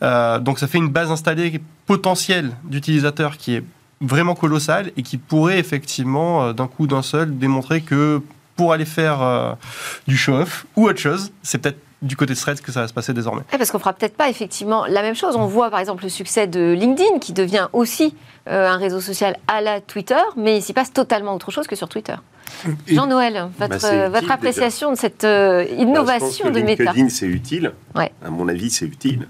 donc 0.00 0.58
ça 0.58 0.66
fait 0.66 0.78
une 0.78 0.88
base 0.88 1.10
installée 1.10 1.60
potentielle 1.86 2.52
d'utilisateurs 2.64 3.36
qui 3.36 3.56
est 3.56 3.64
vraiment 4.00 4.34
colossale 4.34 4.90
et 4.96 5.02
qui 5.02 5.18
pourrait 5.18 5.58
effectivement 5.58 6.52
d'un 6.52 6.66
coup 6.66 6.86
d'un 6.86 7.02
seul 7.02 7.38
démontrer 7.38 7.80
que 7.82 8.22
pour 8.60 8.74
aller 8.74 8.84
faire 8.84 9.22
euh, 9.22 9.54
du 10.06 10.18
show-off 10.18 10.66
ou 10.76 10.86
autre 10.86 10.98
chose. 10.98 11.32
C'est 11.42 11.56
peut-être 11.56 11.80
du 12.02 12.16
côté 12.16 12.34
de 12.34 12.38
Threads 12.38 12.62
que 12.62 12.72
ça 12.72 12.80
va 12.80 12.88
se 12.88 12.92
passer 12.92 13.12
désormais. 13.12 13.42
parce 13.50 13.70
qu'on 13.70 13.78
fera 13.78 13.92
peut-être 13.92 14.16
pas 14.16 14.28
effectivement 14.28 14.86
la 14.86 15.02
même 15.02 15.14
chose. 15.14 15.36
On 15.36 15.46
voit 15.46 15.70
par 15.70 15.80
exemple 15.80 16.02
le 16.02 16.08
succès 16.08 16.46
de 16.46 16.72
LinkedIn 16.72 17.18
qui 17.18 17.32
devient 17.32 17.68
aussi 17.72 18.14
euh, 18.48 18.68
un 18.68 18.76
réseau 18.76 19.00
social 19.00 19.36
à 19.48 19.60
la 19.60 19.80
Twitter, 19.80 20.20
mais 20.36 20.58
il 20.58 20.62
s'y 20.62 20.72
passe 20.72 20.92
totalement 20.92 21.34
autre 21.34 21.50
chose 21.50 21.66
que 21.66 21.76
sur 21.76 21.88
Twitter. 21.88 22.14
Jean-Noël, 22.86 23.48
votre, 23.58 23.80
bah, 23.80 24.08
votre 24.08 24.30
appréciation 24.30 24.90
de 24.92 24.96
cette 24.96 25.24
euh, 25.24 25.64
bah, 25.64 25.70
innovation 25.70 26.50
de 26.50 26.60
Meta 26.60 26.84
LinkedIn, 26.84 27.08
c'est 27.10 27.26
utile. 27.26 27.72
À 27.94 28.30
mon 28.30 28.48
avis, 28.48 28.70
c'est 28.70 28.86
utile. 28.86 29.28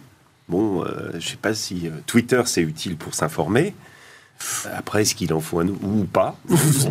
Bon, 0.48 0.84
je 1.12 1.16
ne 1.16 1.20
sais 1.20 1.36
pas 1.36 1.54
si 1.54 1.90
Twitter, 2.06 2.42
c'est 2.46 2.62
utile 2.62 2.96
pour 2.96 3.14
s'informer. 3.14 3.74
Après, 4.74 5.02
est-ce 5.02 5.14
qu'il 5.14 5.32
en 5.32 5.40
faut 5.40 5.60
un 5.60 5.68
ou 5.68 6.04
pas 6.10 6.36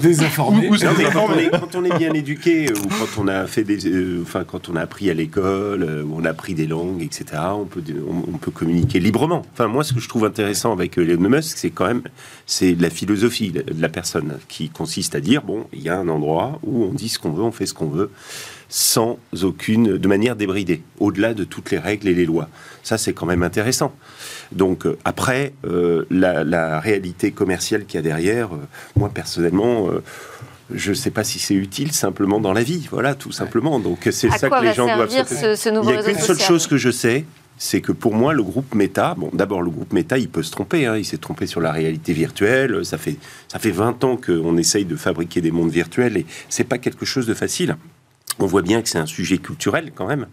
Désinformé. 0.01 0.69
quand, 0.69 1.75
on 1.75 1.83
est, 1.83 1.97
bien 1.97 2.13
éduqué, 2.13 2.71
ou 2.71 2.87
quand 2.87 3.21
on 3.21 3.27
a 3.27 3.47
fait 3.47 3.63
des, 3.63 3.87
euh, 3.87 4.21
enfin 4.21 4.43
quand 4.43 4.69
on 4.69 4.75
a 4.75 4.81
appris 4.81 5.09
à 5.09 5.13
l'école, 5.13 5.83
euh, 5.83 6.03
où 6.03 6.15
on 6.19 6.25
a 6.25 6.29
appris 6.29 6.53
des 6.53 6.67
langues, 6.67 7.01
etc. 7.01 7.41
On 7.53 7.65
peut, 7.65 7.83
on, 8.07 8.37
peut 8.37 8.51
communiquer 8.51 8.99
librement. 8.99 9.45
Enfin, 9.53 9.67
moi, 9.67 9.83
ce 9.83 9.93
que 9.93 9.99
je 9.99 10.07
trouve 10.07 10.25
intéressant 10.25 10.71
avec 10.71 10.97
euh, 10.97 11.03
Elon 11.03 11.29
Musk, 11.29 11.57
c'est 11.57 11.71
quand 11.71 11.87
même, 11.87 12.03
c'est 12.45 12.75
la 12.79 12.89
philosophie 12.89 13.51
de 13.51 13.63
la 13.79 13.89
personne 13.89 14.37
qui 14.47 14.69
consiste 14.69 15.15
à 15.15 15.19
dire 15.19 15.41
bon, 15.41 15.65
il 15.73 15.81
y 15.81 15.89
a 15.89 15.97
un 15.97 16.07
endroit 16.07 16.59
où 16.63 16.83
on 16.83 16.93
dit 16.93 17.09
ce 17.09 17.19
qu'on 17.19 17.31
veut, 17.31 17.43
on 17.43 17.51
fait 17.51 17.65
ce 17.65 17.73
qu'on 17.73 17.89
veut 17.89 18.11
sans 18.69 19.17
aucune, 19.41 19.97
de 19.97 20.07
manière 20.07 20.35
débridée, 20.35 20.83
au-delà 20.99 21.33
de 21.33 21.43
toutes 21.43 21.71
les 21.71 21.79
règles 21.79 22.07
et 22.07 22.13
les 22.13 22.25
lois. 22.25 22.49
Ça, 22.83 22.97
c'est 22.97 23.13
quand 23.13 23.25
même 23.25 23.43
intéressant. 23.43 23.93
Donc 24.51 24.85
euh, 24.85 24.97
après, 25.05 25.53
euh, 25.65 26.05
la, 26.09 26.79
réalité 26.79 27.31
commerciale 27.31 27.85
qu'il 27.85 27.97
y 27.97 27.99
a 27.99 28.01
derrière, 28.01 28.53
euh, 28.53 28.59
moi 28.95 29.09
personnellement, 29.09 29.87
je 30.73 30.91
ne 30.91 30.95
sais 30.95 31.11
pas 31.11 31.23
si 31.23 31.39
c'est 31.39 31.55
utile 31.55 31.91
simplement 31.91 32.39
dans 32.39 32.53
la 32.53 32.63
vie. 32.63 32.87
Voilà, 32.91 33.15
tout 33.15 33.31
simplement. 33.31 33.79
Donc 33.79 34.07
c'est 34.11 34.29
ça 34.29 34.49
que 34.49 34.63
les 34.63 34.73
gens 34.73 34.85
doivent 34.85 35.09
se 35.09 35.35
ce, 35.35 35.55
ce 35.55 35.69
nouveau 35.69 35.89
Il 35.89 35.93
n'y 35.93 35.99
a 35.99 36.03
qu'une 36.03 36.19
seule 36.19 36.39
chose 36.39 36.67
que 36.67 36.77
je 36.77 36.91
sais, 36.91 37.25
c'est 37.57 37.81
que 37.81 37.91
pour 37.91 38.15
moi, 38.15 38.33
le 38.33 38.43
groupe 38.43 38.73
Meta, 38.73 39.15
bon, 39.17 39.29
d'abord, 39.33 39.61
le 39.61 39.69
groupe 39.69 39.93
Meta, 39.93 40.17
il 40.17 40.29
peut 40.29 40.43
se 40.43 40.51
tromper. 40.51 40.85
hein. 40.85 40.95
il 40.97 41.05
s'est 41.05 41.17
trompé 41.17 41.45
sur 41.45 41.59
la 41.59 41.71
réalité 41.71 42.13
virtuelle. 42.13 42.85
Ça 42.85 42.97
fait, 42.97 43.17
ça 43.47 43.59
fait 43.59 43.71
20 43.71 44.03
ans 44.03 44.15
qu'on 44.15 44.57
essaye 44.57 44.85
de 44.85 44.95
fabriquer 44.95 45.41
des 45.41 45.51
mondes 45.51 45.71
virtuels 45.71 46.17
et 46.17 46.25
c'est 46.47 46.63
pas 46.63 46.77
quelque 46.77 47.05
chose 47.05 47.27
de 47.27 47.33
facile. 47.33 47.75
On 48.39 48.45
voit 48.45 48.61
bien 48.61 48.81
que 48.81 48.89
c'est 48.89 48.97
un 48.99 49.05
sujet 49.05 49.37
culturel, 49.37 49.91
quand 49.93 50.07
même, 50.07 50.27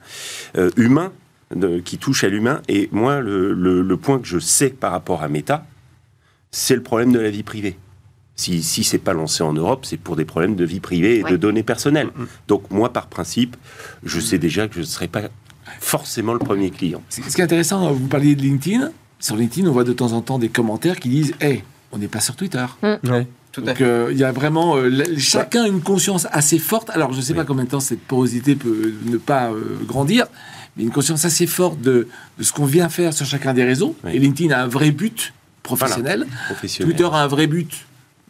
euh, 0.56 0.70
humain, 0.76 1.12
de- 1.54 1.78
qui 1.80 1.98
touche 1.98 2.24
à 2.24 2.28
l'humain. 2.28 2.60
Et 2.68 2.88
moi, 2.92 3.20
le, 3.20 3.52
le- 3.52 3.82
le 3.82 3.96
point 3.96 4.18
que 4.18 4.26
je 4.26 4.38
sais 4.38 4.70
par 4.70 4.92
rapport 4.92 5.22
à 5.22 5.28
Meta, 5.28 5.66
c'est 6.50 6.74
le 6.76 6.82
problème 6.82 7.12
de 7.12 7.18
la 7.20 7.30
vie 7.30 7.42
privée. 7.42 7.76
Si, 8.36 8.62
si 8.62 8.84
c'est 8.84 8.98
pas 8.98 9.14
lancé 9.14 9.42
en 9.42 9.52
Europe, 9.54 9.84
c'est 9.86 9.96
pour 9.96 10.14
des 10.14 10.24
problèmes 10.26 10.56
de 10.56 10.64
vie 10.64 10.80
privée 10.80 11.18
et 11.18 11.24
Ouais. 11.24 11.30
de 11.30 11.36
données 11.36 11.62
personnelles. 11.62 12.10
Donc 12.48 12.70
moi, 12.70 12.92
par 12.92 13.06
principe, 13.06 13.56
je 14.04 14.20
sais 14.20 14.38
déjà 14.38 14.68
que 14.68 14.74
je 14.74 14.80
ne 14.80 14.84
serai 14.84 15.08
pas 15.08 15.22
forcément 15.80 16.32
le 16.34 16.38
premier 16.38 16.70
client. 16.70 17.02
Ce 17.08 17.22
ce 17.22 17.34
qui 17.34 17.40
est 17.40 17.44
intéressant, 17.44 17.92
vous 17.92 18.08
parliez 18.08 18.34
de 18.36 18.42
LinkedIn. 18.42 18.90
Sur 19.18 19.36
LinkedIn, 19.36 19.66
on 19.68 19.72
voit 19.72 19.84
de 19.84 19.92
temps 19.94 20.12
en 20.12 20.20
temps 20.20 20.38
des 20.38 20.50
commentaires 20.50 21.00
qui 21.00 21.08
disent 21.08 21.34
Hey, 21.40 21.64
on 21.92 21.98
n'est 21.98 22.08
pas 22.08 22.20
sur 22.20 22.36
Twitter. 22.36 22.64
Ouais. 22.82 23.26
Donc 23.62 23.80
euh, 23.80 24.08
il 24.12 24.18
y 24.18 24.24
a 24.24 24.32
vraiment 24.32 24.76
euh, 24.76 24.90
chacun 25.18 25.64
a 25.64 25.66
une 25.68 25.80
conscience 25.82 26.26
assez 26.30 26.58
forte. 26.58 26.90
Alors 26.90 27.12
je 27.12 27.18
ne 27.18 27.22
sais 27.22 27.34
pas 27.34 27.44
combien 27.44 27.64
de 27.64 27.70
temps 27.70 27.80
cette 27.80 28.00
porosité 28.02 28.54
peut 28.56 28.92
ne 29.06 29.16
pas 29.16 29.50
euh, 29.50 29.78
grandir, 29.86 30.26
mais 30.76 30.82
une 30.84 30.90
conscience 30.90 31.24
assez 31.24 31.46
forte 31.46 31.80
de, 31.80 32.08
de 32.38 32.42
ce 32.42 32.52
qu'on 32.52 32.66
vient 32.66 32.88
faire 32.88 33.12
sur 33.12 33.24
chacun 33.26 33.54
des 33.54 33.64
réseaux. 33.64 33.96
Oui. 34.04 34.12
Et 34.14 34.18
LinkedIn 34.18 34.54
a 34.54 34.62
un 34.62 34.66
vrai 34.68 34.90
but 34.90 35.32
professionnel. 35.62 36.26
Professionnel. 36.46 36.94
Twitter 36.94 37.08
a 37.12 37.18
un 37.22 37.26
vrai 37.26 37.46
but, 37.46 37.72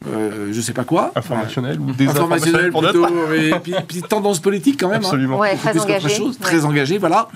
euh, 0.06 0.50
je 0.52 0.60
sais 0.60 0.72
pas 0.72 0.84
quoi. 0.84 1.12
Informationnel 1.16 1.78
ou 1.80 1.90
Informationnel 1.90 1.96
désinformationnel 1.96 2.70
pour 2.70 2.82
plutôt, 2.82 3.00
d'autres. 3.06 3.34
et 3.34 3.60
puis, 3.60 3.74
puis 3.86 4.02
tendance 4.02 4.40
politique 4.40 4.78
quand 4.80 4.88
même. 4.88 5.02
hein. 5.02 5.06
Absolument. 5.06 5.38
Ouais, 5.38 5.52
Beaucoup 5.56 5.68
très 5.68 5.80
engagé. 5.80 6.08
chose, 6.08 6.34
Ouais. 6.36 6.40
très 6.42 6.64
engagé, 6.64 6.98
voilà. 6.98 7.28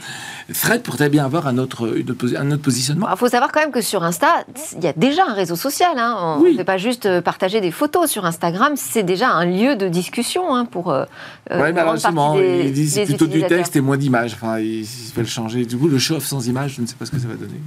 Thread 0.52 0.82
pourrait 0.82 1.08
bien 1.08 1.24
avoir 1.24 1.46
un 1.46 1.58
autre, 1.58 1.96
une 1.96 2.10
autre 2.10 2.26
posi- 2.26 2.36
un 2.36 2.50
autre 2.50 2.62
positionnement. 2.62 3.08
Il 3.10 3.16
faut 3.16 3.28
savoir 3.28 3.52
quand 3.52 3.60
même 3.60 3.70
que 3.72 3.80
sur 3.80 4.02
Insta, 4.04 4.28
il 4.76 4.82
y 4.84 4.86
a 4.86 4.92
déjà 4.92 5.22
un 5.28 5.34
réseau 5.34 5.56
social. 5.56 5.92
hein. 5.96 6.16
On 6.38 6.42
Oui. 6.42 6.52
ne 6.52 6.58
fait 6.58 6.64
pas 6.64 6.78
juste 6.78 7.06
euh, 7.06 7.20
partager 7.20 7.60
des 7.60 7.70
photos 7.70 8.10
sur 8.10 8.24
Instagram, 8.24 8.72
c'est 8.76 9.02
déjà 9.02 9.30
un 9.30 9.44
lieu 9.44 9.76
de 9.76 9.88
discussion 9.88 10.54
hein, 10.54 10.64
pour. 10.64 10.90
euh, 10.90 11.02
euh, 11.02 11.04
mais 11.50 11.56
grande 11.58 11.74
malheureusement, 11.74 12.34
des- 12.36 12.62
ils 12.66 12.72
disent 12.72 13.00
plutôt 13.04 13.26
du 13.26 13.42
texte 13.44 13.76
et 13.76 13.80
moins 13.80 13.96
d'images. 13.96 14.34
Enfin, 14.34 14.58
ils, 14.58 14.82
ils 14.82 15.12
veulent 15.14 15.26
changer. 15.26 15.64
Du 15.66 15.76
coup, 15.76 15.88
le 15.88 15.98
show-off 15.98 16.24
sans 16.24 16.46
images, 16.48 16.74
je 16.76 16.82
ne 16.82 16.86
sais 16.86 16.94
pas 16.96 17.06
ce 17.06 17.10
que 17.10 17.18
ça 17.18 17.28
va 17.28 17.34
donner. 17.34 17.60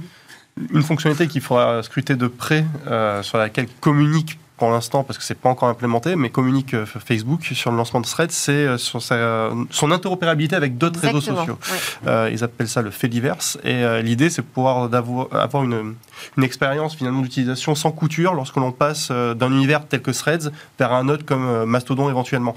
Une 0.72 0.82
fonctionnalité 0.82 1.26
qu'il 1.26 1.40
faudra 1.40 1.82
scruter 1.82 2.14
de 2.14 2.28
près, 2.28 2.64
euh, 2.86 3.22
sur 3.22 3.38
laquelle 3.38 3.66
communique 3.80 4.38
pour 4.56 4.70
l'instant, 4.70 5.02
parce 5.02 5.18
que 5.18 5.24
c'est 5.24 5.34
pas 5.34 5.48
encore 5.48 5.68
implémenté, 5.68 6.14
mais 6.14 6.30
communique 6.30 6.74
euh, 6.74 6.86
Facebook 6.86 7.42
sur 7.42 7.72
le 7.72 7.76
lancement 7.76 8.00
de 8.00 8.06
Thread, 8.06 8.30
c'est 8.30 8.52
euh, 8.52 8.78
sur 8.78 9.02
sa- 9.02 9.50
son 9.70 9.90
interopérabilité 9.90 10.54
avec 10.54 10.78
d'autres 10.78 11.00
réseaux 11.00 11.20
sociaux. 11.20 11.58
ouais. 11.70 12.08
Euh, 12.08 12.30
ils 12.32 12.44
appellent 12.44 12.68
ça 12.68 12.80
le 12.80 12.90
fait 12.92 13.08
divers. 13.08 13.36
Et 13.64 13.82
l'idée, 14.02 14.30
c'est 14.30 14.42
de 14.42 14.46
pouvoir 14.46 14.88
avoir 15.32 15.64
une, 15.64 15.94
une 16.36 16.44
expérience 16.44 16.94
finalement 16.94 17.20
d'utilisation 17.22 17.74
sans 17.74 17.90
couture 17.90 18.34
lorsque 18.34 18.54
l'on 18.56 18.70
passe 18.70 19.10
d'un 19.10 19.50
univers 19.50 19.86
tel 19.88 20.02
que 20.02 20.12
Threads 20.12 20.52
vers 20.78 20.92
un 20.92 21.08
autre 21.08 21.24
comme 21.24 21.64
Mastodon 21.64 22.08
éventuellement. 22.08 22.54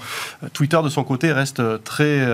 Twitter, 0.52 0.78
de 0.84 0.88
son 0.88 1.02
côté, 1.02 1.32
reste 1.32 1.62
très 1.82 2.24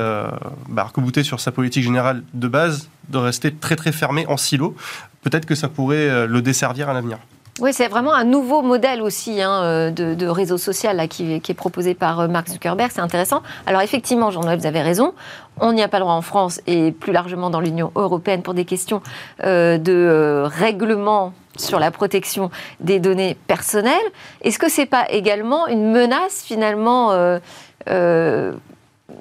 bah, 0.68 0.82
arc-bouté 0.82 1.22
sur 1.22 1.40
sa 1.40 1.52
politique 1.52 1.84
générale 1.84 2.22
de 2.34 2.48
base, 2.48 2.88
de 3.08 3.16
rester 3.18 3.54
très 3.54 3.76
très 3.76 3.92
fermé 3.92 4.26
en 4.28 4.36
silo. 4.36 4.76
Peut-être 5.22 5.46
que 5.46 5.54
ça 5.54 5.68
pourrait 5.68 6.26
le 6.26 6.42
desservir 6.42 6.90
à 6.90 6.92
l'avenir. 6.92 7.18
Oui, 7.60 7.72
c'est 7.72 7.86
vraiment 7.86 8.12
un 8.12 8.24
nouveau 8.24 8.62
modèle 8.62 9.00
aussi 9.00 9.40
hein, 9.40 9.62
euh, 9.62 9.90
de, 9.90 10.14
de 10.14 10.26
réseau 10.26 10.58
social 10.58 10.96
là, 10.96 11.06
qui, 11.06 11.40
qui 11.40 11.52
est 11.52 11.54
proposé 11.54 11.94
par 11.94 12.18
euh, 12.18 12.26
Mark 12.26 12.48
Zuckerberg. 12.48 12.90
C'est 12.92 13.00
intéressant. 13.00 13.42
Alors 13.66 13.80
effectivement, 13.80 14.32
Jean-Noël, 14.32 14.58
vous 14.58 14.66
avez 14.66 14.82
raison. 14.82 15.14
On 15.60 15.72
n'y 15.72 15.82
a 15.82 15.86
pas 15.86 15.98
le 15.98 16.02
droit 16.02 16.14
en 16.14 16.22
France 16.22 16.60
et 16.66 16.90
plus 16.90 17.12
largement 17.12 17.50
dans 17.50 17.60
l'Union 17.60 17.92
européenne 17.94 18.42
pour 18.42 18.54
des 18.54 18.64
questions 18.64 19.02
euh, 19.44 19.78
de 19.78 19.92
euh, 19.92 20.48
règlement 20.48 21.32
sur 21.56 21.78
la 21.78 21.92
protection 21.92 22.50
des 22.80 22.98
données 22.98 23.36
personnelles. 23.46 23.94
Est-ce 24.40 24.58
que 24.58 24.68
c'est 24.68 24.86
pas 24.86 25.06
également 25.10 25.68
une 25.68 25.92
menace 25.92 26.42
finalement 26.44 27.12
euh, 27.12 27.38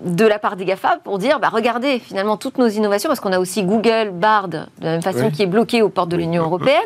de 0.03 0.25
la 0.25 0.39
part 0.39 0.55
des 0.55 0.65
GAFA 0.65 0.99
pour 1.03 1.17
dire, 1.19 1.39
bah, 1.39 1.49
regardez 1.51 1.99
finalement 1.99 2.37
toutes 2.37 2.57
nos 2.57 2.67
innovations, 2.67 3.07
parce 3.09 3.19
qu'on 3.19 3.31
a 3.33 3.39
aussi 3.39 3.63
Google, 3.63 4.11
Bard, 4.13 4.47
de 4.47 4.59
la 4.81 4.91
même 4.91 5.01
façon, 5.01 5.25
Oui. 5.25 5.31
qui 5.31 5.43
est 5.43 5.47
bloqué 5.47 5.81
aux 5.81 5.89
portes 5.89 6.09
de 6.09 6.15
Oui. 6.17 6.23
l'Union 6.23 6.43
européenne, 6.43 6.79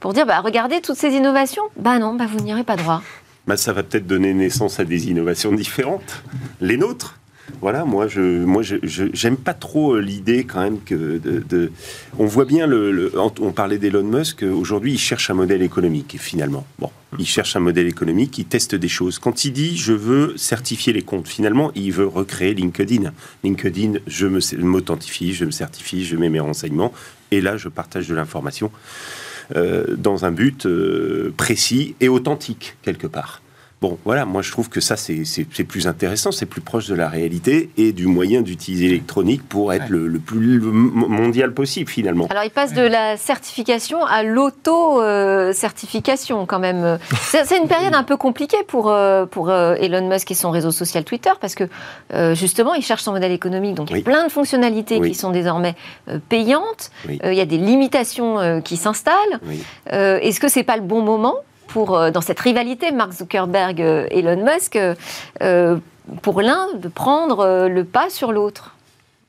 pour 0.00 0.12
dire, 0.12 0.26
bah, 0.26 0.40
regardez 0.44 0.80
toutes 0.80 0.96
ces 0.96 1.10
innovations. 1.10 1.62
Bah 1.76 1.98
non, 1.98 2.14
bah, 2.14 2.26
vous 2.30 2.40
n'y 2.44 2.52
aurez 2.52 2.64
pas 2.64 2.76
droit. 2.76 3.02
Bah, 3.46 3.56
ça 3.56 3.72
va 3.72 3.82
peut-être 3.82 4.06
donner 4.06 4.34
naissance 4.34 4.80
à 4.80 4.84
des 4.84 5.08
innovations 5.08 5.52
différentes. 5.52 6.22
Les 6.60 6.76
nôtres. 6.76 7.18
Voilà, 7.60 7.84
moi, 7.84 8.08
je, 8.08 8.20
moi, 8.44 8.62
je, 8.62 8.74
je- 8.82 9.04
j'aime 9.12 9.36
pas 9.36 9.54
trop 9.54 9.94
euh, 9.94 10.00
l'idée 10.00 10.42
quand 10.44 10.60
même 10.60 10.80
que 10.80 10.94
de, 11.18 11.44
de- 11.48 11.70
on 12.18 12.26
voit 12.26 12.44
bien 12.44 12.66
le, 12.66 12.90
le- 12.90 13.12
on 13.40 13.52
parlait 13.52 13.78
d'Elon 13.78 14.02
Musk. 14.02 14.42
euh, 14.42 14.50
Aujourd'hui, 14.52 14.94
il 14.94 14.98
cherche 14.98 15.30
un 15.30 15.34
modèle 15.34 15.62
économique. 15.62 16.16
Finalement, 16.18 16.66
bon, 16.80 16.90
il 17.18 17.26
cherche 17.26 17.56
un 17.56 17.60
modèle 17.60 17.86
économique. 17.86 18.38
Il 18.38 18.46
teste 18.46 18.74
des 18.74 18.88
choses. 18.88 19.18
Quand 19.18 19.44
il 19.44 19.52
dit 19.52 19.76
je 19.76 19.92
veux 19.92 20.36
certifier 20.36 20.92
les 20.92 21.02
comptes, 21.02 21.28
finalement, 21.28 21.72
il 21.74 21.92
veut 21.92 22.06
recréer 22.06 22.54
LinkedIn. 22.54 23.12
LinkedIn, 23.44 23.94
je 24.06 24.26
m'authentifie, 24.56 25.32
je 25.32 25.44
me 25.44 25.50
certifie, 25.50 26.04
je 26.04 26.16
mets 26.16 26.28
mes 26.28 26.40
renseignements, 26.40 26.92
et 27.30 27.40
là, 27.40 27.56
je 27.56 27.68
partage 27.68 28.08
de 28.08 28.14
l'information 28.14 28.70
euh, 29.54 29.96
dans 29.96 30.24
un 30.24 30.32
but 30.32 30.66
euh, 30.66 31.32
précis 31.36 31.94
et 32.00 32.08
authentique 32.08 32.76
quelque 32.82 33.06
part. 33.06 33.42
Bon, 33.82 33.98
voilà, 34.06 34.24
moi 34.24 34.40
je 34.40 34.50
trouve 34.50 34.70
que 34.70 34.80
ça 34.80 34.96
c'est 34.96 35.44
plus 35.64 35.86
intéressant, 35.86 36.32
c'est 36.32 36.46
plus 36.46 36.62
proche 36.62 36.88
de 36.88 36.94
la 36.94 37.10
réalité 37.10 37.68
et 37.76 37.92
du 37.92 38.06
moyen 38.06 38.40
d'utiliser 38.40 38.86
l'électronique 38.86 39.46
pour 39.46 39.70
être 39.72 39.82
Ouais. 39.82 39.88
le, 39.90 40.06
le 40.08 40.18
plus 40.18 40.58
mondial 40.60 41.52
possible 41.52 41.90
finalement. 41.90 42.26
Alors, 42.30 42.44
il 42.44 42.50
passe 42.50 42.72
de 42.72 42.80
la 42.80 43.18
certification 43.18 44.02
à 44.06 44.22
l'auto-certification 44.22 46.46
quand 46.46 46.58
même. 46.58 46.98
C'est 47.20 47.58
une 47.58 47.68
période 47.68 47.94
un 47.94 48.02
peu 48.02 48.16
compliquée 48.16 48.56
pour, 48.66 48.90
euh, 48.90 49.26
pour 49.26 49.50
euh, 49.50 49.74
Elon 49.74 50.08
Musk 50.08 50.30
et 50.30 50.34
son 50.34 50.50
réseau 50.50 50.70
social 50.70 51.04
Twitter, 51.04 51.30
parce 51.40 51.54
que 51.54 51.64
euh, 52.14 52.34
justement, 52.34 52.72
il 52.74 52.82
cherche 52.82 53.02
son 53.02 53.12
modèle 53.12 53.32
économique. 53.32 53.74
Donc, 53.74 53.90
il 53.90 53.92
y 53.92 53.96
a 53.96 53.98
Oui. 53.98 54.02
plein 54.04 54.24
de 54.26 54.32
fonctionnalités 54.32 54.98
Oui. 54.98 55.10
qui 55.10 55.14
sont 55.14 55.30
désormais 55.32 55.74
payantes. 56.28 56.90
Oui. 57.08 57.18
Il 57.24 57.34
y 57.34 57.40
a 57.40 57.46
des 57.46 57.58
limitations 57.58 58.60
qui 58.62 58.76
s'installent. 58.76 59.40
Est-ce 59.90 60.40
que 60.40 60.48
c'est 60.48 60.62
pas 60.64 60.76
le 60.76 60.82
bon 60.82 61.02
moment 61.02 61.34
euh, 61.76 62.10
dans 62.10 62.20
cette 62.20 62.40
rivalité 62.40 62.92
Mark 62.92 63.12
Zuckerberg-Elon 63.12 64.44
Musk, 64.44 64.76
euh, 64.76 64.94
euh, 65.42 65.76
pour 66.22 66.40
l'un 66.40 66.68
de 66.74 66.88
prendre 66.88 67.40
euh, 67.40 67.68
le 67.68 67.84
pas 67.84 68.10
sur 68.10 68.32
l'autre. 68.32 68.72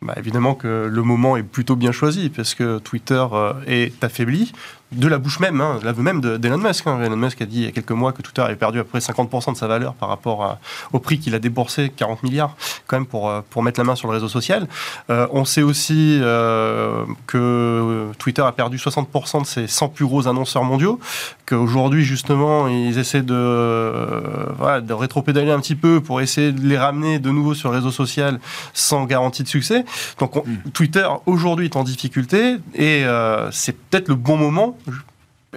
Bah, 0.01 0.13
évidemment 0.17 0.53
que 0.53 0.87
le 0.91 1.01
moment 1.01 1.37
est 1.37 1.43
plutôt 1.43 1.75
bien 1.75 1.91
choisi 1.91 2.29
parce 2.29 2.53
que 2.53 2.77
Twitter 2.77 3.25
euh, 3.33 3.53
est 3.65 4.03
affaibli 4.03 4.51
de 4.93 5.07
la 5.09 5.17
bouche 5.17 5.39
même, 5.41 5.59
hein, 5.59 5.77
de 5.81 5.85
l'aveu 5.85 6.01
même 6.01 6.21
de- 6.21 6.37
d'Elon 6.37 6.57
Musk. 6.59 6.87
hein. 6.87 7.01
Elon 7.03 7.17
Musk 7.17 7.41
a 7.41 7.45
dit 7.45 7.57
il 7.59 7.65
y 7.65 7.67
a 7.67 7.71
quelques 7.71 7.91
mois 7.91 8.13
que 8.13 8.21
Twitter 8.21 8.41
avait 8.41 8.55
perdu 8.55 8.79
à 8.79 8.83
peu 8.83 8.89
près 8.91 8.99
50% 9.01 9.51
de 9.51 9.57
sa 9.57 9.67
valeur 9.67 9.93
par 9.95 10.07
rapport 10.07 10.43
à- 10.45 10.59
au 10.93 10.99
prix 10.99 11.19
qu'il 11.19 11.35
a 11.35 11.39
déboursé, 11.39 11.91
40 11.93 12.23
milliards, 12.23 12.55
quand 12.87 12.95
même 12.97 13.05
pour, 13.05 13.29
euh, 13.29 13.41
pour 13.49 13.63
mettre 13.63 13.79
la 13.79 13.83
main 13.83 13.95
sur 13.95 14.07
le 14.07 14.13
réseau 14.13 14.29
social. 14.29 14.65
Euh, 15.09 15.27
on 15.31 15.43
sait 15.43 15.61
aussi 15.61 16.19
euh, 16.21 17.03
que 17.27 18.07
Twitter 18.17 18.41
a 18.41 18.51
perdu 18.53 18.77
60% 18.77 19.41
de 19.41 19.45
ses 19.45 19.67
100 19.67 19.89
plus 19.89 20.05
gros 20.05 20.27
annonceurs 20.27 20.63
mondiaux, 20.63 20.99
qu'aujourd'hui 21.45 22.03
justement 22.05 22.67
ils 22.69 22.97
essaient 22.97 23.21
de, 23.23 23.33
euh, 23.35 24.21
voilà, 24.57 24.79
de 24.81 24.93
rétropédaler 24.93 25.51
un 25.51 25.59
petit 25.59 25.75
peu 25.75 25.99
pour 26.01 26.21
essayer 26.21 26.51
de 26.53 26.61
les 26.65 26.77
ramener 26.77 27.19
de 27.19 27.29
nouveau 27.29 27.53
sur 27.53 27.71
le 27.71 27.75
réseau 27.77 27.91
social 27.91 28.39
sans 28.73 29.03
garantie 29.05 29.43
de 29.43 29.47
succès. 29.49 29.83
Donc 30.19 30.37
on- 30.37 30.43
Twitter 30.73 31.07
aujourd'hui 31.25 31.65
est 31.65 31.75
en 31.75 31.83
difficulté 31.83 32.55
et 32.73 33.03
c'est 33.51 33.75
peut-être 33.77 34.07
le 34.07 34.15
bon 34.15 34.37
moment. 34.37 34.76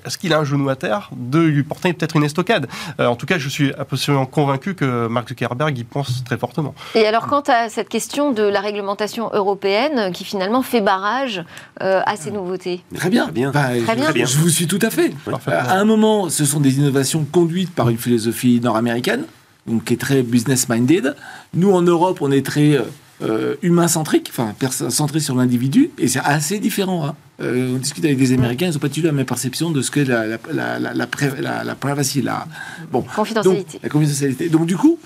Est-ce 0.06 0.18
qu'il 0.18 0.32
a 0.32 0.38
un 0.38 0.44
genou 0.44 0.68
à 0.68 0.76
terre 0.76 1.10
de 1.14 1.40
lui 1.40 1.64
porter 1.64 1.92
peut-être 1.92 2.14
une 2.16 2.22
estocade 2.22 2.68
Euh, 3.00 3.06
En 3.06 3.16
tout 3.16 3.26
cas, 3.26 3.38
je 3.38 3.48
suis 3.48 3.74
absolument 3.74 4.24
convaincu 4.24 4.74
que 4.76 5.08
Mark 5.08 5.28
Zuckerberg 5.28 5.76
y 5.76 5.82
pense 5.84 6.22
très 6.24 6.38
fortement. 6.38 6.74
Et 6.94 7.04
alors, 7.06 7.26
quant 7.26 7.42
à 7.48 7.68
cette 7.68 7.88
question 7.88 8.30
de 8.32 8.44
la 8.44 8.60
réglementation 8.60 9.30
européenne 9.34 10.12
qui 10.12 10.24
finalement 10.24 10.62
fait 10.62 10.80
barrage 10.80 11.44
euh, 11.82 12.02
à 12.06 12.14
ces 12.16 12.30
nouveautés? 12.30 12.82
Très 12.94 13.10
bien. 13.10 13.24
Très 13.24 13.32
bien. 13.32 13.50
Très 13.50 13.80
je- 13.80 14.12
bien. 14.12 14.24
Je 14.26 14.38
vous 14.38 14.48
suis 14.48 14.68
tout 14.68 14.78
à 14.80 14.90
fait. 14.90 15.12
À 15.48 15.74
un 15.76 15.84
moment, 15.84 16.30
ce 16.30 16.44
sont 16.44 16.60
des 16.60 16.78
innovations 16.78 17.24
conduites 17.24 17.74
par 17.74 17.88
une 17.88 17.98
philosophie 17.98 18.60
nord-américaine, 18.62 19.24
donc 19.66 19.84
qui 19.84 19.94
est 19.94 20.00
très 20.00 20.22
business-minded. 20.22 21.16
Nous, 21.54 21.72
en 21.72 21.82
Europe, 21.82 22.18
on 22.22 22.30
est 22.30 22.46
très 22.46 22.74
euh, 22.76 22.82
euh, 23.22 23.56
humain-centrique, 23.62 24.30
enfin, 24.30 24.54
centré 24.90 25.20
sur 25.20 25.34
l'individu, 25.34 25.90
et 25.98 26.08
c'est 26.08 26.20
assez 26.20 26.58
différent. 26.58 27.06
hein. 27.06 27.14
Euh, 27.42 27.74
on 27.74 27.78
discute 27.78 28.04
avec 28.04 28.18
des 28.18 28.32
Américains, 28.32 28.66
ils 28.68 28.72
n'ont 28.74 28.78
pas 28.78 28.88
du 28.88 29.00
tout 29.00 29.06
la 29.06 29.12
même 29.12 29.24
perception 29.26 29.70
de 29.70 29.80
ce 29.82 29.90
qu'est 29.90 30.04
la, 30.04 30.26
la, 30.26 30.38
la, 30.52 30.78
la, 30.78 30.94
la, 30.94 31.06
pré- 31.06 31.40
la- 31.40 31.64
la 31.64 31.74
privacy. 31.74 32.20
La, 32.22 32.46
bon, 32.92 33.02
Confidentialité. 33.16 33.72
donc, 33.74 33.82
la 33.82 33.88
confidentialité. 33.88 34.48
Donc, 34.50 34.66
du 34.66 34.76
coup, 34.76 34.98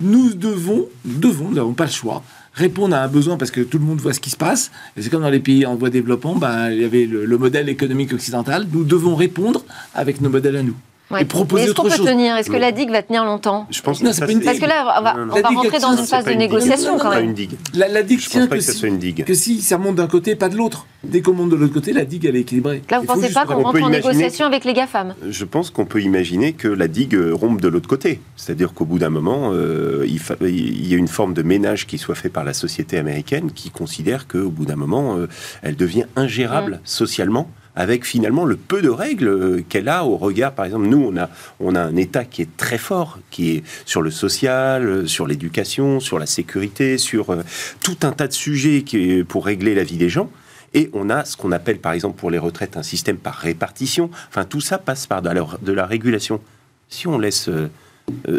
nous 0.00 0.32
devons, 0.34 0.86
nous 1.04 1.18
devons, 1.18 1.48
nous 1.48 1.54
n'avons 1.56 1.72
pas 1.74 1.86
le 1.86 1.90
choix, 1.90 2.22
répondre 2.54 2.94
à 2.96 3.02
un 3.02 3.08
besoin 3.08 3.36
parce 3.36 3.50
que 3.50 3.60
tout 3.60 3.78
le 3.78 3.84
monde 3.84 4.00
voit 4.00 4.12
ce 4.14 4.20
qui 4.20 4.30
se 4.30 4.36
passe. 4.36 4.70
Et 4.96 5.02
c'est 5.02 5.10
comme 5.10 5.22
dans 5.22 5.30
les 5.30 5.40
pays 5.40 5.66
en 5.66 5.74
voie 5.74 5.88
de 5.88 5.94
développement, 5.94 6.36
ben, 6.36 6.70
il 6.70 6.80
y 6.80 6.84
avait 6.84 7.06
le, 7.06 7.24
le 7.24 7.38
modèle 7.38 7.68
économique 7.68 8.12
occidental. 8.12 8.66
Nous 8.72 8.84
devons 8.84 9.14
répondre 9.16 9.64
avec 9.94 10.20
nos 10.20 10.30
modèles 10.30 10.56
à 10.56 10.62
nous. 10.62 10.76
Ouais. 11.10 11.22
et 11.22 11.24
proposer 11.24 11.64
est-ce 11.64 11.72
qu'on 11.74 11.82
peut 11.82 11.90
tenir 11.90 12.36
Est-ce 12.36 12.48
que 12.48 12.54
Non. 12.54 12.60
la 12.60 12.72
digue 12.72 12.90
va 12.90 13.02
tenir 13.02 13.24
longtemps 13.24 13.66
Je 13.70 13.80
pense 13.82 14.00
Non, 14.00 14.10
que 14.10 14.14
c'est 14.14 14.20
ça, 14.20 14.26
pas 14.26 14.32
une- 14.32 14.38
c'est- 14.38 14.44
Parce 14.44 14.58
que 14.60 14.66
là, 14.66 14.94
on 14.98 15.02
va, 15.02 15.14
Non, 15.14 15.26
non, 15.26 15.32
on 15.32 15.34
La 15.36 15.42
va 15.42 15.48
digue 15.48 15.58
rentrer 15.58 15.78
dans 15.80 15.96
une 15.96 16.06
phase 16.06 16.24
de 16.24 16.30
digue. 16.30 16.38
négociation 16.38 16.92
Non, 16.92 16.96
non, 16.98 17.02
quand 17.02 17.10
pas 17.10 17.16
même. 17.16 17.24
une 17.30 17.34
digue. 17.34 17.52
La, 17.74 17.88
la 17.88 18.02
digue 18.04 18.20
Je 18.20 18.28
tient 18.28 18.40
pense 18.42 18.48
pas 18.50 18.56
que, 18.56 18.62
si, 18.62 18.72
soit 18.72 18.88
une 18.88 18.98
digue. 18.98 19.24
que 19.24 19.34
si 19.34 19.60
ça 19.60 19.76
monte 19.78 19.96
d'un 19.96 20.06
côté, 20.06 20.36
pas 20.36 20.48
de 20.48 20.56
l'autre. 20.56 20.86
Dès 21.02 21.20
qu'on 21.22 21.32
monte 21.32 21.48
de 21.50 21.56
l'autre 21.56 21.72
côté, 21.72 21.92
la 21.92 22.04
digue, 22.04 22.26
elle 22.26 22.36
est 22.36 22.40
équilibrée. 22.42 22.82
Là, 22.90 23.00
vous 23.00 23.06
faut 23.06 23.14
pensez 23.14 23.32
pas 23.32 23.44
qu'on 23.46 23.54
on 23.54 23.62
rentre 23.62 23.82
en 23.82 23.88
négociation 23.88 24.46
avec 24.46 24.64
les 24.64 24.72
GAFAM 24.74 25.14
Je 25.28 25.44
pense 25.44 25.70
qu'on 25.70 25.86
peut 25.86 26.00
imaginer 26.02 26.52
que 26.52 26.68
la 26.68 26.88
digue 26.88 27.18
rompe 27.32 27.60
de 27.60 27.68
l'autre 27.68 27.88
côté. 27.88 28.20
C'est-à-dire 28.36 28.72
qu'au 28.74 28.84
bout 28.84 28.98
d'un 28.98 29.08
moment, 29.10 29.50
euh, 29.52 30.04
il, 30.06 30.18
fa- 30.20 30.36
il 30.42 30.86
y 30.86 30.94
a 30.94 30.96
une 30.98 31.08
forme 31.08 31.34
de 31.34 31.42
ménage 31.42 31.86
qui 31.86 31.98
soit 31.98 32.14
fait 32.14 32.28
par 32.28 32.44
la 32.44 32.52
société 32.52 32.98
américaine 32.98 33.50
qui 33.52 33.70
considère 33.70 34.28
qu'au 34.28 34.50
bout 34.50 34.66
d'un 34.66 34.76
moment, 34.76 35.16
euh, 35.16 35.26
elle 35.62 35.74
devient 35.76 36.04
ingérable 36.16 36.74
Mm. 36.74 36.78
socialement 36.84 37.50
avec 37.76 38.04
finalement 38.04 38.44
le 38.44 38.56
peu 38.56 38.82
de 38.82 38.88
règles 38.88 39.28
euh, 39.28 39.64
qu'elle 39.68 39.88
a 39.88 40.04
au 40.04 40.16
regard, 40.16 40.52
par 40.52 40.64
exemple, 40.64 40.86
nous, 40.86 41.02
on 41.02 41.16
a, 41.16 41.28
on 41.60 41.74
a 41.74 41.80
un 41.80 41.96
État 41.96 42.24
qui 42.24 42.42
est 42.42 42.56
très 42.56 42.78
fort, 42.78 43.18
qui 43.30 43.50
est 43.50 43.62
sur 43.86 44.02
le 44.02 44.10
social, 44.10 44.86
euh, 44.86 45.06
sur 45.06 45.26
l'éducation, 45.26 46.00
sur 46.00 46.18
la 46.18 46.26
sécurité, 46.26 46.98
sur 46.98 47.30
euh, 47.30 47.42
tout 47.82 47.98
un 48.02 48.12
tas 48.12 48.28
de 48.28 48.32
sujets 48.32 48.82
qui 48.82 49.24
pour 49.24 49.46
régler 49.46 49.74
la 49.74 49.84
vie 49.84 49.96
des 49.96 50.08
gens. 50.08 50.30
Et 50.72 50.90
on 50.92 51.10
a 51.10 51.24
ce 51.24 51.36
qu'on 51.36 51.52
appelle, 51.52 51.78
par 51.78 51.92
exemple, 51.92 52.18
pour 52.18 52.30
les 52.30 52.38
retraites, 52.38 52.76
un 52.76 52.82
système 52.82 53.16
par 53.16 53.34
répartition. 53.34 54.10
Enfin, 54.28 54.44
tout 54.44 54.60
ça 54.60 54.78
passe 54.78 55.06
par 55.06 55.20
de 55.20 55.72
la, 55.72 55.86
régulation. 55.86 56.40
Si 56.88 57.08
on 57.08 57.18
laisse 57.18 57.50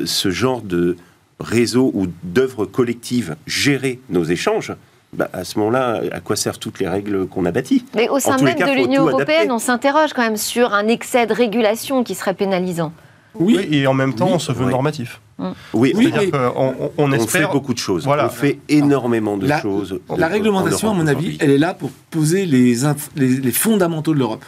ce 0.06 0.32
genre 0.32 0.62
de 0.62 0.96
réseau 1.41 1.91
ou 1.94 2.08
d'œuvres 2.24 2.65
collectives 2.65 3.36
gérer 3.48 4.00
nos 4.10 4.24
échanges, 4.24 4.74
bah, 5.13 5.30
à 5.34 5.43
ce 5.43 5.60
moment-là, 5.60 6.02
à 6.12 6.19
quoi 6.19 6.36
servent 6.36 6.60
toutes 6.60 6.80
les 6.80 6.88
règles 6.88 7.28
qu'on 7.28 7.45
a 7.45 7.52
bâties? 7.52 7.84
Mais 7.95 8.10
au 8.10 8.19
sein 8.19 8.38
même 8.38 8.56
cas, 8.56 8.67
de 8.69 8.76
l'Union 8.76 9.06
européenne, 9.08 9.36
adapter. 9.36 9.52
on 9.52 9.60
s'interroge 9.60 10.13
quand 10.13 10.21
même 10.21 10.38
sur 10.38 10.74
un 10.74 10.88
excès 10.88 11.26
de 11.28 11.34
régulation 11.34 12.04
qui 12.04 12.15
serait 12.15 12.34
pénalisant. 12.34 12.93
Oui, 13.36 13.56
Oui, 13.60 13.78
et 13.78 13.88
en 13.88 13.93
même 13.93 14.13
temps, 14.13 14.28
Oui. 14.28 14.34
on 14.36 14.39
se 14.39 14.52
veut 14.52 14.65
normatif. 14.69 15.21
Oui, 15.39 15.54
Oui, 15.74 15.93
C'est-à-dire 16.12 16.30
mais- 16.34 16.52
qu'on 16.52 16.76
on, 16.80 16.91
on 16.97 17.10
on 17.10 17.12
espère. 17.13 17.47
fait 17.47 17.54
beaucoup 17.54 17.74
de 17.74 17.80
choses. 17.80 18.04
Voilà. 18.04 18.28
On 18.28 18.30
fait 18.30 18.60
énormément 18.69 19.38
de 19.38 19.47
La- 19.47 19.62
choses. 19.62 20.00
La 20.15 20.28
en- 20.28 20.30
réglementation, 20.32 20.89
en 20.89 20.91
à 20.91 20.95
mon 20.95 21.04
Europe 21.06 21.17
avis, 21.17 21.38
elle 21.39 21.50
est 21.52 21.58
là 21.58 21.74
pour 21.74 21.89
poser 22.12 22.45
les, 22.45 22.84
inf- 22.84 23.10
les, 23.15 23.28
les 23.30 23.52
fondamentaux 23.52 24.13
de 24.13 24.19
l'Europe. 24.19 24.45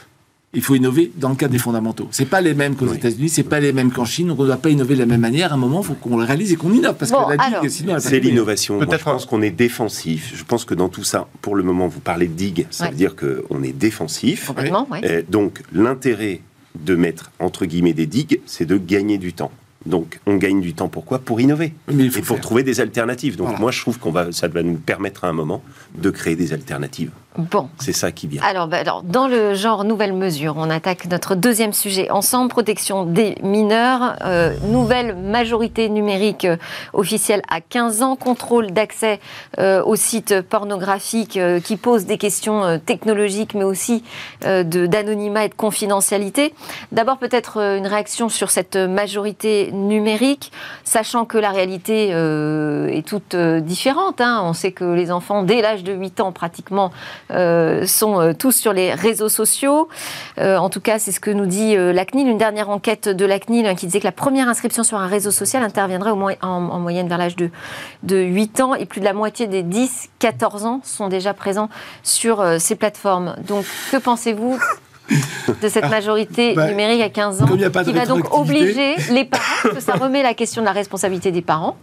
Il 0.56 0.62
faut 0.62 0.76
innover 0.76 1.12
dans 1.16 1.30
le 1.30 1.36
cadre 1.36 1.52
des 1.52 1.58
fondamentaux. 1.58 2.08
C'est 2.12 2.26
pas 2.30 2.40
les 2.42 2.54
mêmes 2.54 2.76
qu'aux 2.76 2.86
Oui. 2.88 2.98
États-Unis, 2.98 3.30
c'est 3.30 3.42
pas 3.44 3.60
les 3.60 3.74
mêmes 3.74 3.92
qu'en 3.92 4.06
Chine, 4.06 4.28
donc 4.28 4.40
on 4.40 4.44
ne 4.44 4.48
doit 4.48 4.58
pas 4.58 4.70
innover 4.70 4.94
de 4.94 5.00
la 5.00 5.06
même 5.08 5.22
manière. 5.22 5.52
À 5.52 5.56
un 5.56 5.58
moment, 5.58 5.82
il 5.82 5.88
faut 5.88 5.96
qu'on 5.96 6.18
le 6.18 6.26
réalise 6.26 6.52
et 6.52 6.56
qu'on 6.56 6.72
innove, 6.72 6.96
parce 6.96 7.12
Bon, 7.12 7.26
que 7.26 7.36
la 7.36 7.60
digue, 7.62 7.70
sinon, 7.70 7.96
C'est 8.00 8.20
l'innovation. 8.20 8.76
Moi, 8.76 8.86
je 8.98 9.04
pense 9.04 9.26
qu'on 9.26 9.42
est 9.42 9.50
défensif. 9.50 10.32
Je 10.36 10.44
pense 10.44 10.64
que 10.66 10.76
dans 10.76 10.90
tout 10.90 11.04
ça, 11.04 11.28
pour 11.42 11.56
le 11.56 11.64
moment, 11.64 11.88
vous 11.88 12.00
parlez 12.02 12.28
de 12.28 12.34
digue, 12.34 12.68
ça 12.70 12.86
Ouais. 12.86 12.92
veut 12.92 12.96
dire 12.98 13.16
qu'on 13.16 13.64
est 13.64 13.72
défensif. 13.74 14.46
Complètement, 14.48 14.88
ouais. 14.92 15.02
Euh, 15.06 15.22
donc, 15.28 15.62
l'intérêt 15.74 16.42
de 16.80 16.96
mettre, 16.96 17.32
entre 17.40 17.66
guillemets, 17.66 17.94
des 17.94 18.06
digues, 18.06 18.40
c'est 18.46 18.66
de 18.66 18.78
gagner 18.78 19.18
du 19.18 19.34
temps. 19.34 19.52
Donc, 19.86 20.20
on 20.28 20.36
gagne 20.38 20.62
du 20.62 20.74
temps 20.74 20.88
pourquoi? 20.88 21.20
Pour 21.20 21.42
innover. 21.42 21.74
Oui, 21.90 21.96
mais 21.98 22.04
il 22.06 22.12
faut 22.12 22.20
et 22.20 22.22
pour 22.22 22.36
faire. 22.38 22.42
trouver 22.44 22.64
des 22.64 22.80
alternatives. 22.80 23.36
Donc, 23.36 23.48
Voilà. 23.48 23.60
moi, 23.60 23.72
je 23.72 23.82
trouve 23.82 24.00
qu'on 24.00 24.12
va, 24.12 24.32
ça 24.32 24.48
va 24.48 24.64
nous 24.64 24.76
permettre 24.76 25.24
à 25.26 25.28
un 25.28 25.34
moment 25.34 25.62
de 25.98 26.10
créer 26.10 26.36
des 26.38 26.54
alternatives. 26.54 27.12
Bon. 27.38 27.70
C'est 27.80 27.94
ça 27.94 28.12
qui 28.12 28.28
bien. 28.28 28.42
Alors, 28.44 28.68
bah, 28.68 28.78
alors, 28.78 29.02
dans 29.02 29.28
le 29.28 29.56
genre 29.56 29.86
nouvelle 29.86 30.14
mesure, 30.14 30.54
on 30.58 30.70
attaque 30.70 31.06
notre 31.08 31.34
deuxième 31.34 31.74
sujet 31.74 32.12
ensemble, 32.12 32.50
protection 32.50 33.06
des 33.06 33.36
mineurs, 33.42 34.18
euh, 34.24 34.54
nouvelle 34.68 35.16
majorité 35.16 35.90
numérique 35.90 36.46
euh, 36.46 36.58
officielle 36.94 37.42
à 37.50 37.60
15 37.60 38.04
ans, 38.04 38.16
contrôle 38.16 38.72
d'accès 38.72 39.20
euh, 39.58 39.84
aux 39.84 39.96
sites 39.96 40.42
pornographiques 40.42 41.40
qui 41.64 41.78
posent 41.78 42.06
des 42.06 42.18
questions 42.20 42.80
technologiques, 42.86 43.56
mais 43.56 43.64
aussi 43.64 44.04
d'anonymat 44.42 45.46
et 45.46 45.50
de 45.50 45.56
confidentialité. 45.56 46.54
D'abord, 46.92 47.18
peut-être 47.18 47.58
une 47.58 47.88
réaction 47.88 48.30
sur 48.30 48.52
cette 48.52 48.76
majorité 48.76 49.72
numérique, 49.72 50.52
sachant 50.84 51.26
que 51.26 51.38
la 51.38 51.50
réalité 51.50 52.10
est 52.10 53.08
toute 53.08 53.36
différente. 53.36 54.22
hein. 54.22 54.42
On 54.44 54.54
sait 54.54 54.72
que 54.72 54.84
les 54.84 55.12
enfants, 55.12 55.44
dès 55.44 55.62
l'âge 55.62 55.84
de 55.84 55.94
8 55.94 56.20
ans 56.22 56.32
pratiquement, 56.32 56.92
euh, 57.34 57.86
sont 57.86 58.20
euh, 58.20 58.34
tous 58.34 58.52
sur 58.52 58.74
les 58.74 58.94
réseaux 58.94 59.30
sociaux. 59.30 59.90
Euh, 60.40 60.58
en 60.58 60.70
tout 60.70 60.82
cas, 60.82 61.00
c'est 61.00 61.12
ce 61.12 61.20
que 61.20 61.32
nous 61.32 61.46
dit 61.46 61.76
euh, 61.76 61.92
la 61.94 62.06
CNIL. 62.06 62.28
Une 62.28 62.38
dernière 62.38 62.70
enquête 62.70 63.10
de 63.10 63.26
la 63.26 63.40
CNIL 63.40 63.66
hein, 63.66 63.76
qui 63.76 63.86
disait 63.88 64.00
que 64.00 64.06
la 64.06 64.12
première 64.12 64.48
inscription 64.48 64.84
sur 64.84 64.98
un 64.98 65.08
réseau 65.08 65.32
social 65.32 65.64
interviendrait 65.64 66.12
au 66.12 66.16
moins, 66.16 66.34
en, 66.42 66.48
en 66.48 66.80
moyenne 66.80 67.08
vers 67.08 67.18
l'âge 67.18 67.36
de, 67.36 67.50
de 68.04 68.18
8 68.18 68.62
ans 68.62 68.76
et 68.76 68.86
plus 68.86 69.00
de 69.00 69.06
la 69.06 69.14
moitié 69.14 69.48
des 69.48 69.64
10-14 69.64 70.66
ans 70.66 70.82
sont 70.84 71.08
déjà 71.10 71.34
présents 71.34 71.70
sur 72.04 72.42
euh, 72.42 72.58
ces 72.60 72.76
plateformes. 72.76 73.36
Donc, 73.48 73.66
que 73.92 73.98
pensez-vous 73.98 74.60
de 75.62 75.68
cette 75.68 75.90
majorité 75.90 76.54
bah, 76.54 76.68
numérique 76.68 77.02
à 77.02 77.10
15 77.10 77.42
ans 77.42 77.46
a 77.46 77.70
pas 77.70 77.84
qui 77.84 77.92
va 77.92 78.06
donc 78.06 78.34
obliger 78.34 78.96
les 79.12 79.26
parents, 79.26 79.44
parce 79.64 79.76
que 79.76 79.82
ça 79.82 79.94
remet 79.94 80.24
la 80.24 80.34
question 80.34 80.62
de 80.62 80.66
la 80.66 80.72
responsabilité 80.72 81.32
des 81.32 81.42
parents, 81.42 81.76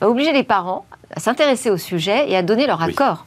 va 0.00 0.08
obliger 0.08 0.32
les 0.32 0.42
parents 0.42 0.84
à 1.14 1.20
s'intéresser 1.20 1.70
au 1.70 1.76
sujet 1.78 2.30
et 2.30 2.36
à 2.36 2.42
donner 2.42 2.66
leur 2.66 2.80
Oui. 2.80 2.92
accord. 2.92 3.24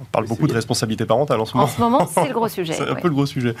On 0.00 0.04
parle 0.06 0.26
beaucoup 0.26 0.46
de 0.46 0.52
responsabilité 0.52 1.04
parentale 1.06 1.40
en 1.40 1.44
ce 1.44 1.54
En 1.56 1.60
moment. 1.60 1.68
ce 1.72 1.80
moment, 1.80 2.06
c'est 2.12 2.26
le 2.28 2.34
gros 2.34 2.48
sujet. 2.58 2.72
C'est 2.72 2.82
un 2.88 2.94
ouais. 2.94 3.00
peu 3.00 3.08
le 3.08 3.14
gros 3.14 3.26
sujet. 3.26 3.54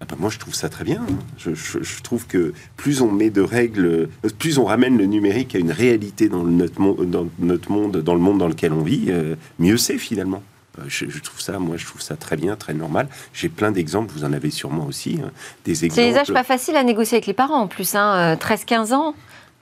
Ah 0.00 0.06
bah, 0.08 0.16
moi, 0.18 0.28
je 0.30 0.38
trouve 0.38 0.54
ça 0.54 0.68
très 0.68 0.84
bien. 0.84 1.00
hein. 1.02 1.14
Je, 1.38 1.54
je- 1.54 1.82
je 1.82 2.02
trouve 2.02 2.26
que 2.26 2.52
plus 2.76 3.00
on 3.00 3.10
met 3.10 3.30
de 3.30 3.40
règles, 3.40 3.86
euh, 4.24 4.28
plus 4.38 4.58
on 4.58 4.64
ramène 4.64 4.98
le 4.98 5.06
numérique 5.06 5.54
à 5.54 5.58
une 5.58 5.70
réalité 5.72 6.28
dans 6.28 6.42
le- 6.42 6.50
notre, 6.50 7.04
dans 7.04 7.26
notre 7.38 7.70
monde, 7.70 7.96
dans 7.98 8.14
le 8.14 8.20
monde 8.20 8.38
dans 8.38 8.48
lequel 8.48 8.72
on 8.72 8.82
vit, 8.82 9.06
euh, 9.08 9.36
mieux 9.58 9.76
c'est 9.76 9.98
finalement. 9.98 10.42
Euh, 10.78 10.82
Je, 10.88 11.06
je 11.08 11.20
trouve 11.20 11.40
ça, 11.40 11.58
moi, 11.60 11.76
je 11.76 11.86
trouve 11.86 12.02
ça 12.02 12.16
très 12.16 12.36
bien, 12.36 12.56
très 12.56 12.74
normal. 12.74 13.08
J'ai 13.32 13.48
plein 13.48 13.70
d'exemples, 13.70 14.12
vous 14.12 14.24
en 14.24 14.32
avez 14.32 14.50
sûrement 14.50 14.86
aussi, 14.86 15.20
hein, 15.24 15.30
des 15.64 15.84
exemples. 15.84 16.02
C'est 16.02 16.10
les 16.10 16.18
âges 16.18 16.32
pas 16.32 16.42
faciles 16.44 16.76
à 16.76 16.82
négocier 16.82 17.16
avec 17.18 17.26
les 17.26 17.32
parents 17.32 17.60
en 17.60 17.68
plus. 17.68 17.94
Hein. 17.94 18.34
13-15 18.34 18.92
ans, 18.92 19.14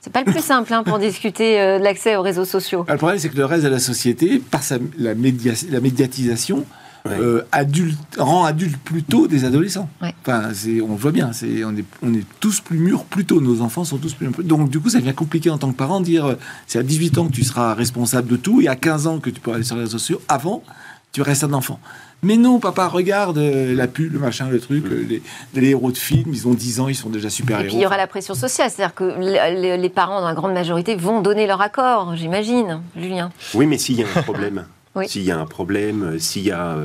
c'est 0.03 0.11
pas 0.11 0.21
le 0.25 0.31
plus 0.31 0.43
simple 0.43 0.73
hein, 0.73 0.83
pour 0.83 0.99
discuter 0.99 1.59
euh, 1.61 1.79
de 1.79 1.83
l'accès 1.83 2.15
aux 2.17 2.21
réseaux 2.21 2.43
sociaux. 2.45 2.85
Le 2.89 2.97
problème, 2.97 3.17
c'est 3.19 3.29
que 3.29 3.37
le 3.37 3.45
reste 3.45 3.63
de 3.63 3.69
la 3.69 3.79
société, 3.79 4.39
par 4.39 4.61
sa, 4.61 4.77
la, 4.97 5.15
média- 5.15 5.53
la 5.69 5.79
médiatisation, 5.79 6.65
Ouais. 7.05 7.17
euh, 7.19 7.41
adulte, 7.51 7.97
rend 8.17 8.45
adulte 8.45 8.77
plus 8.81 9.03
tôt 9.03 9.27
des 9.27 9.43
adolescents. 9.43 9.89
Ouais. 10.01 10.15
Enfin, 10.21 10.51
c'est, 10.53 10.79
on 10.79 10.87
le 10.91 10.95
voit 10.95 11.11
bien, 11.11 11.33
c'est, 11.33 11.65
on, 11.65 11.75
est, 11.75 11.83
on 12.01 12.13
est 12.13 12.23
tous 12.39 12.61
plus 12.61 12.77
mûrs 12.79 13.03
plus 13.03 13.25
tôt, 13.25 13.41
nos 13.41 13.59
enfants 13.59 13.83
sont 13.83 13.97
tous 13.97 14.13
plus 14.13 14.27
mûrs. 14.27 14.37
Donc, 14.43 14.69
du 14.69 14.79
coup, 14.79 14.87
ça 14.89 14.99
devient 14.99 15.13
compliqué 15.13 15.49
en 15.49 15.57
tant 15.57 15.69
que 15.69 15.75
parent 15.75 15.99
de 15.99 16.05
dire 16.05 16.25
euh, 16.25 16.35
c'est 16.65 16.79
à 16.79 16.83
18 16.83 17.17
ans 17.17 17.27
que 17.27 17.33
tu 17.33 17.43
seras 17.43 17.73
responsable 17.73 18.29
de 18.29 18.37
tout 18.37 18.61
et 18.61 18.69
à 18.69 18.77
15 18.77 19.07
ans 19.07 19.19
que 19.19 19.29
tu 19.29 19.41
peux 19.41 19.51
aller 19.51 19.63
sur 19.65 19.75
les 19.75 19.81
réseaux 19.81 19.97
sociaux. 19.97 20.21
Avant, 20.29 20.63
tu 21.11 21.21
restes 21.21 21.43
un 21.43 21.51
enfant. 21.51 21.77
Mais 22.23 22.37
non, 22.37 22.59
papa, 22.59 22.87
regarde 22.87 23.37
euh, 23.37 23.75
la 23.75 23.87
pub, 23.87 24.13
le 24.13 24.19
machin, 24.19 24.47
le 24.49 24.59
truc, 24.59 24.85
euh, 24.85 25.05
les, 25.07 25.21
les 25.53 25.69
héros 25.69 25.91
de 25.91 25.97
films, 25.97 26.29
ils 26.33 26.47
ont 26.47 26.53
10 26.53 26.79
ans, 26.79 26.87
ils 26.87 26.95
sont 26.95 27.09
déjà 27.09 27.29
super 27.29 27.57
Et 27.59 27.63
héros. 27.63 27.69
puis 27.69 27.77
il 27.77 27.81
y 27.81 27.85
aura 27.85 27.97
la 27.97 28.07
pression 28.07 28.33
sociale, 28.33 28.69
c'est-à-dire 28.71 28.95
que 28.95 29.03
le- 29.03 29.61
le- 29.61 29.81
les 29.81 29.89
parents, 29.89 30.21
dans 30.21 30.27
la 30.27 30.33
grande 30.33 30.53
majorité, 30.53 30.95
vont 30.95 31.21
donner 31.21 31.45
leur 31.47 31.61
accord, 31.61 32.15
j'imagine, 32.15 32.81
Julien. 32.95 33.31
Oui, 33.53 33.65
mais 33.67 33.77
s'il 33.77 33.97
y 33.99 34.03
a 34.03 34.07
un 34.15 34.21
problème, 34.21 34.65
Oui. 34.95 35.09
s'il 35.09 35.23
y 35.23 35.31
a 35.31 35.39
un 35.39 35.45
problème, 35.45 36.03
euh, 36.03 36.19
s'il 36.19 36.43
y 36.43 36.51
a 36.51 36.77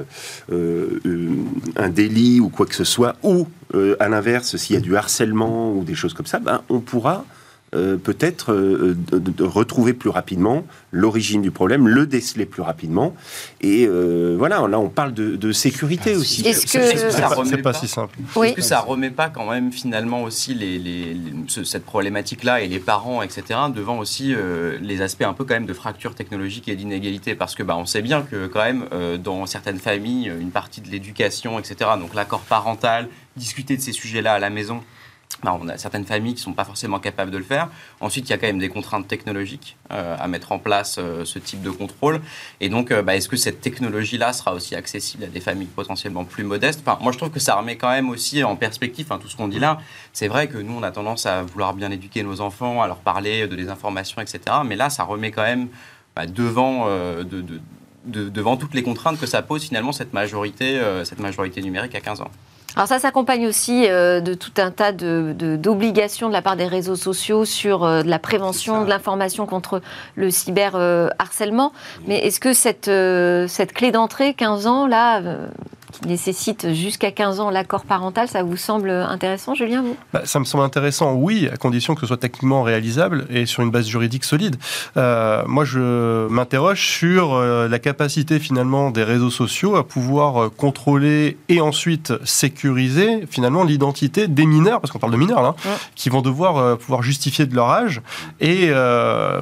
euh, 0.51 0.87
un 1.77 1.89
délit 1.89 2.41
ou 2.41 2.49
quoi 2.49 2.67
que 2.67 2.75
ce 2.75 2.85
soit, 2.85 3.17
ou 3.23 3.47
euh, 3.75 3.97
à 4.01 4.09
l'inverse, 4.09 4.57
s'il 4.57 4.75
y 4.75 4.79
a 4.79 4.81
du 4.81 4.97
harcèlement 4.97 5.73
ou 5.73 5.85
des 5.85 5.95
choses 5.95 6.15
comme 6.15 6.27
ça, 6.27 6.39
ben, 6.39 6.63
on 6.71 6.81
pourra 6.81 7.25
euh, 7.75 7.97
peut-être 7.97 8.53
euh, 8.53 8.97
de- 9.13 9.45
retrouver 9.45 9.93
plus 9.93 10.09
rapidement 10.11 10.65
l'origine 10.91 11.43
du 11.43 11.51
problème, 11.51 11.87
le 11.87 12.07
déceler 12.07 12.47
plus 12.47 12.63
rapidement. 12.63 13.15
Et 13.61 13.87
euh, 13.87 14.37
voilà, 14.39 14.67
là, 14.69 14.79
on 14.81 14.89
parle 14.89 15.13
de, 15.13 15.37
de 15.37 15.53
sécurité 15.53 16.17
aussi. 16.17 16.43
Est-ce 16.47 16.67
que- 16.67 17.11
ça 17.11 17.21
pas, 17.29 17.35
remet 17.35 17.59
pas 17.59 17.73
pas. 17.73 17.79
si 17.79 17.87
simple. 17.89 18.17
Oui. 18.37 18.49
Est-ce 18.49 18.57
que 18.57 18.63
ça 18.63 18.81
remet 18.81 19.11
pas 19.11 19.29
quand 19.29 19.51
même 19.51 19.71
finalement 19.73 20.23
aussi 20.23 20.55
les, 20.55 20.79
les- 20.79 21.13
les- 21.15 21.33
ce- 21.49 21.65
cette 21.65 21.85
problématique-là 21.85 22.63
et 22.63 22.69
les 22.69 22.79
parents, 22.79 23.21
etc., 23.23 23.43
devant 23.75 23.99
aussi 23.99 24.35
euh, 24.35 24.79
les 24.81 25.03
aspects 25.03 25.23
un 25.23 25.35
peu 25.35 25.45
quand 25.45 25.55
même 25.55 25.67
de 25.67 25.75
fracture 25.75 26.15
technologique 26.15 26.69
et 26.69 26.77
d'inégalité? 26.77 27.35
Parce 27.35 27.55
que 27.55 27.63
bah, 27.63 27.77
on 27.77 27.85
sait 27.87 28.03
bien 28.03 28.23
que 28.23 28.47
quand 28.47 28.65
même 28.65 28.85
euh, 28.93 29.19
dans 29.19 29.45
certaines 29.47 29.79
familles, 29.79 30.33
une 30.41 30.51
partie 30.51 30.81
de 30.81 30.89
l'éducation, 30.89 31.59
etc., 31.59 31.91
donc 32.01 32.15
l'accord 32.15 32.41
parental, 32.41 33.09
discuter 33.37 33.77
de 33.77 33.83
ces 33.83 33.93
sujets-là 33.93 34.33
à 34.35 34.39
la 34.39 34.51
maison, 34.51 34.81
on 35.45 35.69
a 35.69 35.79
certaines 35.79 36.05
familles 36.05 36.35
qui 36.35 36.41
ne 36.41 36.45
sont 36.45 36.53
pas 36.53 36.65
forcément 36.65 36.99
capables 36.99 37.31
de 37.31 37.39
le 37.39 37.45
faire. 37.45 37.69
Ensuite, 38.01 38.29
il 38.29 38.31
y 38.31 38.33
a 38.33 38.39
quand 38.39 38.49
même 38.49 38.59
des 38.59 38.69
contraintes 38.69 39.07
technologiques 39.07 39.77
euh, 39.93 40.17
à 40.19 40.27
mettre 40.27 40.51
en 40.53 40.59
place 40.59 40.97
euh, 40.99 41.25
ce 41.25 41.39
type 41.39 41.63
de 41.63 41.71
contrôle. 41.71 42.21
Et 42.61 42.69
donc, 42.69 42.91
euh, 42.91 43.03
bah, 43.03 43.15
est-ce 43.15 43.29
que 43.29 43.37
cette 43.37 43.61
technologie-là 43.61 44.33
sera 44.33 44.53
aussi 44.53 44.75
accessible 44.75 45.25
à 45.25 45.27
des 45.29 45.41
familles 45.41 45.69
potentiellement 45.69 46.25
plus 46.25 46.43
modestes? 46.45 46.81
Enfin, 46.85 46.99
Moi, 47.03 47.13
je 47.13 47.19
trouve 47.19 47.31
que 47.31 47.39
ça 47.39 47.55
remet 47.55 47.77
quand 47.77 47.91
même 47.91 48.11
aussi 48.11 48.43
en 48.43 48.57
perspective 48.57 49.07
tout 49.21 49.29
ce 49.29 49.37
qu'on 49.37 49.47
dit 49.49 49.61
là. 49.61 49.79
C'est 50.13 50.27
vrai 50.29 50.49
que 50.49 50.59
nous, 50.59 50.73
on 50.77 50.83
a 50.83 50.91
tendance 50.91 51.25
à 51.27 51.43
vouloir 51.43 51.73
bien 51.75 51.91
éduquer 51.93 52.23
nos 52.25 52.41
enfants, 52.41 52.83
à 52.83 52.87
leur 52.89 52.99
parler 52.99 53.47
de 53.47 53.55
désinformation, 53.55 54.21
etc. 54.21 54.41
Mais 54.65 54.75
là, 54.77 54.91
ça 54.91 55.05
remet 55.05 55.31
quand 55.31 55.43
même 55.43 55.69
bah, 56.17 56.27
devant, 56.27 56.87
de, 56.89 57.23
de- 57.23 57.61
de- 58.07 58.29
devant 58.29 58.57
toutes 58.57 58.75
les 58.75 58.83
contraintes 58.83 59.21
que 59.21 59.27
ça 59.27 59.43
pose 59.43 59.63
finalement 59.65 59.93
cette 59.93 60.13
majorité, 60.13 60.81
cette 61.05 61.21
majorité 61.21 61.63
numérique 61.63 61.95
à 61.95 62.01
15 62.01 62.23
ans. 62.23 62.31
Alors 62.77 62.87
ça 62.87 62.99
s'accompagne 62.99 63.47
aussi 63.47 63.87
euh, 63.89 64.21
de 64.21 64.35
tout 64.35 64.53
un 64.59 64.71
tas 64.71 64.93
de- 64.93 65.35
de- 65.37 65.57
d'obligations 65.57 66.29
de, 66.29 66.33
la 66.33 66.43
part 66.43 66.55
des 66.55 66.67
réseaux 66.67 66.97
sociaux 66.97 67.45
sur 67.45 67.85
euh, 67.85 68.03
de 68.03 68.09
la 68.09 68.19
prévention, 68.19 68.85
de 68.85 68.89
l'information 68.89 69.47
contre 69.47 69.81
le 70.15 70.31
cyberharcèlement. 70.31 71.73
Mais 72.07 72.19
est-ce 72.19 72.39
que 72.41 72.53
cette, 72.53 72.89
euh, 72.89 73.49
cette 73.49 73.73
clé 73.73 73.91
d'entrée, 73.91 74.35
15 74.35 74.67
ans, 74.67 74.87
là, 74.87 75.21
qui 75.93 76.09
nécessite 76.09 76.73
jusqu'à 76.73 77.11
15 77.11 77.41
ans 77.41 77.51
l'accord 77.51 77.85
parental, 77.85 78.29
ça 78.29 78.43
vous 78.43 78.57
semble 78.57 78.91
intéressant, 78.91 79.55
Julien 79.55 79.83
vous? 79.83 79.97
Bah, 80.13 80.23
Ça 80.25 80.39
me 80.39 80.45
semble 80.45 80.65
intéressant, 80.65 81.15
oui, 81.15 81.49
à 81.53 81.57
condition 81.57 81.95
que 81.95 82.01
ce 82.03 82.07
soit 82.07 82.17
techniquement 82.17 82.63
réalisable 82.63 83.27
et 83.31 83.47
sur 83.47 83.63
une 83.63 83.71
base 83.71 83.87
juridique 83.87 84.25
solide. 84.25 84.57
Euh, 84.97 85.43
moi, 85.47 85.65
je 85.65 86.29
m'interroge 86.29 86.87
sur 86.87 87.35
euh, 87.35 87.69
la 87.69 87.79
capacité 87.79 88.39
finalement 88.39 88.91
des 88.91 89.05
réseaux 89.05 89.31
sociaux 89.31 89.77
à 89.77 89.87
pouvoir 89.87 90.45
euh, 90.45 90.49
contrôler 90.49 91.39
et 91.49 91.61
ensuite 91.61 92.13
sécuriser 92.25 93.27
finalement 93.31 93.65
l'identité 93.65 94.29
des 94.29 94.47
mineurs, 94.47 94.81
parce 94.81 94.93
qu'on 94.93 94.99
parle 94.99 95.13
de 95.13 95.19
mineurs 95.19 95.43
là, 95.43 95.55
qui 95.95 96.09
vont 96.11 96.23
devoir 96.23 96.79
pouvoir 96.79 97.03
justifier 97.03 97.47
de 97.47 97.55
leur 97.55 97.71
âge 97.71 98.01
et 98.41 98.71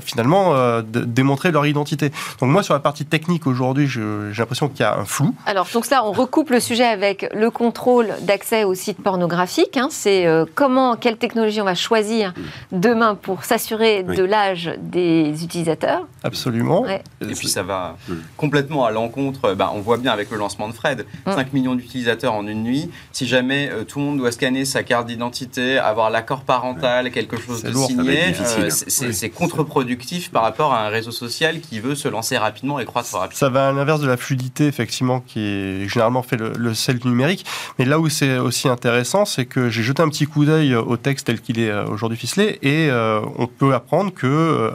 finalement 0.02 0.54
démontrer 0.82 1.50
leur 1.50 1.66
identité. 1.66 2.10
Donc 2.40 2.50
moi, 2.50 2.62
sur 2.62 2.74
la 2.74 2.80
partie 2.80 3.04
technique 3.04 3.46
aujourd'hui, 3.46 3.88
j'ai 3.88 4.00
l'impression 4.36 4.68
qu'il 4.68 4.80
y 4.80 4.84
a 4.84 4.98
un 4.98 5.04
flou. 5.04 5.34
Alors, 5.46 5.66
donc 5.72 5.84
ça, 5.86 6.04
on 6.04 6.12
recoupe 6.36 6.50
le 6.50 6.60
sujet 6.60 6.84
avec 6.84 7.30
le 7.34 7.50
contrôle 7.50 8.08
d'accès 8.20 8.64
aux 8.64 8.74
sites 8.74 9.02
pornographiques. 9.02 9.78
Hein. 9.78 9.88
C'est 9.90 10.26
comment, 10.54 10.96
quelle 10.96 11.16
technologie 11.16 11.62
on 11.62 11.64
va 11.64 11.74
choisir 11.74 12.34
demain 12.72 13.14
pour 13.14 13.44
s'assurer 13.44 14.02
de 14.02 14.22
l'âge 14.22 14.70
des 14.78 15.42
utilisateurs. 15.42 16.06
Absolument. 16.22 16.84
Et 16.86 17.34
puis 17.34 17.48
ça 17.48 17.62
va 17.62 17.96
complètement 18.36 18.84
à 18.84 18.90
l'encontre, 18.90 19.54
bah, 19.54 19.72
on 19.74 19.80
voit 19.80 19.96
bien 19.96 20.12
avec 20.12 20.30
le 20.30 20.36
lancement 20.36 20.68
de 20.68 20.74
Fred, 20.74 21.06
5 21.26 21.46
mm. 21.46 21.50
millions 21.54 21.74
d'utilisateurs 21.74 22.34
en 22.34 22.46
une 22.46 22.62
nuit. 22.62 22.90
Si 23.12 23.26
jamais 23.26 23.70
euh, 23.70 23.84
tout 23.84 23.98
le 23.98 24.04
monde 24.04 24.18
doit 24.18 24.32
scanner 24.32 24.64
sa 24.64 24.82
carte 24.82 25.06
d'identité, 25.06 25.78
avoir 25.78 26.10
l'accord 26.10 26.42
parental, 26.42 27.10
quelque 27.10 27.38
chose 27.40 27.62
de 27.62 27.72
signé, 27.72 28.34
euh, 28.58 28.68
c'est 28.70 29.30
contre-productif 29.30 30.30
par 30.30 30.42
rapport 30.42 30.74
à 30.74 30.86
un 30.86 30.88
réseau 30.88 31.12
social 31.12 31.60
qui 31.60 31.80
veut 31.80 31.94
se 31.94 32.08
lancer 32.08 32.36
rapidement 32.36 32.78
et 32.78 32.84
croître 32.84 33.14
rapidement. 33.14 33.38
Ça 33.38 33.48
va 33.48 33.68
à 33.68 33.72
l'inverse 33.72 34.00
de 34.00 34.08
la 34.08 34.16
fluidité, 34.16 34.66
effectivement, 34.66 35.20
qui 35.20 35.40
est 35.40 35.88
généralement 35.88 36.22
fait 36.26 36.36
le, 36.36 36.52
le 36.56 36.74
sel 36.74 36.98
numérique. 37.04 37.44
Mais 37.78 37.84
là 37.84 37.98
où 37.98 38.08
c'est 38.08 38.38
aussi 38.38 38.68
intéressant, 38.68 39.24
c'est 39.24 39.46
que 39.46 39.68
j'ai 39.68 39.82
jeté 39.82 40.02
un 40.02 40.08
petit 40.08 40.26
coup 40.26 40.44
d'œil 40.44 40.74
au 40.74 40.96
texte 40.96 41.26
tel 41.26 41.40
qu'il 41.40 41.58
est 41.58 41.70
euh, 41.70 41.86
aujourd'hui 41.86 42.18
ficelé 42.18 42.58
et 42.62 42.90
on 43.38 43.46
peut 43.46 43.74
apprendre 43.74 44.12
que 44.12 44.72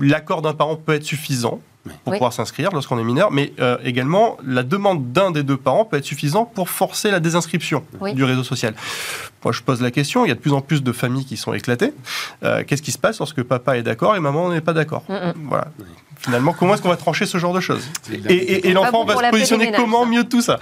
l'accord 0.00 0.42
d'un 0.42 0.52
parent 0.54 0.76
peut 0.76 0.94
être 0.94 1.04
suffisant 1.04 1.60
pour 2.04 2.12
pouvoir 2.12 2.32
s'inscrire 2.32 2.70
lorsqu'on 2.72 2.98
est 2.98 3.04
mineur, 3.04 3.30
mais 3.30 3.52
euh, 3.60 3.76
également 3.84 4.36
la 4.44 4.62
demande 4.62 5.12
d'un 5.12 5.30
des 5.30 5.42
deux 5.42 5.56
parents 5.56 5.84
peut 5.84 5.96
être 5.96 6.04
suffisante 6.04 6.52
pour 6.54 6.68
forcer 6.68 7.10
la 7.10 7.20
désinscription 7.20 7.84
du 8.14 8.24
réseau 8.24 8.42
social. 8.42 8.74
Moi, 9.44 9.52
je 9.52 9.62
pose 9.62 9.80
la 9.80 9.90
question, 9.90 10.24
il 10.24 10.28
y 10.28 10.32
a 10.32 10.34
de 10.34 10.40
plus 10.40 10.52
en 10.52 10.60
plus 10.60 10.82
de 10.82 10.92
familles 10.92 11.24
qui 11.24 11.36
sont 11.36 11.52
éclatées. 11.52 11.92
Euh, 12.42 12.64
qu'est-ce 12.66 12.82
qui 12.82 12.92
se 12.92 12.98
passe 12.98 13.18
lorsque 13.18 13.42
papa 13.42 13.76
est 13.76 13.82
d'accord 13.82 14.16
et 14.16 14.20
maman 14.20 14.50
n'est 14.50 14.60
pas 14.60 14.72
d'accord? 14.72 15.04
Voilà 15.08 15.68
finalement, 16.18 16.52
comment 16.52 16.74
est-ce 16.74 16.82
qu'on 16.82 16.88
va 16.88 16.96
trancher 16.96 17.26
ce 17.26 17.38
genre 17.38 17.52
de 17.52 17.60
choses 17.60 17.84
Et, 18.28 18.72
l'enfant 18.72 19.04
va 19.04 19.16
se 19.16 19.30
positionner 19.30 19.72
comment 19.72 20.06
mieux 20.06 20.24
tout 20.24 20.40
ça, 20.40 20.58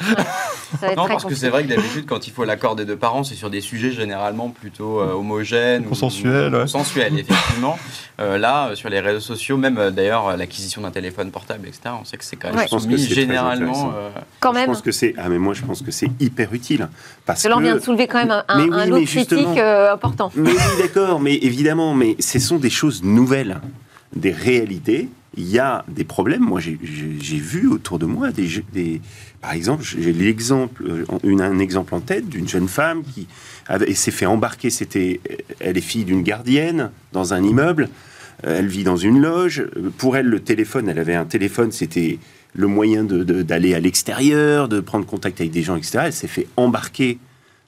Non, 0.97 1.07
parce 1.09 1.25
que 1.25 1.35
c'est 1.35 1.49
vrai 1.49 1.65
que 1.65 1.69
d'habitude, 1.69 2.07
quand 2.07 2.27
il 2.27 2.33
faut 2.33 2.45
l'accord 2.45 2.77
des 2.77 2.85
deux 2.85 2.97
parents, 2.97 3.25
c'est 3.25 3.35
sur 3.35 3.51
des 3.51 3.61
sujets 3.61 3.93
généralement 3.93 4.51
plutôt 4.51 5.01
euh, 5.01 5.13
homogènes. 5.13 5.85
Consensuels. 5.85 6.53
Consensuels, 6.53 7.19
effectivement. 7.19 7.79
Euh, 8.21 8.39
là, 8.39 8.77
sur 8.77 8.89
les 8.91 9.01
réseaux 9.01 9.19
sociaux, 9.19 9.57
même 9.57 9.77
euh, 9.77 9.91
d'ailleurs 9.91 10.37
l'acquisition 10.37 10.83
d'un 10.83 10.93
téléphone 10.93 11.33
portable, 11.33 11.67
etc., 11.67 11.97
on 12.01 12.05
sait 12.05 12.17
que 12.17 12.25
c'est 12.25 12.37
quand 12.37 12.55
même 12.55 12.65
ouais. 12.73 12.97
généralement. 12.97 13.93
Quand 14.39 14.53
même. 14.53 14.67
Je 14.67 14.67
pense 14.67 14.83
que 14.83 14.93
c'est. 14.93 15.15
Ah, 15.19 15.29
mais 15.29 15.39
moi, 15.39 15.53
je 15.53 15.63
pense 15.63 15.83
que 15.83 15.91
c'est 15.91 16.09
hyper 16.21 16.55
utile. 16.55 16.89
Parce 17.27 17.43
que 17.43 17.49
là, 17.49 17.57
on 17.57 17.61
vient 17.61 17.75
de 17.75 17.81
soulever 17.81 18.07
quand 18.07 18.19
même 18.19 18.31
un, 18.31 18.73
un, 18.73 18.87
lot 18.87 19.05
critique 19.05 19.59
important. 19.59 20.31
Mais 20.37 20.53
oui, 20.53 20.57
d'accord, 20.81 21.19
mais 21.19 21.35
évidemment, 21.35 21.93
mais 21.93 22.15
ce 22.21 22.39
sont 22.39 22.59
des 22.59 22.71
choses 22.71 23.03
nouvelles, 23.03 23.61
des 24.15 24.31
réalités 24.31 25.09
il 25.37 25.49
y 25.49 25.59
a 25.59 25.85
des 25.89 26.05
problèmes. 26.05 26.43
Moi, 26.43 26.61
j'ai 26.61 27.37
vu 27.37 27.69
autour 27.69 27.99
de 27.99 28.07
moi 28.07 28.31
des, 28.31 29.01
par 29.41 29.53
exemple, 29.53 29.83
j'ai 29.85 30.13
l'exemple, 30.13 30.85
euh, 30.89 31.41
un 31.41 31.59
exemple 31.59 31.95
en 31.95 32.01
tête 32.01 32.29
d'une 32.29 32.49
jeune 32.49 32.69
femme 32.69 33.03
qui 33.03 33.27
s'est 33.95 34.11
fait 34.11 34.27
embarquer. 34.27 34.71
C'était, 34.71 35.21
elle 35.61 35.77
est 35.77 35.83
fille 35.83 36.05
d'une 36.05 36.23
gardienne 36.23 36.91
dans 37.13 37.35
un 37.35 37.43
immeuble. 37.43 37.89
Euh, 38.47 38.59
elle 38.59 38.69
vit 38.69 38.85
dans 38.85 38.97
une 38.97 39.21
loge. 39.21 39.65
Pour 39.99 40.17
elle, 40.17 40.27
le 40.27 40.41
téléphone, 40.41 40.89
elle 40.89 40.99
avait 40.99 41.15
un 41.15 41.25
téléphone, 41.25 41.73
c'était 41.73 42.19
le 42.55 42.67
moyen 42.67 43.05
d'aller 43.05 43.75
à 43.75 43.81
l'extérieur, 43.81 44.69
de 44.69 44.81
prendre 44.81 45.07
contact 45.07 45.41
avec 45.41 45.53
des 45.53 45.63
gens, 45.63 45.77
etc. 45.77 46.05
Elle 46.07 46.13
s'est 46.13 46.29
fait 46.29 46.47
embarquer 46.57 47.19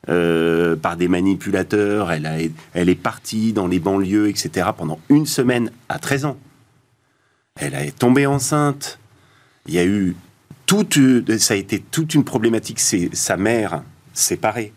euh, 0.08 0.76
par 0.76 0.96
des 0.96 1.08
manipulateurs. 1.08 2.12
Elle, 2.12 2.26
a, 2.26 2.36
elle 2.74 2.88
est 2.88 2.94
partie 2.94 3.52
dans 3.52 3.66
les 3.66 3.80
banlieues, 3.80 4.28
etc. 4.28 4.68
pendant 4.76 5.00
une 5.08 5.26
semaine 5.26 5.70
à 5.88 5.98
13 5.98 6.26
ans. 6.26 6.36
Elle 7.56 7.74
est 7.74 7.98
tombée 7.98 8.26
enceinte. 8.26 8.98
Il 9.66 9.74
y 9.74 9.78
a 9.78 9.84
eu 9.84 10.16
toute, 10.66 10.98
ça 11.38 11.54
a 11.54 11.56
été 11.56 11.80
toute 11.80 12.14
une 12.14 12.24
problématique. 12.24 12.80
Sa 12.80 13.36
mère 13.36 13.82
séparée 14.12 14.72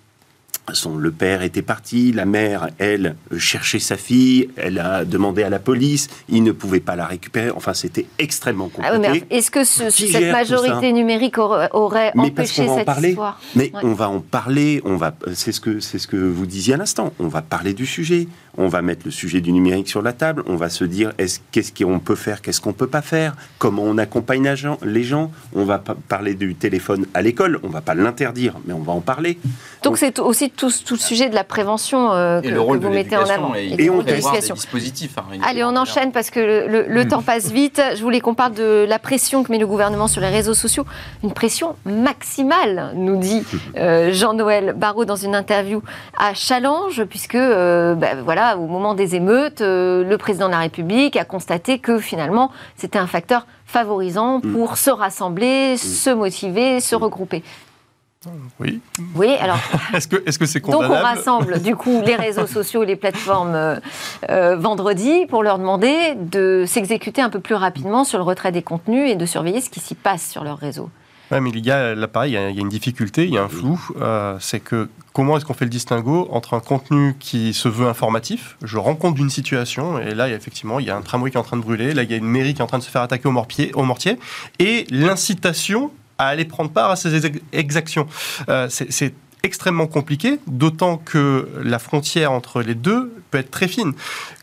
son, 0.73 0.97
le 0.97 1.11
père 1.11 1.41
était 1.41 1.61
parti, 1.61 2.11
la 2.11 2.25
mère, 2.25 2.69
elle, 2.77 3.15
cherchait 3.37 3.79
sa 3.79 3.97
fille, 3.97 4.49
elle 4.55 4.79
a 4.79 5.05
demandé 5.05 5.43
à 5.43 5.49
la 5.49 5.59
police, 5.59 6.07
il 6.27 6.43
ne 6.43 6.51
pouvait 6.51 6.79
pas 6.79 6.95
la 6.95 7.05
récupérer. 7.05 7.51
Enfin, 7.51 7.73
c'était 7.73 8.05
extrêmement 8.17 8.71
ah 8.81 8.91
compliqué. 8.91 9.25
Est-ce 9.29 9.51
que 9.51 9.63
cette 9.63 10.31
majorité 10.31 10.91
numérique 10.93 11.37
aurait, 11.37 12.11
empêché 12.17 12.67
cette 12.67 12.85
parler. 12.85 13.09
histoire 13.09 13.39
Mais 13.55 13.71
on 13.83 13.93
va 13.93 14.09
en 14.09 14.19
parler. 14.19 14.81
On 14.85 14.95
va, 14.95 15.13
c'est 15.33 15.51
ce 15.51 15.61
que 15.61 15.79
c'est 15.79 15.99
ce 15.99 16.07
que 16.07 16.17
vous 16.17 16.45
disiez 16.45 16.73
à 16.73 16.77
l'instant. 16.77 17.13
On 17.19 17.27
va 17.27 17.41
parler 17.41 17.73
du 17.73 17.85
sujet. 17.85 18.27
On 18.57 18.67
va 18.67 18.81
mettre 18.81 19.03
le 19.05 19.11
sujet 19.11 19.41
du 19.41 19.51
numérique 19.51 19.87
sur 19.87 20.01
la 20.01 20.13
table. 20.13 20.43
On 20.47 20.55
va 20.55 20.69
se 20.69 20.83
dire 20.83 21.13
est-ce 21.17 21.39
qu'est-ce 21.51 21.71
qu'on 21.71 21.99
peut 21.99 22.15
faire, 22.15 22.41
qu'est-ce 22.41 22.61
qu'on 22.61 22.73
peut 22.73 22.87
pas 22.87 23.01
faire, 23.01 23.35
comment 23.57 23.83
on 23.83 23.97
accompagne 23.97 24.39
les 24.83 25.03
gens. 25.03 25.31
On 25.53 25.65
va 25.65 25.79
parler 25.79 26.33
du 26.33 26.55
téléphone 26.55 27.05
à 27.13 27.21
l'école. 27.21 27.59
On 27.63 27.69
va 27.69 27.81
pas 27.81 27.93
l'interdire, 27.93 28.55
mais 28.65 28.73
on 28.73 28.81
va 28.81 28.93
en 28.93 29.01
parler. 29.01 29.37
Donc 29.83 29.97
c'est 29.97 30.19
aussi 30.19 30.51
tout, 30.59 30.71
tout, 30.85 30.95
le 30.95 30.99
sujet 30.99 31.29
de 31.29 31.35
la 31.35 31.45
prévention 31.45 32.11
euh, 32.11 32.41
que, 32.41 32.49
vous 32.49 32.89
mettez 32.89 33.15
en 33.15 33.23
avant. 33.23 33.55
Et, 33.55 33.75
et, 33.79 33.89
on 33.89 34.03
des 34.03 34.15
dispositifs. 34.15 35.17
Hein, 35.17 35.39
Allez, 35.47 35.63
on 35.63 35.75
enchaîne 35.75 36.11
parce 36.11 36.29
que 36.29 36.67
le, 36.67 37.07
temps 37.07 37.21
passe 37.21 37.49
vite. 37.49 37.81
Je 37.95 38.01
voulais 38.01 38.19
qu'on 38.19 38.33
parle 38.33 38.53
de 38.53 38.85
la 38.87 38.99
pression 38.99 39.43
que 39.43 39.51
met 39.51 39.57
le 39.57 39.67
gouvernement 39.67 40.07
sur 40.07 40.21
les 40.21 40.27
réseaux 40.27 40.53
sociaux. 40.53 40.85
Une 41.23 41.31
pression 41.31 41.75
maximale, 41.85 42.91
nous 42.95 43.15
dit 43.15 43.43
euh, 43.77 44.11
Jean-Noël 44.11 44.73
Barraud 44.75 45.05
dans 45.05 45.15
une 45.15 45.33
interview 45.33 45.81
à 46.17 46.33
Challenge, 46.33 47.03
puisque 47.05 47.35
euh, 47.35 47.95
ben, 47.95 48.21
voilà, 48.21 48.57
au 48.57 48.67
moment 48.67 48.95
des 48.95 49.15
émeutes, 49.15 49.61
le 49.61 50.15
président 50.17 50.47
de 50.47 50.51
la 50.51 50.59
République 50.59 51.15
a 51.15 51.23
constaté 51.23 51.79
que 51.79 51.99
finalement, 51.99 52.51
c'était 52.75 52.99
un 52.99 53.07
facteur 53.07 53.47
favorisant 53.65 54.39
mm. 54.39 54.51
pour 54.51 54.77
se 54.77 54.89
rassembler, 54.89 55.77
se 55.77 56.09
motiver, 56.09 56.81
se 56.81 56.95
regrouper. 56.95 57.43
Oui. 58.59 58.81
Oui, 59.15 59.29
alors. 59.39 59.59
est-ce 59.93 60.07
que 60.09 60.21
est-ce 60.25 60.37
que 60.37 60.45
c'est 60.45 60.59
condamnable 60.59 60.93
Donc 60.93 61.01
on 61.01 61.03
rassemble 61.03 61.61
du 61.61 61.75
coup 61.77 62.01
les 62.05 62.17
réseaux 62.17 62.47
sociaux, 62.47 62.83
les 62.83 62.97
plateformes 62.97 63.55
euh, 63.55 63.79
euh, 64.29 64.57
vendredi 64.57 65.25
pour 65.29 65.41
leur 65.41 65.57
demander 65.57 66.15
de 66.15 66.65
s'exécuter 66.67 67.21
un 67.21 67.29
peu 67.29 67.39
plus 67.39 67.55
rapidement 67.55 68.03
sur 68.03 68.17
le 68.17 68.25
retrait 68.25 68.51
des 68.51 68.61
contenus 68.61 69.09
et 69.09 69.15
de 69.15 69.25
surveiller 69.25 69.61
ce 69.61 69.69
qui 69.69 69.79
s'y 69.79 69.95
passe 69.95 70.29
sur 70.29 70.43
leur 70.43 70.57
réseau. 70.57 70.89
Oui, 71.31 71.39
mais 71.39 71.51
il 71.51 71.65
y 71.65 71.71
a 71.71 71.95
là 71.95 72.07
pareil, 72.09 72.31
il 72.33 72.55
y 72.55 72.59
a 72.59 72.61
une 72.61 72.69
difficulté, 72.69 73.23
il 73.23 73.33
y 73.33 73.37
a 73.37 73.43
un 73.43 73.47
flou. 73.47 73.79
Euh, 74.01 74.35
c'est 74.41 74.59
que 74.59 74.89
comment 75.13 75.37
est-ce 75.37 75.45
qu'on 75.45 75.53
fait 75.53 75.65
le 75.65 75.71
distinguo 75.71 76.27
entre 76.31 76.55
un 76.55 76.59
contenu 76.59 77.15
qui 77.19 77.53
se 77.53 77.69
veut 77.69 77.87
informatif, 77.87 78.57
je 78.63 78.77
rencontre 78.77 79.15
d'une 79.15 79.29
situation, 79.29 79.99
et 79.99 80.13
là, 80.15 80.27
effectivement, 80.27 80.79
il 80.79 80.87
y 80.87 80.89
a 80.89 80.97
un 80.97 81.01
tramway 81.01 81.29
qui 81.29 81.37
est 81.37 81.39
en 81.39 81.43
train 81.43 81.57
de 81.57 81.61
brûler, 81.61 81.93
là, 81.93 82.03
il 82.03 82.11
y 82.11 82.15
a 82.15 82.17
une 82.17 82.25
mairie 82.25 82.53
qui 82.53 82.59
est 82.59 82.63
en 82.63 82.67
train 82.67 82.79
de 82.79 82.83
se 82.83 82.89
faire 82.89 83.03
attaquer 83.03 83.27
au 83.27 83.31
mortier, 83.31 83.71
au 83.75 83.83
mortier 83.83 84.17
et 84.57 84.85
l'incitation 84.89 85.91
à 86.19 86.27
aller 86.27 86.45
prendre 86.45 86.69
part 86.69 86.91
à 86.91 86.95
ces 86.95 87.31
exactions. 87.51 88.05
Euh, 88.49 88.67
c'est 88.69 89.13
extrêmement 89.41 89.87
compliqué, 89.87 90.37
d'autant 90.47 90.97
que 90.97 91.47
la 91.63 91.79
frontière 91.79 92.31
entre 92.31 92.61
les 92.61 92.75
deux 92.75 93.11
peut 93.31 93.37
être 93.37 93.49
très 93.49 93.69
fine. 93.69 93.93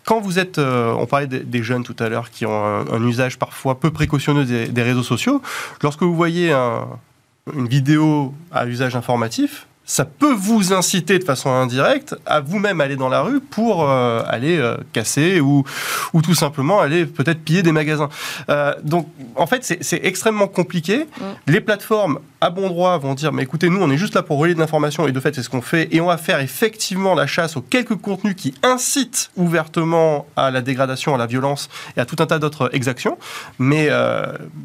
Quand 0.06 0.20
vous 0.20 0.38
êtes, 0.38 0.58
euh, 0.58 0.92
on 0.92 1.06
parlait 1.06 1.26
des, 1.26 1.62
jeunes 1.62 1.84
tout 1.84 1.96
à 1.98 2.08
l'heure 2.08 2.30
qui 2.30 2.46
ont 2.46 2.64
un, 2.64 3.06
usage 3.06 3.38
parfois 3.38 3.78
peu 3.78 3.90
précautionneux 3.90 4.44
des, 4.44 4.82
réseaux 4.82 5.02
sociaux, 5.02 5.42
lorsque 5.82 6.02
vous 6.02 6.16
voyez 6.16 6.50
une 6.52 7.68
vidéo 7.68 8.34
à 8.50 8.66
usage 8.66 8.96
informatif, 8.96 9.66
ça 9.86 10.04
peut 10.04 10.32
vous 10.32 10.72
inciter 10.72 11.20
de 11.20 11.24
façon 11.24 11.48
indirecte 11.48 12.16
à 12.26 12.40
vous-même 12.40 12.80
aller 12.80 12.96
dans 12.96 13.08
la 13.08 13.22
rue 13.22 13.40
pour 13.40 13.88
euh, 13.88 14.20
aller 14.26 14.58
euh, 14.58 14.76
casser 14.92 15.40
ou, 15.40 15.64
ou 16.12 16.22
tout 16.22 16.34
simplement 16.34 16.80
aller 16.80 17.06
peut-être 17.06 17.40
piller 17.40 17.62
des 17.62 17.70
magasins. 17.70 18.08
Euh, 18.50 18.74
donc 18.82 19.08
en 19.36 19.46
fait 19.46 19.78
c'est 19.80 20.00
extrêmement 20.04 20.48
compliqué. 20.48 21.04
Mm. 21.04 21.24
Les 21.46 21.60
plateformes 21.60 22.18
à 22.40 22.50
bon 22.50 22.68
droit 22.68 22.98
vont 22.98 23.14
dire 23.14 23.32
mais 23.32 23.44
écoutez 23.44 23.68
nous 23.70 23.80
on 23.80 23.88
est 23.90 23.96
juste 23.96 24.14
là 24.14 24.22
pour 24.22 24.38
relayer 24.38 24.56
de 24.56 24.60
l'information 24.60 25.06
et 25.06 25.12
de 25.12 25.20
fait 25.20 25.34
c'est 25.34 25.42
ce 25.42 25.48
qu'on 25.48 25.62
fait 25.62 25.88
et 25.94 26.00
on 26.00 26.06
va 26.06 26.18
faire 26.18 26.40
effectivement 26.40 27.14
la 27.14 27.28
chasse 27.28 27.56
aux 27.56 27.62
quelques 27.62 27.94
contenus 27.94 28.34
qui 28.36 28.54
incitent 28.64 29.30
ouvertement 29.36 30.26
à 30.34 30.50
la 30.50 30.62
dégradation, 30.62 31.14
à 31.14 31.18
la 31.18 31.26
violence 31.26 31.68
et 31.96 32.00
à 32.00 32.04
tout 32.06 32.16
un 32.18 32.26
tas 32.26 32.40
d'autres 32.40 32.70
exactions. 32.72 33.18
Mais 33.60 33.88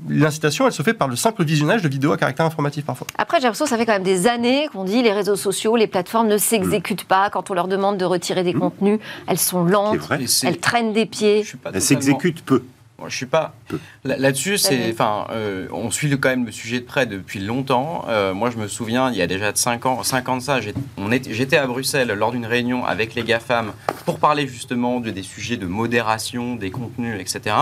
l'incitation 0.10 0.66
elle 0.66 0.74
se 0.74 0.82
fait 0.82 0.96
par 0.96 1.08
le 1.08 1.16
simple 1.16 1.44
visionnage 1.44 1.84
de 1.84 1.90
vidéos 1.90 2.12
à 2.12 2.18
caractère 2.18 2.48
informatif 2.48 2.86
parfois. 2.86 3.06
Après 3.20 3.38
j'ai 3.38 3.44
l'impression 3.44 3.66
que 3.66 3.70
ça 3.70 3.78
fait 3.78 3.86
quand 3.86 3.94
même 3.94 4.04
des 4.04 4.26
années 4.26 4.68
qu'on 4.74 4.84
dit 4.84 5.04
les 5.04 5.11
les 5.12 5.18
réseaux 5.18 5.36
sociaux, 5.36 5.76
les 5.76 5.88
plateformes 5.88 6.28
ne 6.28 6.38
s'exécutent 6.38 7.04
pas 7.04 7.30
quand 7.30 7.52
on 7.52 7.54
leur 7.54 7.68
demande 7.68 7.98
de 7.98 8.06
retirer 8.06 8.44
des 8.44 8.54
mmh. 8.54 8.60
contenus. 8.60 9.00
Elles 9.28 9.38
sont 9.38 9.64
lentes, 9.64 10.10
elles 10.44 10.58
traînent 10.58 10.94
des 10.94 11.06
pieds. 11.06 11.46
Elles 11.74 11.82
s'exécutent 11.82 12.44
peu. 12.44 12.64
Je 13.08 13.16
suis 13.16 13.26
pas 13.26 13.56
là-dessus. 14.04 14.60
C'est, 14.60 14.92
enfin, 14.92 15.26
euh, 15.32 15.68
on 15.72 15.90
suit 15.90 16.12
quand 16.20 16.30
même 16.30 16.46
le 16.46 16.52
sujet 16.52 16.80
de 16.80 16.86
près 16.86 17.08
depuis 17.08 17.40
longtemps. 17.40 18.06
Euh, 18.08 18.34
moi, 18.34 18.52
je 18.52 18.58
me 18.58 18.68
souviens, 18.68 19.10
il 19.10 19.18
y 19.18 19.24
a 19.24 19.28
déjà 19.28 19.52
5 19.54 19.86
ans, 19.88 20.04
5 20.04 20.30
ans 20.30 20.38
de 20.38 20.42
ça, 20.44 20.60
j'étais 20.62 21.58
à 21.58 21.66
Bruxelles 21.66 22.10
lors 22.10 22.32
d'une 22.32 22.46
réunion 22.46 22.86
avec 22.86 23.16
les 23.16 23.24
GAFAM 23.24 23.74
pour 24.06 24.20
parler 24.20 24.48
justement 24.48 25.00
de, 25.00 25.10
des 25.10 25.24
sujets 25.24 25.58
de 25.58 25.66
modération 25.66 26.56
des 26.56 26.70
contenus, 26.70 27.20
etc 27.20 27.56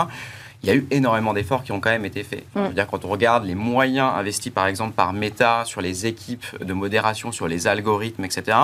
il 0.62 0.70
y 0.70 0.72
a 0.72 0.76
eu 0.76 0.86
énormément 0.92 1.34
d'efforts 1.34 1.64
qui 1.64 1.72
ont 1.72 1.80
quand 1.80 1.90
même 1.90 2.06
été 2.06 2.24
faits. 2.24 2.44
Je 2.56 2.62
veux 2.62 2.74
dire, 2.74 2.88
quand 2.88 3.06
on 3.06 3.08
regarde 3.08 3.46
les 3.46 3.56
moyens 3.56 4.12
investis 4.16 4.52
par 4.52 4.68
exemple 4.68 4.94
par 4.94 5.14
Meta 5.14 5.64
sur 5.66 5.82
les 5.82 6.06
équipes 6.06 6.46
de 6.62 6.74
modération, 6.74 7.32
sur 7.32 7.48
les 7.48 7.68
algorithmes, 7.68 8.26
etc., 8.26 8.58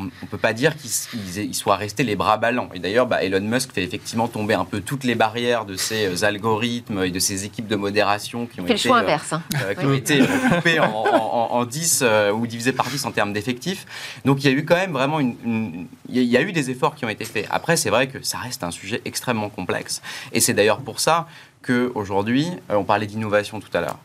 on 0.00 0.26
ne 0.26 0.30
peut 0.30 0.38
pas 0.38 0.52
dire 0.52 0.74
qu'ils 0.76 1.54
soient 1.54 1.76
restés 1.76 2.02
les 2.02 2.16
bras 2.16 2.36
ballants. 2.36 2.68
Et 2.74 2.78
d'ailleurs, 2.78 3.06
bah, 3.06 3.22
Elon 3.22 3.40
Musk 3.40 3.72
fait 3.72 3.82
effectivement 3.82 4.28
tomber 4.28 4.54
un 4.54 4.64
peu 4.64 4.80
toutes 4.80 5.04
les 5.04 5.14
barrières 5.14 5.64
de 5.64 5.76
ces 5.76 6.06
euh, 6.06 6.26
algorithmes 6.26 7.04
et 7.04 7.10
de 7.10 7.18
ces 7.18 7.44
équipes 7.44 7.66
de 7.66 7.76
modération 7.76 8.46
qui 8.46 8.60
ont 8.60 8.66
été, 8.66 8.88
le 8.88 8.94
inverse, 8.94 9.32
hein. 9.32 9.42
euh, 9.62 9.74
qui 9.74 9.84
ont 9.84 9.92
été 9.92 10.20
coupées 10.48 10.80
en, 10.80 10.86
en, 10.86 11.64
10 11.64 12.00
euh, 12.02 12.32
ou 12.32 12.46
divisées 12.46 12.72
par 12.72 12.86
10 12.86 13.04
en 13.04 13.12
termes 13.12 13.32
d'effectifs. 13.32 13.86
Donc 14.24 14.42
il 14.42 14.50
y 14.50 14.54
a 14.54 14.56
eu 14.56 14.64
quand 14.64 14.76
même 14.76 14.92
vraiment 14.92 15.20
une, 15.20 15.86
il 16.08 16.22
y 16.22 16.36
a 16.36 16.42
eu 16.42 16.52
des 16.52 16.70
efforts 16.70 16.94
qui 16.94 17.04
ont 17.04 17.10
été 17.10 17.24
faits. 17.24 17.46
Après, 17.50 17.76
c'est 17.76 17.90
vrai 17.90 18.08
que 18.08 18.22
ça 18.22 18.38
reste 18.38 18.64
un 18.64 18.70
sujet 18.70 19.00
extrêmement 19.04 19.48
complexe. 19.48 20.02
Et 20.32 20.40
c'est 20.40 20.54
d'ailleurs 20.54 20.80
pour 20.80 21.00
ça 21.00 21.26
qu'aujourd'hui, 21.62 22.48
on 22.68 22.84
parlait 22.84 23.06
d'innovation 23.06 23.60
tout 23.60 23.70
à 23.74 23.80
l'heure. 23.80 23.98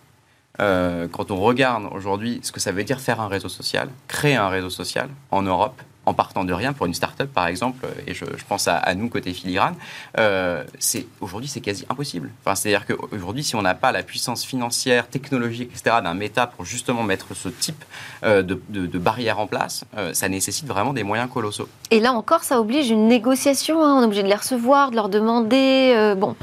Euh, 0.60 1.08
quand 1.12 1.32
on 1.32 1.38
regarde 1.38 1.86
aujourd'hui 1.92 2.40
ce 2.44 2.52
que 2.52 2.60
ça 2.60 2.72
veut 2.72 2.84
dire 2.84 3.00
faire 3.00 3.20
un 3.20 3.28
réseau 3.28 3.50
social, 3.50 3.90
créer 4.08 4.36
un 4.36 4.50
réseau 4.50 4.70
social 4.70 5.10
en 5.32 5.42
Europe, 5.42 5.82
en 6.08 6.14
partant 6.14 6.44
de 6.44 6.54
rien 6.54 6.72
pour 6.72 6.86
une 6.86 6.94
start-up 6.94 7.32
par 7.34 7.48
exemple, 7.48 7.88
et 8.06 8.14
je, 8.14 8.26
pense 8.48 8.68
à, 8.68 8.94
nous 8.94 9.10
côté 9.10 9.34
filigrane, 9.34 9.76
euh, 10.20 10.64
c'est 10.78 11.08
aujourd'hui 11.20 11.50
c'est 11.50 11.62
quasi 11.62 11.84
impossible. 11.90 12.30
Enfin, 12.42 12.54
c'est-à-dire 12.54 12.86
qu'aujourd'hui 12.86 13.44
si 13.44 13.56
on 13.56 13.64
n'a 13.64 13.74
pas 13.74 13.92
la 13.92 14.04
puissance 14.04 14.46
financière, 14.46 15.08
technologique, 15.08 15.72
etc. 15.72 15.98
d'un 16.04 16.14
méta 16.14 16.46
pour 16.46 16.64
justement 16.64 17.02
mettre 17.02 17.34
ce 17.34 17.50
type 17.50 17.84
euh, 18.24 18.44
de, 18.44 18.62
de, 18.70 19.00
barrière 19.00 19.40
en 19.40 19.48
place, 19.48 19.84
ça 20.14 20.30
nécessite 20.30 20.68
vraiment 20.68 20.94
des 20.94 21.04
moyens 21.04 21.30
colossaux. 21.30 21.68
Et 21.92 22.00
là 22.00 22.14
encore, 22.14 22.44
ça 22.44 22.60
oblige 22.60 22.90
une 22.90 23.08
négociation. 23.08 23.84
Hein. 23.84 23.96
On 23.98 24.02
est 24.04 24.06
obligé 24.06 24.24
de 24.24 24.28
les 24.28 24.36
recevoir, 24.36 24.92
de 24.92 24.96
leur 24.96 25.10
demander. 25.10 26.14
bon. 26.18 26.36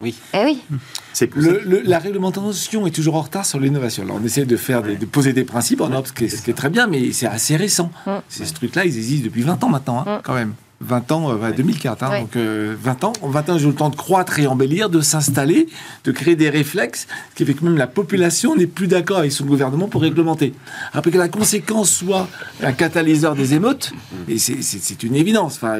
Oui. 0.00 0.14
Eh 0.34 0.38
oui. 0.44 0.60
la 1.84 1.98
réglementation 1.98 2.86
est 2.86 2.90
toujours 2.90 3.14
en 3.14 3.22
retard 3.22 3.46
sur 3.46 3.60
l'innovation. 3.60 4.04
On 4.10 4.22
essaie 4.24 4.44
de 4.44 4.56
faire, 4.56 4.82
de 4.82 5.06
poser 5.06 5.32
des 5.32 5.44
principes 5.44 5.80
en 5.80 5.88
Europe, 5.88 6.08
ce 6.08 6.12
qui 6.12 6.24
est, 6.24 6.54
très 6.54 6.68
bien, 6.68 6.86
mais 6.86 7.12
c'est 7.12 7.26
assez 7.26 7.56
récent. 7.56 7.90
Mm. 8.06 8.10
Ces 8.28 8.44
trucs-là, 8.52 8.84
ils 8.84 8.96
existent 8.96 9.24
depuis 9.24 9.42
20 9.42 9.62
ans 9.64 9.68
maintenant, 9.68 10.04
hein, 10.06 10.18
mm. 10.18 10.22
quand 10.22 10.34
même. 10.34 10.54
20 10.84 11.12
ans, 11.12 11.34
2004, 11.34 12.02
euh, 12.02 12.06
hein, 12.06 12.20
donc 12.20 12.36
20 12.36 12.38
euh, 12.38 13.06
ans. 13.06 13.12
En 13.22 13.28
20 13.28 13.48
ans, 13.50 13.58
j'ai 13.58 13.64
eu 13.64 13.68
le 13.68 13.74
temps 13.74 13.90
de 13.90 13.96
croître 13.96 14.38
et 14.38 14.46
embellir, 14.46 14.90
de 14.90 15.00
s'installer, 15.00 15.66
de 16.04 16.12
créer 16.12 16.36
des 16.36 16.50
réflexes, 16.50 17.06
qui 17.34 17.44
fait 17.44 17.54
que 17.54 17.64
même 17.64 17.76
la 17.76 17.86
population 17.86 18.56
n'est 18.56 18.66
plus 18.66 18.86
d'accord 18.86 19.18
avec 19.18 19.32
son 19.32 19.44
gouvernement 19.44 19.88
pour 19.88 20.02
réglementer. 20.02 20.54
Après 20.92 21.10
que 21.10 21.18
la 21.18 21.28
conséquence 21.28 21.90
soit 21.90 22.28
un 22.62 22.72
catalyseur 22.72 23.34
des 23.34 23.54
émeutes, 23.54 23.92
et 24.28 24.38
c'est 24.38 25.02
une 25.02 25.16
évidence. 25.16 25.56
Enfin, 25.56 25.78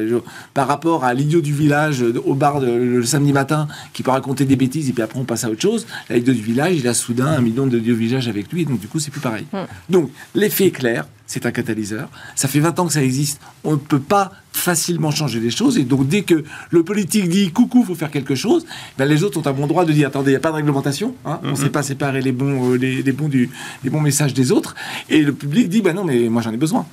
par 0.53 0.67
rapport 0.67 1.03
à 1.03 1.13
l'idiot 1.13 1.41
du 1.41 1.53
village 1.53 2.03
au 2.25 2.33
bar 2.33 2.59
le 2.59 3.03
samedi 3.03 3.33
matin 3.33 3.67
qui 3.93 4.03
peut 4.03 4.11
raconter 4.11 4.45
des 4.45 4.55
bêtises 4.55 4.89
et 4.89 4.93
puis 4.93 5.03
après 5.03 5.19
on 5.19 5.23
passe 5.23 5.43
à 5.43 5.49
autre 5.49 5.61
chose, 5.61 5.85
l'idiot 6.09 6.33
du 6.33 6.41
village, 6.41 6.75
il 6.75 6.87
a 6.87 6.93
soudain 6.93 7.27
un 7.27 7.41
million 7.41 7.67
de 7.67 7.79
dieux 7.79 7.93
villages 7.93 8.27
avec 8.27 8.51
lui, 8.51 8.61
et 8.61 8.65
donc 8.65 8.79
du 8.79 8.87
coup 8.87 8.99
c'est 8.99 9.11
plus 9.11 9.21
pareil. 9.21 9.45
Mm. 9.53 9.57
Donc 9.89 10.11
l'effet 10.33 10.67
est 10.67 10.71
clair, 10.71 11.05
c'est 11.27 11.45
un 11.45 11.51
catalyseur. 11.51 12.09
Ça 12.35 12.47
fait 12.47 12.59
20 12.59 12.79
ans 12.79 12.87
que 12.87 12.93
ça 12.93 13.03
existe. 13.03 13.41
On 13.63 13.71
ne 13.71 13.77
peut 13.77 13.99
pas 13.99 14.31
facilement 14.51 15.11
changer 15.11 15.39
les 15.39 15.49
choses. 15.49 15.77
Et 15.77 15.83
donc, 15.83 16.07
dès 16.07 16.21
que 16.21 16.43
le 16.69 16.83
politique 16.83 17.29
dit 17.29 17.51
coucou, 17.51 17.79
il 17.81 17.85
faut 17.85 17.95
faire 17.95 18.11
quelque 18.11 18.35
chose, 18.35 18.65
ben, 18.97 19.05
les 19.05 19.23
autres 19.23 19.39
ont 19.39 19.47
un 19.47 19.53
bon 19.53 19.67
droit 19.67 19.85
de 19.85 19.91
dire 19.91 20.07
attendez, 20.07 20.31
il 20.31 20.33
n'y 20.33 20.37
a 20.37 20.41
pas 20.41 20.51
de 20.51 20.57
réglementation. 20.57 21.15
Hein. 21.25 21.39
on 21.43 21.51
ne 21.51 21.55
sait 21.55 21.69
pas 21.69 21.83
séparer 21.83 22.21
les 22.21 22.31
bons, 22.31 22.73
euh, 22.73 22.77
les, 22.77 23.11
bons 23.11 23.27
du, 23.27 23.49
les 23.83 23.89
bons 23.89 24.01
messages 24.01 24.33
des 24.33 24.51
autres. 24.51 24.75
Et 25.09 25.21
le 25.21 25.33
public 25.33 25.69
dit 25.69 25.81
ben 25.81 25.95
non, 25.95 26.03
mais 26.03 26.29
moi 26.29 26.41
j'en 26.41 26.51
ai 26.51 26.57
besoin. 26.57 26.85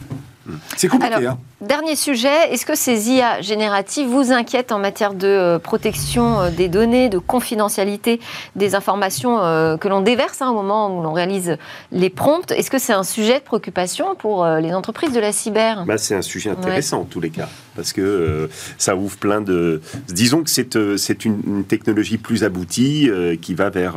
C'est 0.77 0.89
compliqué. 0.89 1.27
hein. 1.27 1.39
Dernier 1.61 1.95
sujet, 1.95 2.51
est-ce 2.53 2.67
que 2.67 2.75
ces 2.75 3.11
IA 3.11 3.41
génératives 3.41 4.09
vous 4.09 4.33
inquiètent 4.33 4.73
en 4.73 4.79
matière 4.81 5.15
de 5.15 5.29
euh, 5.29 5.59
protection 5.61 6.41
euh, 6.41 6.51
des 6.51 6.69
données, 6.69 7.09
de 7.09 7.19
confidentialité 7.19 8.21
des 8.57 8.75
informations 8.75 9.39
euh, 9.41 9.77
que 9.77 9.87
l'on 9.87 10.01
déverse 10.01 10.43
hein, 10.43 10.51
au 10.51 10.55
moment 10.55 10.97
où 10.99 11.03
l'on 11.03 11.13
réalise 11.13 11.57
les 11.93 12.11
prompts? 12.11 12.51
Est-ce 12.51 12.71
que 12.71 12.79
c'est 12.79 12.93
un 12.93 13.05
sujet 13.05 13.39
de 13.39 13.45
préoccupation 13.45 14.17
pour 14.17 14.45
les 14.45 14.75
entreprises 14.75 15.13
de 15.13 15.21
la 15.21 15.33
cyber? 15.33 15.85
Bah, 15.87 15.99
C'est 15.99 16.17
un 16.17 16.23
sujet 16.23 16.51
intéressant 16.51 17.01
en 17.01 17.05
tous 17.05 17.21
les 17.21 17.31
cas, 17.31 17.49
parce 17.77 17.93
que 17.93 18.49
ça 18.79 18.97
ouvre 18.97 19.17
plein 19.17 19.41
de... 19.41 19.81
Disons 20.09 20.43
que 20.43 20.51
c'est 20.51 21.25
une, 21.25 21.65
technologie 21.65 22.19
plus 22.19 22.45
aboutie 22.45 23.11
qui 23.41 23.55
va 23.55 23.71
vers 23.71 23.97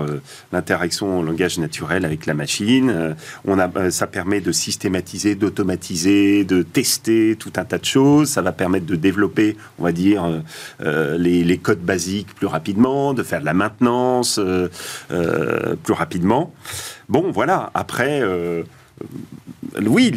l'interaction 0.51 1.19
en 1.19 1.23
langage 1.23 1.57
naturel 1.57 2.05
avec 2.05 2.25
la 2.25 2.33
machine. 2.33 3.15
on 3.45 3.59
a, 3.59 3.91
ça 3.91 4.07
permet 4.07 4.41
de 4.41 4.51
systématiser, 4.51 5.35
d'automatiser, 5.35 6.43
de 6.43 6.61
tester 6.63 7.35
tout 7.37 7.53
un 7.57 7.65
tas 7.65 7.77
de 7.77 7.85
choses. 7.85 8.29
Ça 8.29 8.41
va 8.41 8.51
permettre 8.51 8.85
de 8.85 8.95
développer, 8.95 9.57
on 9.79 9.83
va 9.83 9.91
dire, 9.91 10.23
euh, 10.25 10.39
euh, 10.81 11.17
les, 11.17 11.57
codes 11.57 11.79
basiques 11.79 12.33
plus 12.35 12.47
rapidement, 12.47 13.13
de 13.13 13.23
faire 13.23 13.39
de 13.39 13.45
la 13.45 13.53
maintenance 13.53 14.39
euh, 14.39 14.67
plus 15.83 15.93
rapidement. 15.93 16.53
Bon, 17.09 17.31
voilà. 17.31 17.71
Après. 17.73 18.21
Oui, 19.85 20.13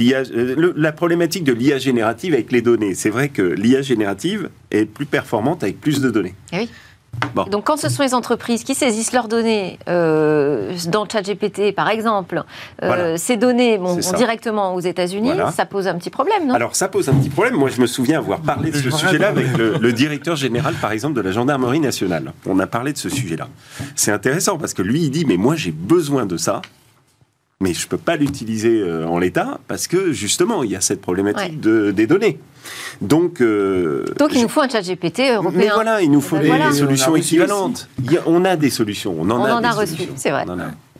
la 0.76 0.92
problématique 0.92 1.44
de 1.44 1.52
l'IA 1.52 1.78
générative 1.78 2.34
avec 2.34 2.52
les 2.52 2.62
données. 2.62 2.94
C'est 2.94 3.10
vrai 3.10 3.28
que 3.28 3.42
l'IA 3.42 3.82
générative 3.82 4.50
est 4.70 4.84
plus 4.84 5.06
performante 5.06 5.62
avec 5.62 5.80
plus 5.80 6.00
de 6.00 6.10
données. 6.10 6.34
Eh 6.52 6.58
oui. 6.58 6.70
Donc, 7.50 7.64
quand 7.64 7.76
ce 7.76 7.88
sont 7.88 8.02
les 8.02 8.14
entreprises 8.14 8.64
qui 8.64 8.74
saisissent 8.74 9.12
leurs 9.12 9.28
données 9.28 9.78
euh, 9.88 10.72
dans 10.88 11.08
ChatGPT, 11.08 11.74
par 11.74 11.88
exemple, 11.88 12.44
euh, 12.82 13.16
ces 13.16 13.36
données 13.36 13.76
vont 13.76 13.96
directement 14.16 14.74
aux 14.74 14.80
États-Unis, 14.80 15.32
ça 15.54 15.66
pose 15.66 15.88
un 15.88 15.96
petit 15.96 16.10
problème, 16.10 16.46
non? 16.46 16.54
Alors, 16.54 16.76
ça 16.76 16.88
pose 16.88 17.08
un 17.08 17.14
petit 17.14 17.30
problème. 17.30 17.54
Moi, 17.54 17.70
je 17.70 17.80
me 17.80 17.86
souviens 17.86 18.18
avoir 18.18 18.40
parlé 18.40 18.70
de 18.70 18.76
ce 18.76 18.90
sujet-là 18.90 19.28
avec 19.28 19.56
le, 19.56 19.92
directeur 19.92 20.36
général, 20.36 20.74
par 20.74 20.92
exemple, 20.92 21.14
de 21.14 21.20
la 21.20 21.32
gendarmerie 21.32 21.80
nationale. 21.80 22.32
On 22.46 22.58
a 22.58 22.66
parlé 22.66 22.92
de 22.92 22.98
ce 22.98 23.08
sujet-là. 23.08 23.48
C'est 23.96 24.12
intéressant 24.12 24.58
parce 24.58 24.74
que 24.74 24.82
lui, 24.82 25.02
il 25.02 25.10
dit 25.10 25.24
Mais 25.24 25.36
moi, 25.36 25.56
j'ai 25.56 25.72
besoin 25.72 26.24
de 26.26 26.36
ça 26.36 26.62
mais 27.60 27.74
je 27.74 27.86
ne 27.86 27.88
peux 27.88 27.98
pas 27.98 28.16
l'utiliser 28.16 28.80
euh, 28.80 29.06
en 29.06 29.18
l'état 29.18 29.58
parce 29.66 29.88
que 29.88 30.12
justement, 30.12 30.62
il 30.62 30.70
y 30.70 30.76
a 30.76 30.80
cette 30.80 31.00
problématique 31.00 31.60
de, 31.60 31.90
des 31.90 32.06
données. 32.06 32.38
Donc, 33.00 33.40
euh, 33.40 34.04
Donc 34.18 34.30
il 34.32 34.42
nous 34.42 34.48
faut 34.48 34.60
un 34.60 34.68
chat 34.68 34.82
GPT 34.82 35.20
européen. 35.34 35.58
Mais 35.58 35.68
voilà, 35.68 36.00
il 36.00 36.10
nous 36.10 36.20
faut 36.20 36.38
des, 36.38 36.52
solutions 36.72 37.16
équivalentes. 37.16 37.88
on 38.26 38.44
a 38.44 38.54
des 38.54 38.70
solutions. 38.70 39.16
On 39.18 39.28
en, 39.30 39.64
a, 39.64 39.70
reçu, 39.72 40.02
c'est 40.14 40.30
vrai. 40.30 40.44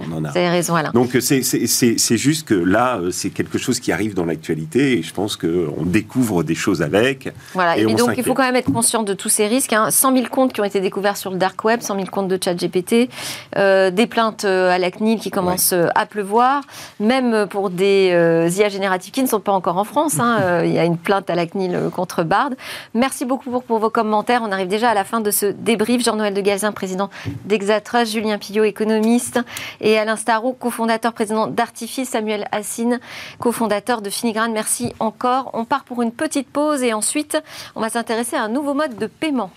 On 0.01 0.13
en 0.13 0.25
a. 0.25 0.31
Vous 0.31 0.37
avez 0.37 0.49
raison, 0.49 0.75
Alain. 0.75 0.91
Donc 0.93 1.17
c'est 1.21 2.17
juste 2.17 2.47
que 2.47 2.55
là, 2.55 2.99
euh, 2.99 3.11
c'est 3.11 3.31
quelque 3.31 3.59
chose 3.59 3.81
qui 3.81 3.93
arrive 3.93 4.15
dans 4.15 4.25
l'actualité 4.25 4.99
et 4.99 5.03
je 5.03 5.13
pense 5.13 5.37
qu'on 5.37 5.85
découvre 5.85 6.43
des 6.43 6.55
choses 6.55 6.83
avec. 6.83 7.33
Voilà, 7.55 7.77
et, 7.77 7.85
donc 7.95 8.15
il 8.17 8.25
faut 8.25 8.35
quand 8.35 8.45
même 8.45 8.57
être 8.57 8.73
conscient 8.73 9.03
de 9.03 9.15
tous 9.15 9.29
ces 9.29 9.47
risques. 9.47 9.73
Hein. 9.73 9.91
100 9.91 10.15
000 10.15 10.27
comptes 10.31 10.53
qui 10.53 10.61
ont 10.61 10.65
été 10.65 10.81
découverts 10.81 11.17
sur 11.17 11.31
le 11.31 11.37
dark 11.37 11.63
web, 11.65 11.81
100 11.81 11.95
000 11.95 12.07
comptes 12.07 12.29
de 12.29 12.39
chat 12.43 12.55
GPT, 12.55 13.09
euh, 13.57 13.91
des 13.91 14.07
plaintes 14.07 14.45
euh, 14.45 14.71
à 14.71 14.79
la 14.79 14.91
CNIL 14.91 15.19
qui 15.19 15.31
commencent 15.31 15.75
à 15.95 16.07
pleuvoir, 16.07 16.63
même 17.01 17.47
pour 17.49 17.71
des 17.71 18.09
IA 18.57 18.69
génératives 18.69 19.13
qui 19.13 19.23
ne 19.23 19.29
sont 19.29 19.41
pas 19.41 19.53
encore 19.53 19.79
en 19.79 19.85
France. 19.85 20.19
Hein. 20.21 20.63
il 20.65 20.73
y 20.73 20.79
a 20.79 20.85
une 20.85 20.99
plainte 20.99 21.31
à 21.31 21.35
la 21.35 21.47
CNIL 21.47 21.91
contre 21.95 22.23
Bard. 22.23 22.51
Merci 22.95 23.25
beaucoup 23.25 23.51
pour, 23.51 23.63
pour, 23.63 23.79
vos 23.79 23.91
commentaires. 23.91 24.43
On 24.45 24.53
arrive 24.53 24.69
déjà 24.69 24.91
à 24.91 24.95
la 24.95 25.05
fin 25.05 25.21
de 25.21 25.31
ce 25.31 25.47
débrief. 25.47 26.05
Jean-Noël 26.05 26.35
de 26.35 26.41
Gazin, 26.41 26.73
président 26.73 27.11
d'Exatrust, 27.45 28.13
Julien 28.13 28.39
Pillot, 28.39 28.65
économiste. 28.65 29.41
Et 29.81 29.88
Alain 29.97 30.17
Starou, 30.17 30.53
cofondateur, 30.53 31.13
président 31.13 31.47
d'Artifice, 31.47 32.11
Samuel 32.11 32.47
Assine, 32.53 33.01
cofondateur 33.39 34.03
de 34.03 34.11
Finigrane. 34.11 34.53
Merci 34.53 34.93
encore. 34.99 35.51
On 35.55 35.65
part 35.65 35.85
pour 35.85 36.03
une 36.03 36.13
petite 36.13 36.49
pause 36.51 36.83
et 36.83 36.93
ensuite, 36.93 37.39
on 37.77 37.81
va 37.81 37.89
s'intéresser 37.89 38.37
à 38.37 38.43
un 38.43 38.49
nouveau 38.49 38.75
mode 38.75 38.97
de 38.99 39.07
paiement. 39.07 39.51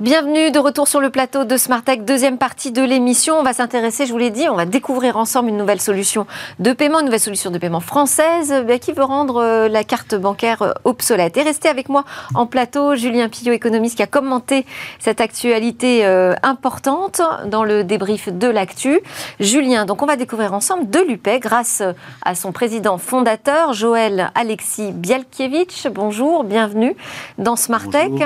Bienvenue 0.00 0.50
de 0.50 0.58
retour 0.58 0.88
sur 0.88 1.00
le 1.00 1.08
plateau 1.08 1.44
de 1.44 1.56
Smartech, 1.56 2.04
deuxième 2.04 2.36
partie 2.36 2.72
de 2.72 2.82
l'émission. 2.82 3.36
On 3.38 3.44
va 3.44 3.52
s'intéresser, 3.52 4.06
je 4.06 4.12
vous 4.12 4.18
l'ai 4.18 4.30
dit, 4.30 4.48
on 4.48 4.56
va 4.56 4.66
découvrir 4.66 5.16
ensemble 5.16 5.50
une 5.50 5.56
nouvelle 5.56 5.80
solution 5.80 6.26
de 6.58 6.72
paiement, 6.72 6.98
une 6.98 7.04
nouvelle 7.04 7.20
solution 7.20 7.52
de 7.52 7.58
paiement 7.58 7.78
française 7.78 8.50
euh, 8.52 8.78
qui 8.78 8.90
veut 8.90 9.04
rendre 9.04 9.36
euh, 9.36 9.68
la 9.68 9.84
carte 9.84 10.16
bancaire 10.16 10.62
euh, 10.62 10.72
obsolète. 10.82 11.36
Et 11.36 11.44
restez 11.44 11.68
avec 11.68 11.88
moi 11.88 12.04
en 12.34 12.46
plateau, 12.46 12.96
Julien 12.96 13.28
Pillot, 13.28 13.52
économiste, 13.52 13.94
qui 13.94 14.02
a 14.02 14.08
commenté 14.08 14.66
cette 14.98 15.20
actualité 15.20 16.04
importante 16.42 17.22
dans 17.46 17.62
le 17.62 17.84
débrief 17.84 18.28
de 18.28 18.48
l'actu. 18.48 18.98
Julien, 19.38 19.84
donc 19.84 20.02
on 20.02 20.06
va 20.06 20.16
découvrir 20.16 20.54
ensemble 20.54 20.90
de 20.90 20.98
l'UPE 20.98 21.38
grâce 21.40 21.84
à 22.22 22.34
son 22.34 22.50
président 22.50 22.98
fondateur, 22.98 23.74
Joël 23.74 24.32
Alexis 24.34 24.90
Bialkiewicz. 24.90 25.86
Bonjour, 25.86 26.42
bienvenue 26.42 26.96
dans 27.38 27.54
Smartech. 27.54 28.24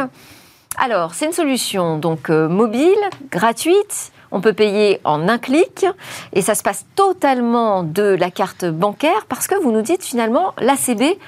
Alors, 0.81 1.15
c'est 1.15 1.27
une 1.27 1.33
solution 1.33 1.99
donc 1.99 2.31
euh, 2.31 2.49
mobile, 2.49 2.99
gratuite. 3.31 4.13
On 4.31 4.41
peut 4.41 4.53
payer 4.53 5.01
en 5.05 5.29
un 5.29 5.39
clic 5.39 5.87
et 6.33 6.43
ça 6.43 6.55
se 6.55 6.63
passe 6.63 6.87
totalement 6.95 7.83
de 7.83 8.03
la 8.03 8.31
carte 8.31 8.65
bancaire 8.67 9.27
parce 9.29 9.47
que 9.47 9.55
vous 9.61 9.73
nous 9.73 9.83
dites 9.83 10.05
finalement 10.05 10.55
l'ACB 10.59 11.19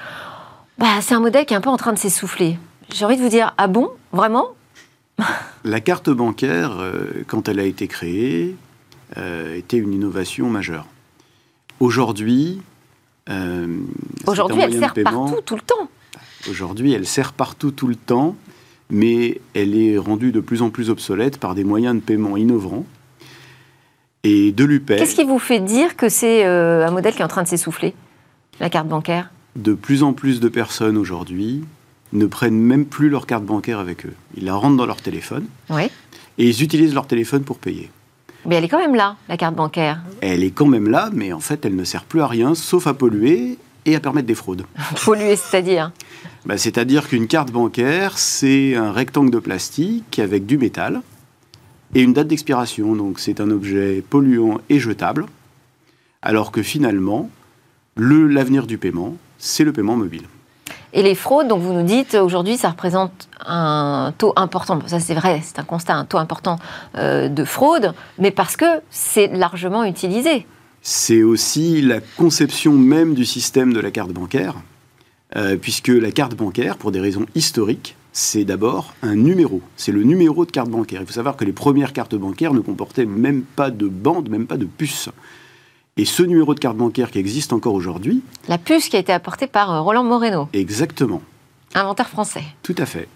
bah, 0.80 1.03
c'est 1.03 1.14
un 1.14 1.20
modèle 1.20 1.44
qui 1.44 1.53
est 1.53 1.57
un 1.59 1.61
peu 1.61 1.68
en 1.68 1.76
train 1.76 1.92
de 1.92 1.98
s'essouffler. 1.98 2.59
J'ai 2.90 3.05
envie 3.05 3.18
de 3.18 3.22
vous 3.22 3.28
dire, 3.28 3.53
ah 3.59 3.66
bon 3.66 3.90
Vraiment 4.12 4.48
La 5.64 5.80
carte 5.80 6.09
bancaire, 6.09 6.78
euh, 6.80 7.22
quand 7.26 7.48
elle 7.48 7.61
a 7.61 7.64
été 7.64 7.86
créée, 7.86 8.57
euh, 9.18 9.57
était 9.57 9.76
une 9.76 9.92
innovation 9.92 10.48
majeure. 10.48 10.86
Aujourd'hui, 11.80 12.62
euh, 13.28 13.66
aujourd'hui, 14.26 14.62
elle 14.62 14.78
sert 14.78 14.94
partout, 14.94 15.40
tout 15.44 15.57
le 15.57 15.61
temps. 15.61 15.88
Aujourd'hui, 16.48 16.94
elle 16.94 17.07
sert 17.07 17.34
partout, 17.34 17.72
tout 17.72 17.86
le 17.86 17.94
temps, 17.94 18.34
mais 18.91 19.41
elle 19.55 19.76
est 19.76 19.99
rendue 19.99 20.32
de 20.32 20.41
plus 20.41 20.62
en 20.62 20.70
plus 20.70 20.91
obsolète 20.91 21.38
par 21.38 21.55
des 21.55 21.64
moyens 21.64 21.95
de 21.95 22.01
paiement 22.01 22.36
innovants. 22.36 22.84
Et 24.22 24.53
de 24.53 24.64
l'UPER. 24.64 24.97
Qu'est-ce 24.97 25.16
qui 25.16 25.24
vous 25.24 25.38
fait 25.38 25.61
dire 25.61 25.97
que 25.97 26.11
c'est 26.11 26.45
un 26.45 26.91
modèle 26.91 27.14
qui 27.14 27.20
est 27.20 27.24
en 27.24 27.28
train 27.28 27.43
de 27.43 27.49
s'essouffler, 27.49 27.95
la 28.61 28.68
carte 28.68 28.86
bancaire? 28.86 29.30
De 29.57 29.72
plus 29.72 30.03
en 30.03 30.12
plus 30.12 30.41
de 30.41 30.49
personnes 30.51 30.99
aujourd'hui 30.99 31.64
ne 32.12 32.26
prennent 32.26 32.61
même 32.61 32.84
plus 32.84 33.09
leur 33.09 33.26
carte 33.26 33.45
bancaire 33.45 33.78
avec 33.78 34.05
eux. 34.05 34.12
Ils 34.36 34.45
la 34.45 34.55
rentrent 34.55 34.76
dans 34.76 34.86
leur 34.86 35.01
téléphone 35.01 35.47
oui. 35.70 35.84
et 36.36 36.49
ils 36.49 36.62
utilisent 36.62 36.93
leur 36.93 37.07
téléphone 37.07 37.45
pour 37.45 37.59
payer. 37.59 37.91
Mais 38.47 38.57
elle 38.57 38.64
est 38.64 38.68
quand 38.68 38.78
même 38.78 38.95
là, 38.95 39.16
la 39.28 39.36
carte 39.36 39.55
bancaire. 39.55 40.01
Elle 40.20 40.43
est 40.43 40.51
quand 40.51 40.66
même 40.66 40.88
là, 40.88 41.11
mais 41.12 41.32
en 41.32 41.41
fait, 41.41 41.64
elle 41.64 41.76
ne 41.76 41.84
sert 41.84 42.05
plus 42.05 42.20
à 42.20 42.26
rien, 42.26 42.55
sauf 42.55 42.86
à 42.86 42.95
polluer 42.95 43.59
et 43.87 43.97
à 43.97 44.01
permettre 44.01 44.26
des 44.26 44.35
fraudes. 44.35 44.64
polluer, 45.05 45.37
c'est-à-dire 45.37 45.93
bah, 46.45 46.59
C'est-à-dire 46.59 47.09
qu'une 47.09 47.26
carte 47.26 47.51
bancaire, 47.51 48.18
c'est 48.18 48.74
un 48.76 48.93
rectangle 48.93 49.31
de 49.31 49.39
plastique 49.39 50.18
avec 50.18 50.47
du 50.47 50.59
métal 50.59 51.03
et 51.95 52.03
une 52.03 52.12
date 52.12 52.28
d'expiration. 52.28 52.95
Donc 52.95 53.18
c'est 53.20 53.41
un 53.41 53.51
objet 53.51 54.03
polluant 54.09 54.59
et 54.68 54.78
jetable, 54.78 55.26
alors 56.22 56.53
que 56.53 56.62
finalement, 56.62 57.31
l'avenir 57.97 58.66
du 58.66 58.78
paiement, 58.78 59.16
c'est 59.39 59.64
le 59.64 59.72
paiement 59.72 59.97
mobile. 59.97 60.24
Et 60.93 61.03
les 61.03 61.14
fraudes, 61.14 61.47
donc 61.47 61.61
vous 61.62 61.72
nous 61.72 61.85
dites, 61.85 62.14
aujourd'hui, 62.14 62.57
ça 62.57 62.70
représente 62.70 63.28
un 63.47 64.12
taux 64.18 64.33
important, 64.35 64.81
ça 64.87 64.99
c'est 64.99 65.14
vrai, 65.14 65.41
c'est 65.45 65.61
un 65.61 65.64
constat, 65.64 65.95
un 65.95 66.05
taux 66.05 66.18
important 66.18 66.59
euh, 66.97 67.28
de 67.28 67.45
fraude, 67.45 67.95
mais 68.18 68.33
parce 68.33 68.57
que 68.57 68.64
c'est 68.91 69.28
largement 69.28 69.85
utilisé. 69.85 70.47
C'est 70.83 71.22
aussi 71.22 71.83
la 71.83 72.01
conception 72.01 72.72
même 72.72 73.14
du 73.14 73.24
système 73.24 73.72
de 73.72 73.81
la 73.81 73.91
carte 73.91 74.12
bancaire, 74.12 74.55
euh, 75.37 75.57
puisque 75.57 75.89
la 75.89 76.11
carte 76.11 76.35
bancaire, 76.35 76.76
pour 76.76 76.91
des 76.91 77.01
raisons 77.01 77.26
historiques, 77.35 77.97
c'est 78.12 78.45
d'abord 78.45 78.95
un 79.03 79.14
numéro. 79.14 79.61
C'est 79.76 79.93
le 79.93 80.03
numéro 80.03 80.45
de 80.45 80.51
carte 80.51 80.70
bancaire. 80.70 81.01
Il 81.03 81.07
faut 81.07 81.12
savoir 81.12 81.37
que 81.37 81.45
les 81.45 81.53
premières 81.53 81.93
cartes 81.93 82.14
bancaires 82.14 82.55
ne 82.55 82.61
comportaient 82.61 83.07
même 83.07 83.43
pas 83.43 83.70
de 83.70 83.87
bande, 83.87 84.28
même 84.28 84.47
pas 84.47 84.57
de 84.57 84.64
puce. 84.64 85.11
Et 85.97 86.05
ce 86.05 86.22
numéro 86.22 86.55
de 86.55 86.61
carte 86.61 86.76
bancaire 86.76 87.11
qui 87.11 87.18
existe 87.18 87.53
encore 87.53 87.74
aujourd'hui. 87.74 88.22
La 88.49 88.59
puce 88.59 88.89
qui 88.89 88.97
a 88.97 89.01
été 89.01 89.12
apportée 89.12 89.47
par 89.47 89.70
euh, 89.70 89.81
Roland 89.83 90.05
Moreno. 90.05 90.49
Exactement. 90.53 91.22
Inventaire 91.74 92.09
français. 92.09 92.43
Tout 92.62 92.74
à 92.78 92.87
fait. 92.87 93.07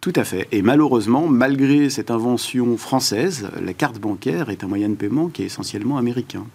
Tout 0.00 0.12
à 0.14 0.24
fait. 0.24 0.46
Et 0.52 0.62
malheureusement, 0.62 1.26
malgré 1.26 1.90
cette 1.90 2.10
invention 2.10 2.76
française, 2.76 3.48
la 3.60 3.74
carte 3.74 3.98
bancaire 3.98 4.48
est 4.50 4.62
un 4.62 4.68
moyen 4.68 4.88
de 4.88 4.94
paiement 4.94 5.28
qui 5.28 5.42
est 5.42 5.46
essentiellement 5.46 5.98
américain. 5.98 6.46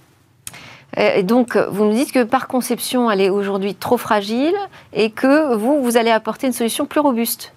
Et 0.98 1.24
donc, 1.24 1.58
vous 1.58 1.86
nous 1.86 1.94
dites 1.94 2.12
que 2.12 2.24
par 2.24 2.48
conception, 2.48 3.10
elle 3.10 3.22
est 3.22 3.30
aujourd'hui 3.30 3.74
trop 3.74 3.98
fragile 3.98 4.54
et 4.94 5.10
que 5.10 5.56
vous, 5.56 5.82
vous 5.84 5.98
allez 5.98 6.12
apporter 6.12 6.48
une 6.48 6.54
solution 6.54 6.86
plus 6.86 7.00
robuste. 7.00 7.54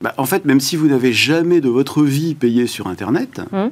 Bah, 0.00 0.14
en 0.18 0.26
fait, 0.26 0.44
même 0.44 0.60
si 0.60 0.76
vous 0.76 0.88
n'avez 0.88 1.12
jamais 1.12 1.60
de 1.60 1.68
votre 1.68 2.02
vie 2.02 2.34
payé 2.34 2.66
sur 2.66 2.86
Internet, 2.86 3.40
hum. 3.52 3.70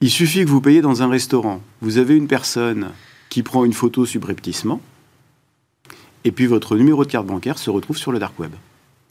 Il 0.00 0.10
suffit 0.10 0.44
que 0.44 0.48
vous 0.48 0.60
payiez 0.60 0.80
dans 0.80 1.02
un 1.02 1.08
restaurant. 1.08 1.60
Vous 1.80 1.98
avez 1.98 2.16
une 2.16 2.28
personne 2.28 2.90
qui 3.30 3.42
prend 3.42 3.64
une 3.64 3.72
photo 3.72 4.06
subrepticement, 4.06 4.80
et 6.22 6.30
puis 6.30 6.46
votre 6.46 6.76
numéro 6.76 7.04
de 7.04 7.10
carte 7.10 7.26
bancaire 7.26 7.58
se 7.58 7.68
retrouve 7.68 7.96
sur 7.96 8.12
le 8.12 8.20
dark 8.20 8.38
web. 8.38 8.52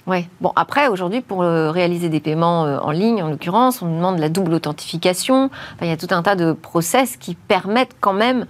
Oui. 0.07 0.25
Bon, 0.39 0.53
après, 0.55 0.87
aujourd'hui, 0.87 1.19
pour 1.21 1.43
euh, 1.43 1.69
réaliser 1.69 2.07
des 2.07 2.21
paiements 2.21 2.65
euh, 2.65 2.79
en 2.79 2.91
ligne, 2.91 3.21
en 3.21 3.29
l'occurrence, 3.29 3.81
on 3.81 3.93
demande 3.93 4.19
la 4.19 4.29
double 4.29 4.53
authentification. 4.53 5.49
il 5.81 5.87
y 5.87 5.91
a 5.91 5.97
tout 5.97 6.07
un 6.11 6.23
tas 6.23 6.35
de 6.35 6.53
process 6.53 7.17
qui 7.17 7.35
permettent 7.35 7.95
quand 7.99 8.13
même 8.13 8.45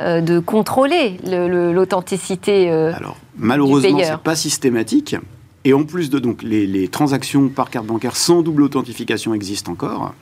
euh, 0.00 0.20
de 0.20 0.38
contrôler 0.38 1.18
l'authenticité. 1.24 2.70
Alors, 2.70 3.16
malheureusement, 3.38 3.98
ce 3.98 4.10
n'est 4.12 4.18
pas 4.18 4.36
systématique. 4.36 5.16
Et 5.64 5.72
en 5.72 5.84
plus 5.84 6.10
de 6.10 6.18
donc, 6.18 6.42
les, 6.42 6.66
les 6.66 6.88
transactions 6.88 7.48
par 7.48 7.70
carte 7.70 7.86
bancaire 7.86 8.14
sans 8.14 8.42
double 8.42 8.62
authentification 8.62 9.32
existent 9.34 9.72
encore. 9.72 10.14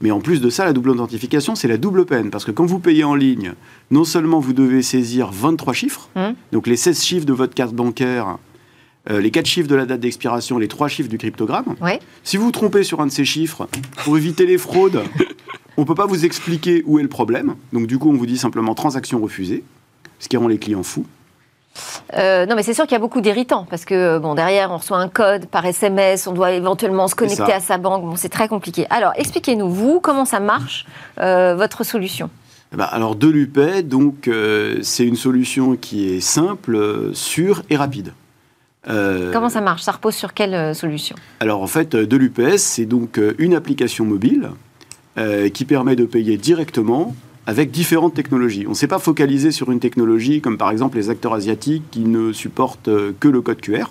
Mais 0.00 0.10
en 0.10 0.20
plus 0.20 0.40
de 0.40 0.50
ça, 0.50 0.64
la 0.64 0.72
double 0.72 0.90
authentification, 0.90 1.54
c'est 1.54 1.68
la 1.68 1.76
double 1.76 2.04
peine. 2.04 2.30
Parce 2.30 2.44
que 2.44 2.50
quand 2.50 2.66
vous 2.66 2.80
payez 2.80 3.04
en 3.04 3.14
ligne, 3.14 3.54
non 3.92 4.04
seulement 4.04 4.40
vous 4.40 4.52
devez 4.52 4.82
saisir 4.82 5.30
23 5.32 5.72
chiffres, 5.72 6.08
mmh. 6.16 6.20
donc 6.52 6.66
les 6.66 6.76
16 6.76 7.02
chiffres 7.02 7.26
de 7.26 7.32
votre 7.32 7.54
carte 7.54 7.72
bancaire, 7.72 8.38
euh, 9.10 9.20
les 9.20 9.30
4 9.30 9.46
chiffres 9.46 9.68
de 9.68 9.74
la 9.74 9.86
date 9.86 10.00
d'expiration, 10.00 10.58
les 10.58 10.68
3 10.68 10.88
chiffres 10.88 11.08
du 11.08 11.18
cryptogramme. 11.18 11.76
Si 12.22 12.36
vous 12.36 12.46
vous 12.46 12.52
trompez 12.52 12.84
sur 12.84 13.00
un 13.00 13.06
de 13.06 13.12
ces 13.12 13.24
chiffres, 13.24 13.68
pour 14.04 14.16
éviter 14.16 14.46
les 14.46 14.58
fraudes, 14.58 15.02
on 15.76 15.82
ne 15.82 15.86
peut 15.86 15.94
pas 15.94 16.06
vous 16.06 16.24
expliquer 16.24 16.82
où 16.86 16.98
est 16.98 17.02
le 17.02 17.08
problème. 17.08 17.54
Donc 17.72 17.86
du 17.86 17.98
coup, 17.98 18.10
on 18.10 18.16
vous 18.16 18.26
dit 18.26 18.38
simplement 18.38 18.74
transaction 18.74 19.20
refusée, 19.20 19.62
ce 20.18 20.28
qui 20.28 20.36
rend 20.36 20.48
les 20.48 20.58
clients 20.58 20.82
fous. 20.82 21.06
Euh, 22.16 22.46
non, 22.46 22.54
mais 22.54 22.62
c'est 22.62 22.74
sûr 22.74 22.84
qu'il 22.84 22.92
y 22.92 22.96
a 22.96 23.00
beaucoup 23.00 23.20
d'irritants 23.20 23.66
parce 23.68 23.84
que 23.84 24.18
bon, 24.18 24.34
derrière, 24.34 24.70
on 24.70 24.78
reçoit 24.78 24.98
un 24.98 25.08
code 25.08 25.46
par 25.46 25.66
SMS, 25.66 26.26
on 26.26 26.32
doit 26.32 26.52
éventuellement 26.52 27.08
se 27.08 27.14
connecter 27.14 27.52
à 27.52 27.60
sa 27.60 27.78
banque. 27.78 28.04
Bon, 28.04 28.16
c'est 28.16 28.28
très 28.28 28.48
compliqué. 28.48 28.86
Alors, 28.90 29.12
expliquez-nous, 29.16 29.68
vous, 29.68 30.00
comment 30.00 30.24
ça 30.24 30.40
marche, 30.40 30.86
euh, 31.18 31.54
votre 31.56 31.84
solution? 31.84 32.30
Eh 32.72 32.76
ben, 32.76 32.88
alors, 32.90 33.16
de 33.16 33.28
l'UPE, 33.28 33.82
donc, 33.82 34.28
euh, 34.28 34.78
c'est 34.82 35.04
une 35.04 35.16
solution 35.16 35.76
qui 35.76 36.08
est 36.08 36.20
simple, 36.20 37.10
sûre 37.12 37.62
et 37.70 37.76
rapide. 37.76 38.12
Comment 38.86 39.48
ça 39.48 39.60
marche? 39.60 39.82
Ça 39.82 39.92
repose 39.92 40.14
sur 40.14 40.34
quelle 40.34 40.74
solution? 40.74 41.16
Alors, 41.40 41.62
en 41.62 41.66
fait, 41.66 41.96
de 41.96 42.16
l'UPS, 42.16 42.58
c'est 42.58 42.86
donc 42.86 43.20
une 43.38 43.54
application 43.54 44.04
mobile 44.04 44.50
qui 45.52 45.64
permet 45.64 45.96
de 45.96 46.04
payer 46.04 46.36
directement 46.36 47.14
avec 47.46 47.70
différentes 47.70 48.14
technologies. 48.14 48.64
On 48.66 48.70
ne 48.70 48.74
s'est 48.74 48.88
pas 48.88 48.98
focalisé 48.98 49.52
sur 49.52 49.70
une 49.70 49.80
technologie 49.80 50.40
comme 50.40 50.56
par 50.56 50.70
exemple 50.70 50.96
les 50.96 51.10
acteurs 51.10 51.34
asiatiques 51.34 51.84
qui 51.90 52.00
ne 52.00 52.32
supportent 52.32 52.88
euh, 52.88 53.12
que 53.20 53.28
le 53.28 53.40
code 53.42 53.60
QR. 53.60 53.86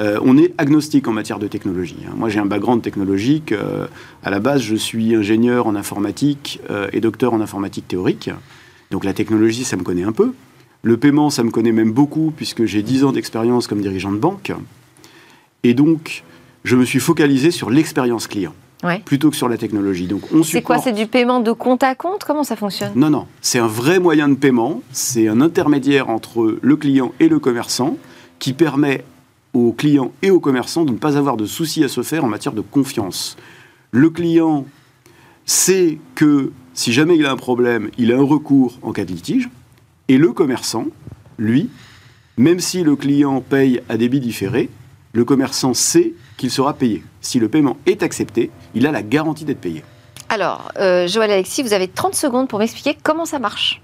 Euh, 0.00 0.18
on 0.24 0.38
est 0.38 0.54
agnostique 0.58 1.06
en 1.06 1.12
matière 1.12 1.38
de 1.38 1.46
technologie. 1.46 1.98
Hein. 2.08 2.14
Moi, 2.16 2.30
j'ai 2.30 2.38
un 2.38 2.46
background 2.46 2.82
technologique. 2.82 3.52
Euh, 3.52 3.86
à 4.24 4.30
la 4.30 4.40
base, 4.40 4.62
je 4.62 4.74
suis 4.74 5.14
ingénieur 5.14 5.66
en 5.66 5.76
informatique 5.76 6.60
et 6.92 7.00
docteur 7.00 7.34
en 7.34 7.40
informatique 7.40 7.88
théorique. 7.88 8.30
Donc 8.90 9.04
la 9.04 9.12
technologie, 9.12 9.64
ça 9.64 9.76
me 9.76 9.82
connaît 9.82 10.02
un 10.02 10.12
peu. 10.12 10.32
Le 10.82 10.96
paiement, 10.96 11.30
ça 11.30 11.44
me 11.44 11.50
connaît 11.50 11.72
même 11.72 11.92
beaucoup 11.92 12.32
puisque 12.36 12.64
j'ai 12.64 12.82
10 12.82 13.04
ans 13.04 13.12
d'expérience 13.12 13.66
comme 13.66 13.80
dirigeant 13.80 14.12
de 14.12 14.18
banque. 14.18 14.52
Et 15.62 15.74
donc, 15.74 16.24
je 16.64 16.76
me 16.76 16.84
suis 16.84 17.00
focalisé 17.00 17.50
sur 17.50 17.70
l'expérience 17.70 18.26
client 18.26 18.52
plutôt 19.04 19.30
que 19.30 19.36
sur 19.36 19.48
la 19.48 19.56
technologie. 19.56 20.06
Donc 20.06 20.22
on 20.32 20.42
C'est 20.42 20.62
quoi 20.62 20.78
C'est 20.78 20.92
du 20.92 21.06
paiement 21.06 21.40
de 21.40 21.52
compte 21.52 21.82
à 21.82 21.94
compte? 21.94 22.24
Comment 22.24 22.44
ça 22.44 22.56
fonctionne? 22.56 22.92
Non, 22.96 23.10
non. 23.10 23.26
C'est 23.40 23.60
un 23.60 23.66
vrai 23.66 24.00
moyen 24.00 24.28
de 24.28 24.34
paiement. 24.34 24.82
C'est 24.90 25.28
un 25.28 25.40
intermédiaire 25.40 26.08
entre 26.08 26.58
le 26.60 26.76
client 26.76 27.12
et 27.20 27.28
le 27.28 27.38
commerçant 27.38 27.96
qui 28.40 28.52
permet 28.52 29.04
aux 29.54 29.72
clients 29.72 30.12
et 30.22 30.30
aux 30.30 30.40
commerçants 30.40 30.84
de 30.84 30.92
ne 30.92 30.98
pas 30.98 31.16
avoir 31.16 31.36
de 31.36 31.46
soucis 31.46 31.84
à 31.84 31.88
se 31.88 32.02
faire 32.02 32.24
en 32.24 32.28
matière 32.28 32.54
de 32.54 32.60
confiance. 32.60 33.36
Le 33.92 34.10
client 34.10 34.66
sait 35.44 35.98
que 36.14 36.50
si 36.74 36.92
jamais 36.92 37.16
il 37.16 37.26
a 37.26 37.30
un 37.30 37.36
problème, 37.36 37.90
il 37.98 38.12
a 38.12 38.16
un 38.16 38.24
recours 38.24 38.78
en 38.82 38.92
cas 38.92 39.04
de 39.04 39.12
litige. 39.12 39.48
Et 40.08 40.18
le 40.18 40.32
commerçant, 40.32 40.86
lui, 41.38 41.70
même 42.36 42.60
si 42.60 42.82
le 42.82 42.96
client 42.96 43.40
paye 43.40 43.82
à 43.88 43.96
débit 43.96 44.20
différé, 44.20 44.68
le 45.12 45.24
commerçant 45.24 45.74
sait 45.74 46.14
qu'il 46.36 46.50
sera 46.50 46.74
payé. 46.74 47.02
Si 47.20 47.38
le 47.38 47.48
paiement 47.48 47.76
est 47.86 48.02
accepté, 48.02 48.50
il 48.74 48.86
a 48.86 48.92
la 48.92 49.02
garantie 49.02 49.44
d'être 49.44 49.60
payé. 49.60 49.84
Alors, 50.28 50.72
euh, 50.78 51.06
Joël 51.06 51.30
Alexis, 51.30 51.62
vous 51.62 51.74
avez 51.74 51.88
30 51.88 52.14
secondes 52.14 52.48
pour 52.48 52.58
m'expliquer 52.58 52.96
comment 53.02 53.26
ça 53.26 53.38
marche. 53.38 53.82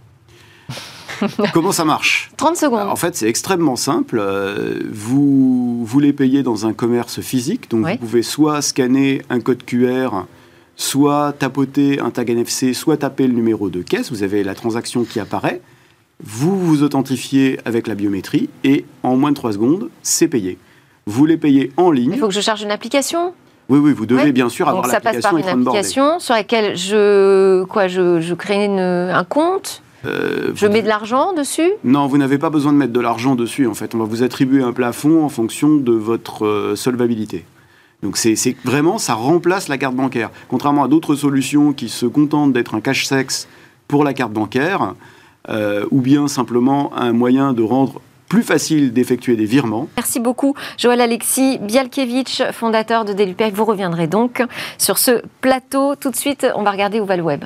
Comment 1.53 1.73
ça 1.73 1.85
marche? 1.85 2.31
30 2.37 2.57
secondes. 2.57 2.89
En 2.89 2.95
fait, 2.95 3.17
c'est 3.17 3.29
extrêmement 3.29 3.75
simple. 3.75 4.19
Euh, 4.21 4.81
vous 4.93 5.85
voulez 5.85 6.13
payer 6.13 6.45
dans 6.45 6.65
un 6.65 6.73
commerce 6.73 7.21
physique, 7.21 7.69
donc 7.71 7.87
vous 7.87 7.97
pouvez 7.97 8.23
soit 8.23 8.63
scanner 8.63 9.23
un 9.29 9.41
code 9.41 9.65
QR, 9.65 10.27
soit 10.77 11.33
tapoter 11.33 11.99
un 11.99 12.11
tag 12.11 12.31
NFC, 12.31 12.73
soit 12.73 12.99
taper 12.99 13.27
le 13.27 13.33
numéro 13.33 13.69
de 13.69 13.83
caisse. 13.83 14.13
Vous 14.13 14.23
avez 14.23 14.45
la 14.45 14.55
transaction 14.55 15.03
qui 15.03 15.19
apparaît. 15.19 15.61
Vous 16.23 16.59
vous 16.59 16.83
authentifiez 16.83 17.59
avec 17.65 17.87
la 17.87 17.95
biométrie 17.95 18.51
et 18.65 18.85
en 19.03 19.17
moins 19.17 19.31
de 19.31 19.37
3 19.37 19.53
secondes, 19.53 19.91
c'est 20.03 20.29
payé 20.29 20.59
vous 21.09 21.25
les 21.25 21.39
payez 21.39 21.73
en 21.79 21.91
ligne. 21.91 22.13
Il 22.13 22.19
faut 22.19 22.29
que 22.29 22.35
je 22.35 22.41
charge 22.41 22.63
une 22.63 22.71
application? 22.71 23.33
Oui, 23.71 23.79
oui, 23.79 23.93
vous 23.93 24.07
devez 24.07 24.31
bien 24.31 24.49
sûr 24.49 24.69
avoir 24.69 24.87
l'application. 24.87 25.21
Ça 25.21 25.31
passe 25.31 25.33
par 25.33 25.39
une 25.39 25.67
application 25.67 26.21
sur 26.21 26.35
laquelle 26.35 26.77
je, 26.77 27.65
quoi, 27.65 27.89
je, 27.89 28.35
crée 28.35 28.67
un 28.67 29.25
compte? 29.25 29.83
Euh, 30.05 30.53
je 30.55 30.67
mets 30.67 30.83
de 30.83 30.89
l'argent 30.89 31.33
dessus? 31.33 31.71
Non, 31.83 32.07
vous 32.07 32.19
n'avez 32.19 32.39
pas 32.39 32.51
besoin 32.51 32.73
de 32.73 32.79
mettre 32.79 32.93
de 32.93 33.01
l'argent 33.01 33.35
dessus. 33.35 33.67
En 33.67 33.75
fait, 33.75 33.95
on 33.95 33.99
va 33.99 34.05
vous 34.05 34.23
attribuer 34.23 34.63
un 34.63 34.73
plafond 34.73 35.25
en 35.25 35.29
fonction 35.29 35.77
de 35.77 35.93
votre 35.93 36.47
euh, 36.47 36.77
solvabilité. 36.77 37.45
Donc 38.03 38.17
c'est 38.17 38.37
vraiment, 38.65 38.99
ça 38.99 39.15
remplace 39.15 39.69
la 39.69 39.77
carte 39.77 39.97
bancaire. 39.97 40.31
Contrairement 40.49 40.85
à 40.85 40.89
d'autres 40.89 41.17
solutions 41.17 41.73
qui 41.73 41.89
se 41.89 42.07
contentent 42.07 42.53
d'être 42.53 42.75
un 42.75 42.81
cash-sexe 42.81 43.49
pour 43.89 44.05
la 44.05 44.13
carte 44.13 44.33
bancaire, 44.33 44.95
euh, 45.49 45.85
ou 45.91 46.01
bien 46.01 46.29
simplement 46.29 46.93
un 46.97 47.13
moyen 47.13 47.53
de 47.53 47.63
rendre 47.63 48.01
plus 48.29 48.43
facile 48.43 48.93
d'effectuer 48.93 49.37
des 49.37 49.47
virements. 49.47 49.89
Merci 49.97 50.21
beaucoup, 50.21 50.55
Joël 50.77 51.01
Alexis 51.01 51.59
Bialkiewicz, 51.59 52.43
fondateur 52.53 53.05
de 53.05 53.13
Delupec. 53.13 53.55
Vous 53.55 53.65
reviendrez 53.65 54.07
donc 54.07 54.43
sur 54.77 54.99
ce 54.99 55.23
plateau. 55.41 55.95
Tout 55.97 56.11
de 56.11 56.17
suite, 56.17 56.47
on 56.55 56.63
va 56.63 56.71
regarder 56.71 57.01
où 57.01 57.07
va 57.07 57.17
le 57.17 57.23
web. 57.23 57.45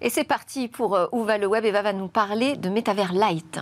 Et 0.00 0.10
c'est 0.10 0.24
parti 0.24 0.68
pour 0.68 0.96
Où 1.12 1.24
va 1.24 1.38
le 1.38 1.46
web 1.46 1.64
Eva 1.64 1.82
va 1.82 1.92
nous 1.92 2.08
parler 2.08 2.56
de 2.56 2.68
Metaverse 2.68 3.14
Light. 3.14 3.60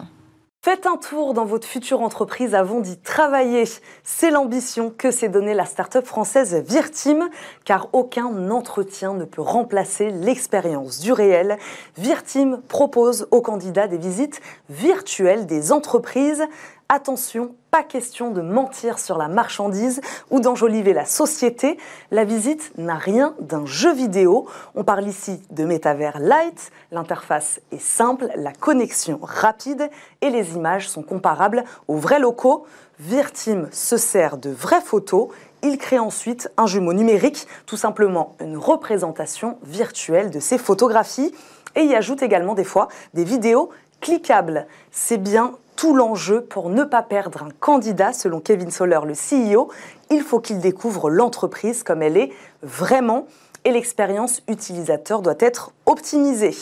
Faites 0.66 0.86
un 0.86 0.96
tour 0.96 1.32
dans 1.32 1.44
votre 1.44 1.64
future 1.64 2.02
entreprise 2.02 2.56
avant 2.56 2.80
d'y 2.80 2.96
travailler. 2.96 3.62
C'est 4.02 4.32
l'ambition 4.32 4.90
que 4.90 5.12
s'est 5.12 5.28
donnée 5.28 5.54
la 5.54 5.64
start-up 5.64 6.04
française 6.04 6.56
Virtim, 6.66 7.28
car 7.64 7.88
aucun 7.92 8.50
entretien 8.50 9.14
ne 9.14 9.24
peut 9.24 9.42
remplacer 9.42 10.10
l'expérience 10.10 10.98
du 10.98 11.12
réel. 11.12 11.56
Virtim 11.96 12.62
propose 12.66 13.28
aux 13.30 13.42
candidats 13.42 13.86
des 13.86 13.96
visites 13.96 14.40
virtuelles 14.68 15.46
des 15.46 15.70
entreprises 15.70 16.42
Attention, 16.88 17.56
pas 17.72 17.82
question 17.82 18.30
de 18.30 18.40
mentir 18.40 19.00
sur 19.00 19.18
la 19.18 19.26
marchandise 19.26 20.00
ou 20.30 20.38
d'enjoliver 20.38 20.92
la 20.92 21.04
société. 21.04 21.78
La 22.12 22.22
visite 22.22 22.70
n'a 22.78 22.94
rien 22.94 23.34
d'un 23.40 23.66
jeu 23.66 23.92
vidéo. 23.92 24.46
On 24.76 24.84
parle 24.84 25.08
ici 25.08 25.42
de 25.50 25.64
métavers 25.64 26.20
light. 26.20 26.70
L'interface 26.92 27.60
est 27.72 27.80
simple, 27.80 28.28
la 28.36 28.52
connexion 28.52 29.18
rapide 29.20 29.90
et 30.20 30.30
les 30.30 30.54
images 30.54 30.88
sont 30.88 31.02
comparables 31.02 31.64
aux 31.88 31.96
vrais 31.96 32.20
locaux. 32.20 32.66
Virtim 33.00 33.66
se 33.72 33.96
sert 33.96 34.36
de 34.36 34.50
vraies 34.50 34.80
photos. 34.80 35.30
Il 35.64 35.78
crée 35.78 35.98
ensuite 35.98 36.52
un 36.56 36.68
jumeau 36.68 36.92
numérique, 36.92 37.48
tout 37.66 37.76
simplement 37.76 38.36
une 38.40 38.56
représentation 38.56 39.58
virtuelle 39.64 40.30
de 40.30 40.38
ses 40.38 40.56
photographies. 40.56 41.34
Et 41.74 41.82
y 41.82 41.94
ajoute 41.94 42.22
également 42.22 42.54
des 42.54 42.64
fois 42.64 42.88
des 43.12 43.24
vidéos 43.24 43.70
cliquables. 44.00 44.66
C'est 44.90 45.18
bien 45.18 45.52
tout 45.76 45.94
l'enjeu 45.94 46.40
pour 46.40 46.70
ne 46.70 46.84
pas 46.84 47.02
perdre 47.02 47.42
un 47.42 47.50
candidat, 47.60 48.12
selon 48.12 48.40
Kevin 48.40 48.70
Soller, 48.70 49.00
le 49.04 49.12
CEO. 49.12 49.70
Il 50.10 50.22
faut 50.22 50.40
qu'il 50.40 50.58
découvre 50.58 51.10
l'entreprise 51.10 51.82
comme 51.82 52.02
elle 52.02 52.16
est 52.16 52.32
vraiment 52.62 53.26
et 53.66 53.72
l'expérience 53.72 54.42
utilisateur 54.48 55.22
doit 55.22 55.34
être 55.40 55.72
optimisée. 55.86 56.54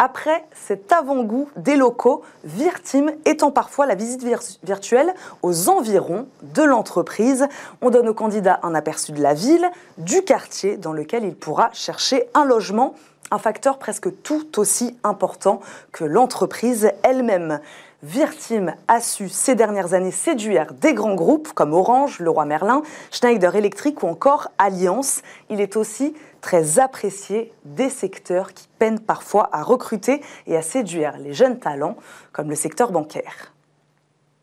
Après 0.00 0.44
cet 0.52 0.92
avant-goût 0.92 1.48
des 1.56 1.76
locaux, 1.76 2.22
Virtim 2.42 3.12
étant 3.24 3.52
parfois 3.52 3.86
la 3.86 3.94
visite 3.94 4.24
virtuelle 4.64 5.14
aux 5.42 5.68
environs 5.68 6.26
de 6.42 6.62
l'entreprise. 6.62 7.46
On 7.80 7.90
donne 7.90 8.08
au 8.08 8.14
candidat 8.14 8.58
un 8.64 8.74
aperçu 8.74 9.12
de 9.12 9.22
la 9.22 9.34
ville, 9.34 9.70
du 9.98 10.22
quartier 10.22 10.76
dans 10.76 10.92
lequel 10.92 11.24
il 11.24 11.36
pourra 11.36 11.70
chercher 11.72 12.28
un 12.34 12.44
logement, 12.44 12.94
un 13.30 13.38
facteur 13.38 13.78
presque 13.78 14.22
tout 14.22 14.58
aussi 14.58 14.96
important 15.04 15.60
que 15.92 16.04
l'entreprise 16.04 16.90
elle-même. 17.02 17.60
Virtim 18.04 18.74
a 18.86 19.00
su 19.00 19.28
ces 19.28 19.56
dernières 19.56 19.92
années 19.92 20.12
séduire 20.12 20.72
des 20.72 20.94
grands 20.94 21.16
groupes 21.16 21.52
comme 21.52 21.72
Orange, 21.72 22.20
Leroy 22.20 22.44
Merlin, 22.44 22.82
Schneider 23.10 23.56
Electric 23.56 24.02
ou 24.04 24.06
encore 24.06 24.52
Alliance. 24.56 25.22
Il 25.50 25.60
est 25.60 25.76
aussi 25.76 26.14
très 26.40 26.78
apprécié 26.78 27.52
des 27.64 27.90
secteurs 27.90 28.54
qui 28.54 28.68
peinent 28.78 29.00
parfois 29.00 29.48
à 29.52 29.64
recruter 29.64 30.22
et 30.46 30.56
à 30.56 30.62
séduire 30.62 31.18
les 31.18 31.34
jeunes 31.34 31.58
talents 31.58 31.96
comme 32.32 32.48
le 32.48 32.56
secteur 32.56 32.92
bancaire. 32.92 33.52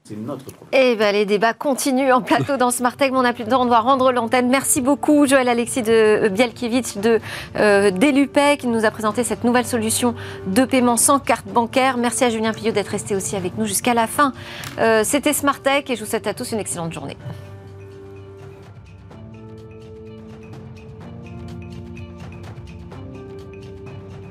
C'est 0.07 0.15
notre 0.15 0.43
problème. 0.43 0.69
Et 0.71 0.91
eh 0.91 0.95
ben, 0.95 1.11
les 1.13 1.25
débats 1.25 1.55
continuent 1.55 2.13
en 2.13 2.21
plateau 2.21 2.57
dans 2.57 2.69
Smart 2.69 2.95
Tech, 2.95 3.09
on 3.11 3.23
n'a 3.23 3.33
plus 3.33 3.43
de 3.43 3.49
temps, 3.49 3.63
on 3.63 3.65
doit 3.65 3.79
rendre 3.79 4.11
l'antenne. 4.11 4.49
Merci 4.49 4.79
beaucoup, 4.79 5.25
Joël 5.25 5.49
Alexis 5.49 5.81
de 5.81 5.91
euh, 6.25 6.29
Bielkiewicz 6.29 6.97
de 6.97 7.19
euh, 7.55 7.89
qui 8.59 8.67
nous 8.67 8.85
a 8.85 8.91
présenté 8.91 9.23
cette 9.23 9.43
nouvelle 9.43 9.65
solution 9.65 10.13
de 10.45 10.63
paiement 10.63 10.97
sans 10.97 11.17
carte 11.17 11.47
bancaire. 11.47 11.97
Merci 11.97 12.23
à 12.23 12.29
Julien 12.29 12.53
Pillot 12.53 12.71
d'être 12.71 12.89
resté 12.89 13.15
aussi 13.15 13.35
avec 13.35 13.57
nous 13.57 13.65
jusqu'à 13.65 13.95
la 13.95 14.05
fin. 14.05 14.31
Euh, 14.77 15.03
C'était 15.03 15.33
Smart 15.33 15.59
Tech 15.59 15.85
et 15.89 15.95
je 15.95 16.03
vous 16.03 16.09
souhaite 16.09 16.27
à 16.27 16.35
tous 16.35 16.51
une 16.51 16.59
excellente 16.59 16.93
journée. 16.93 17.17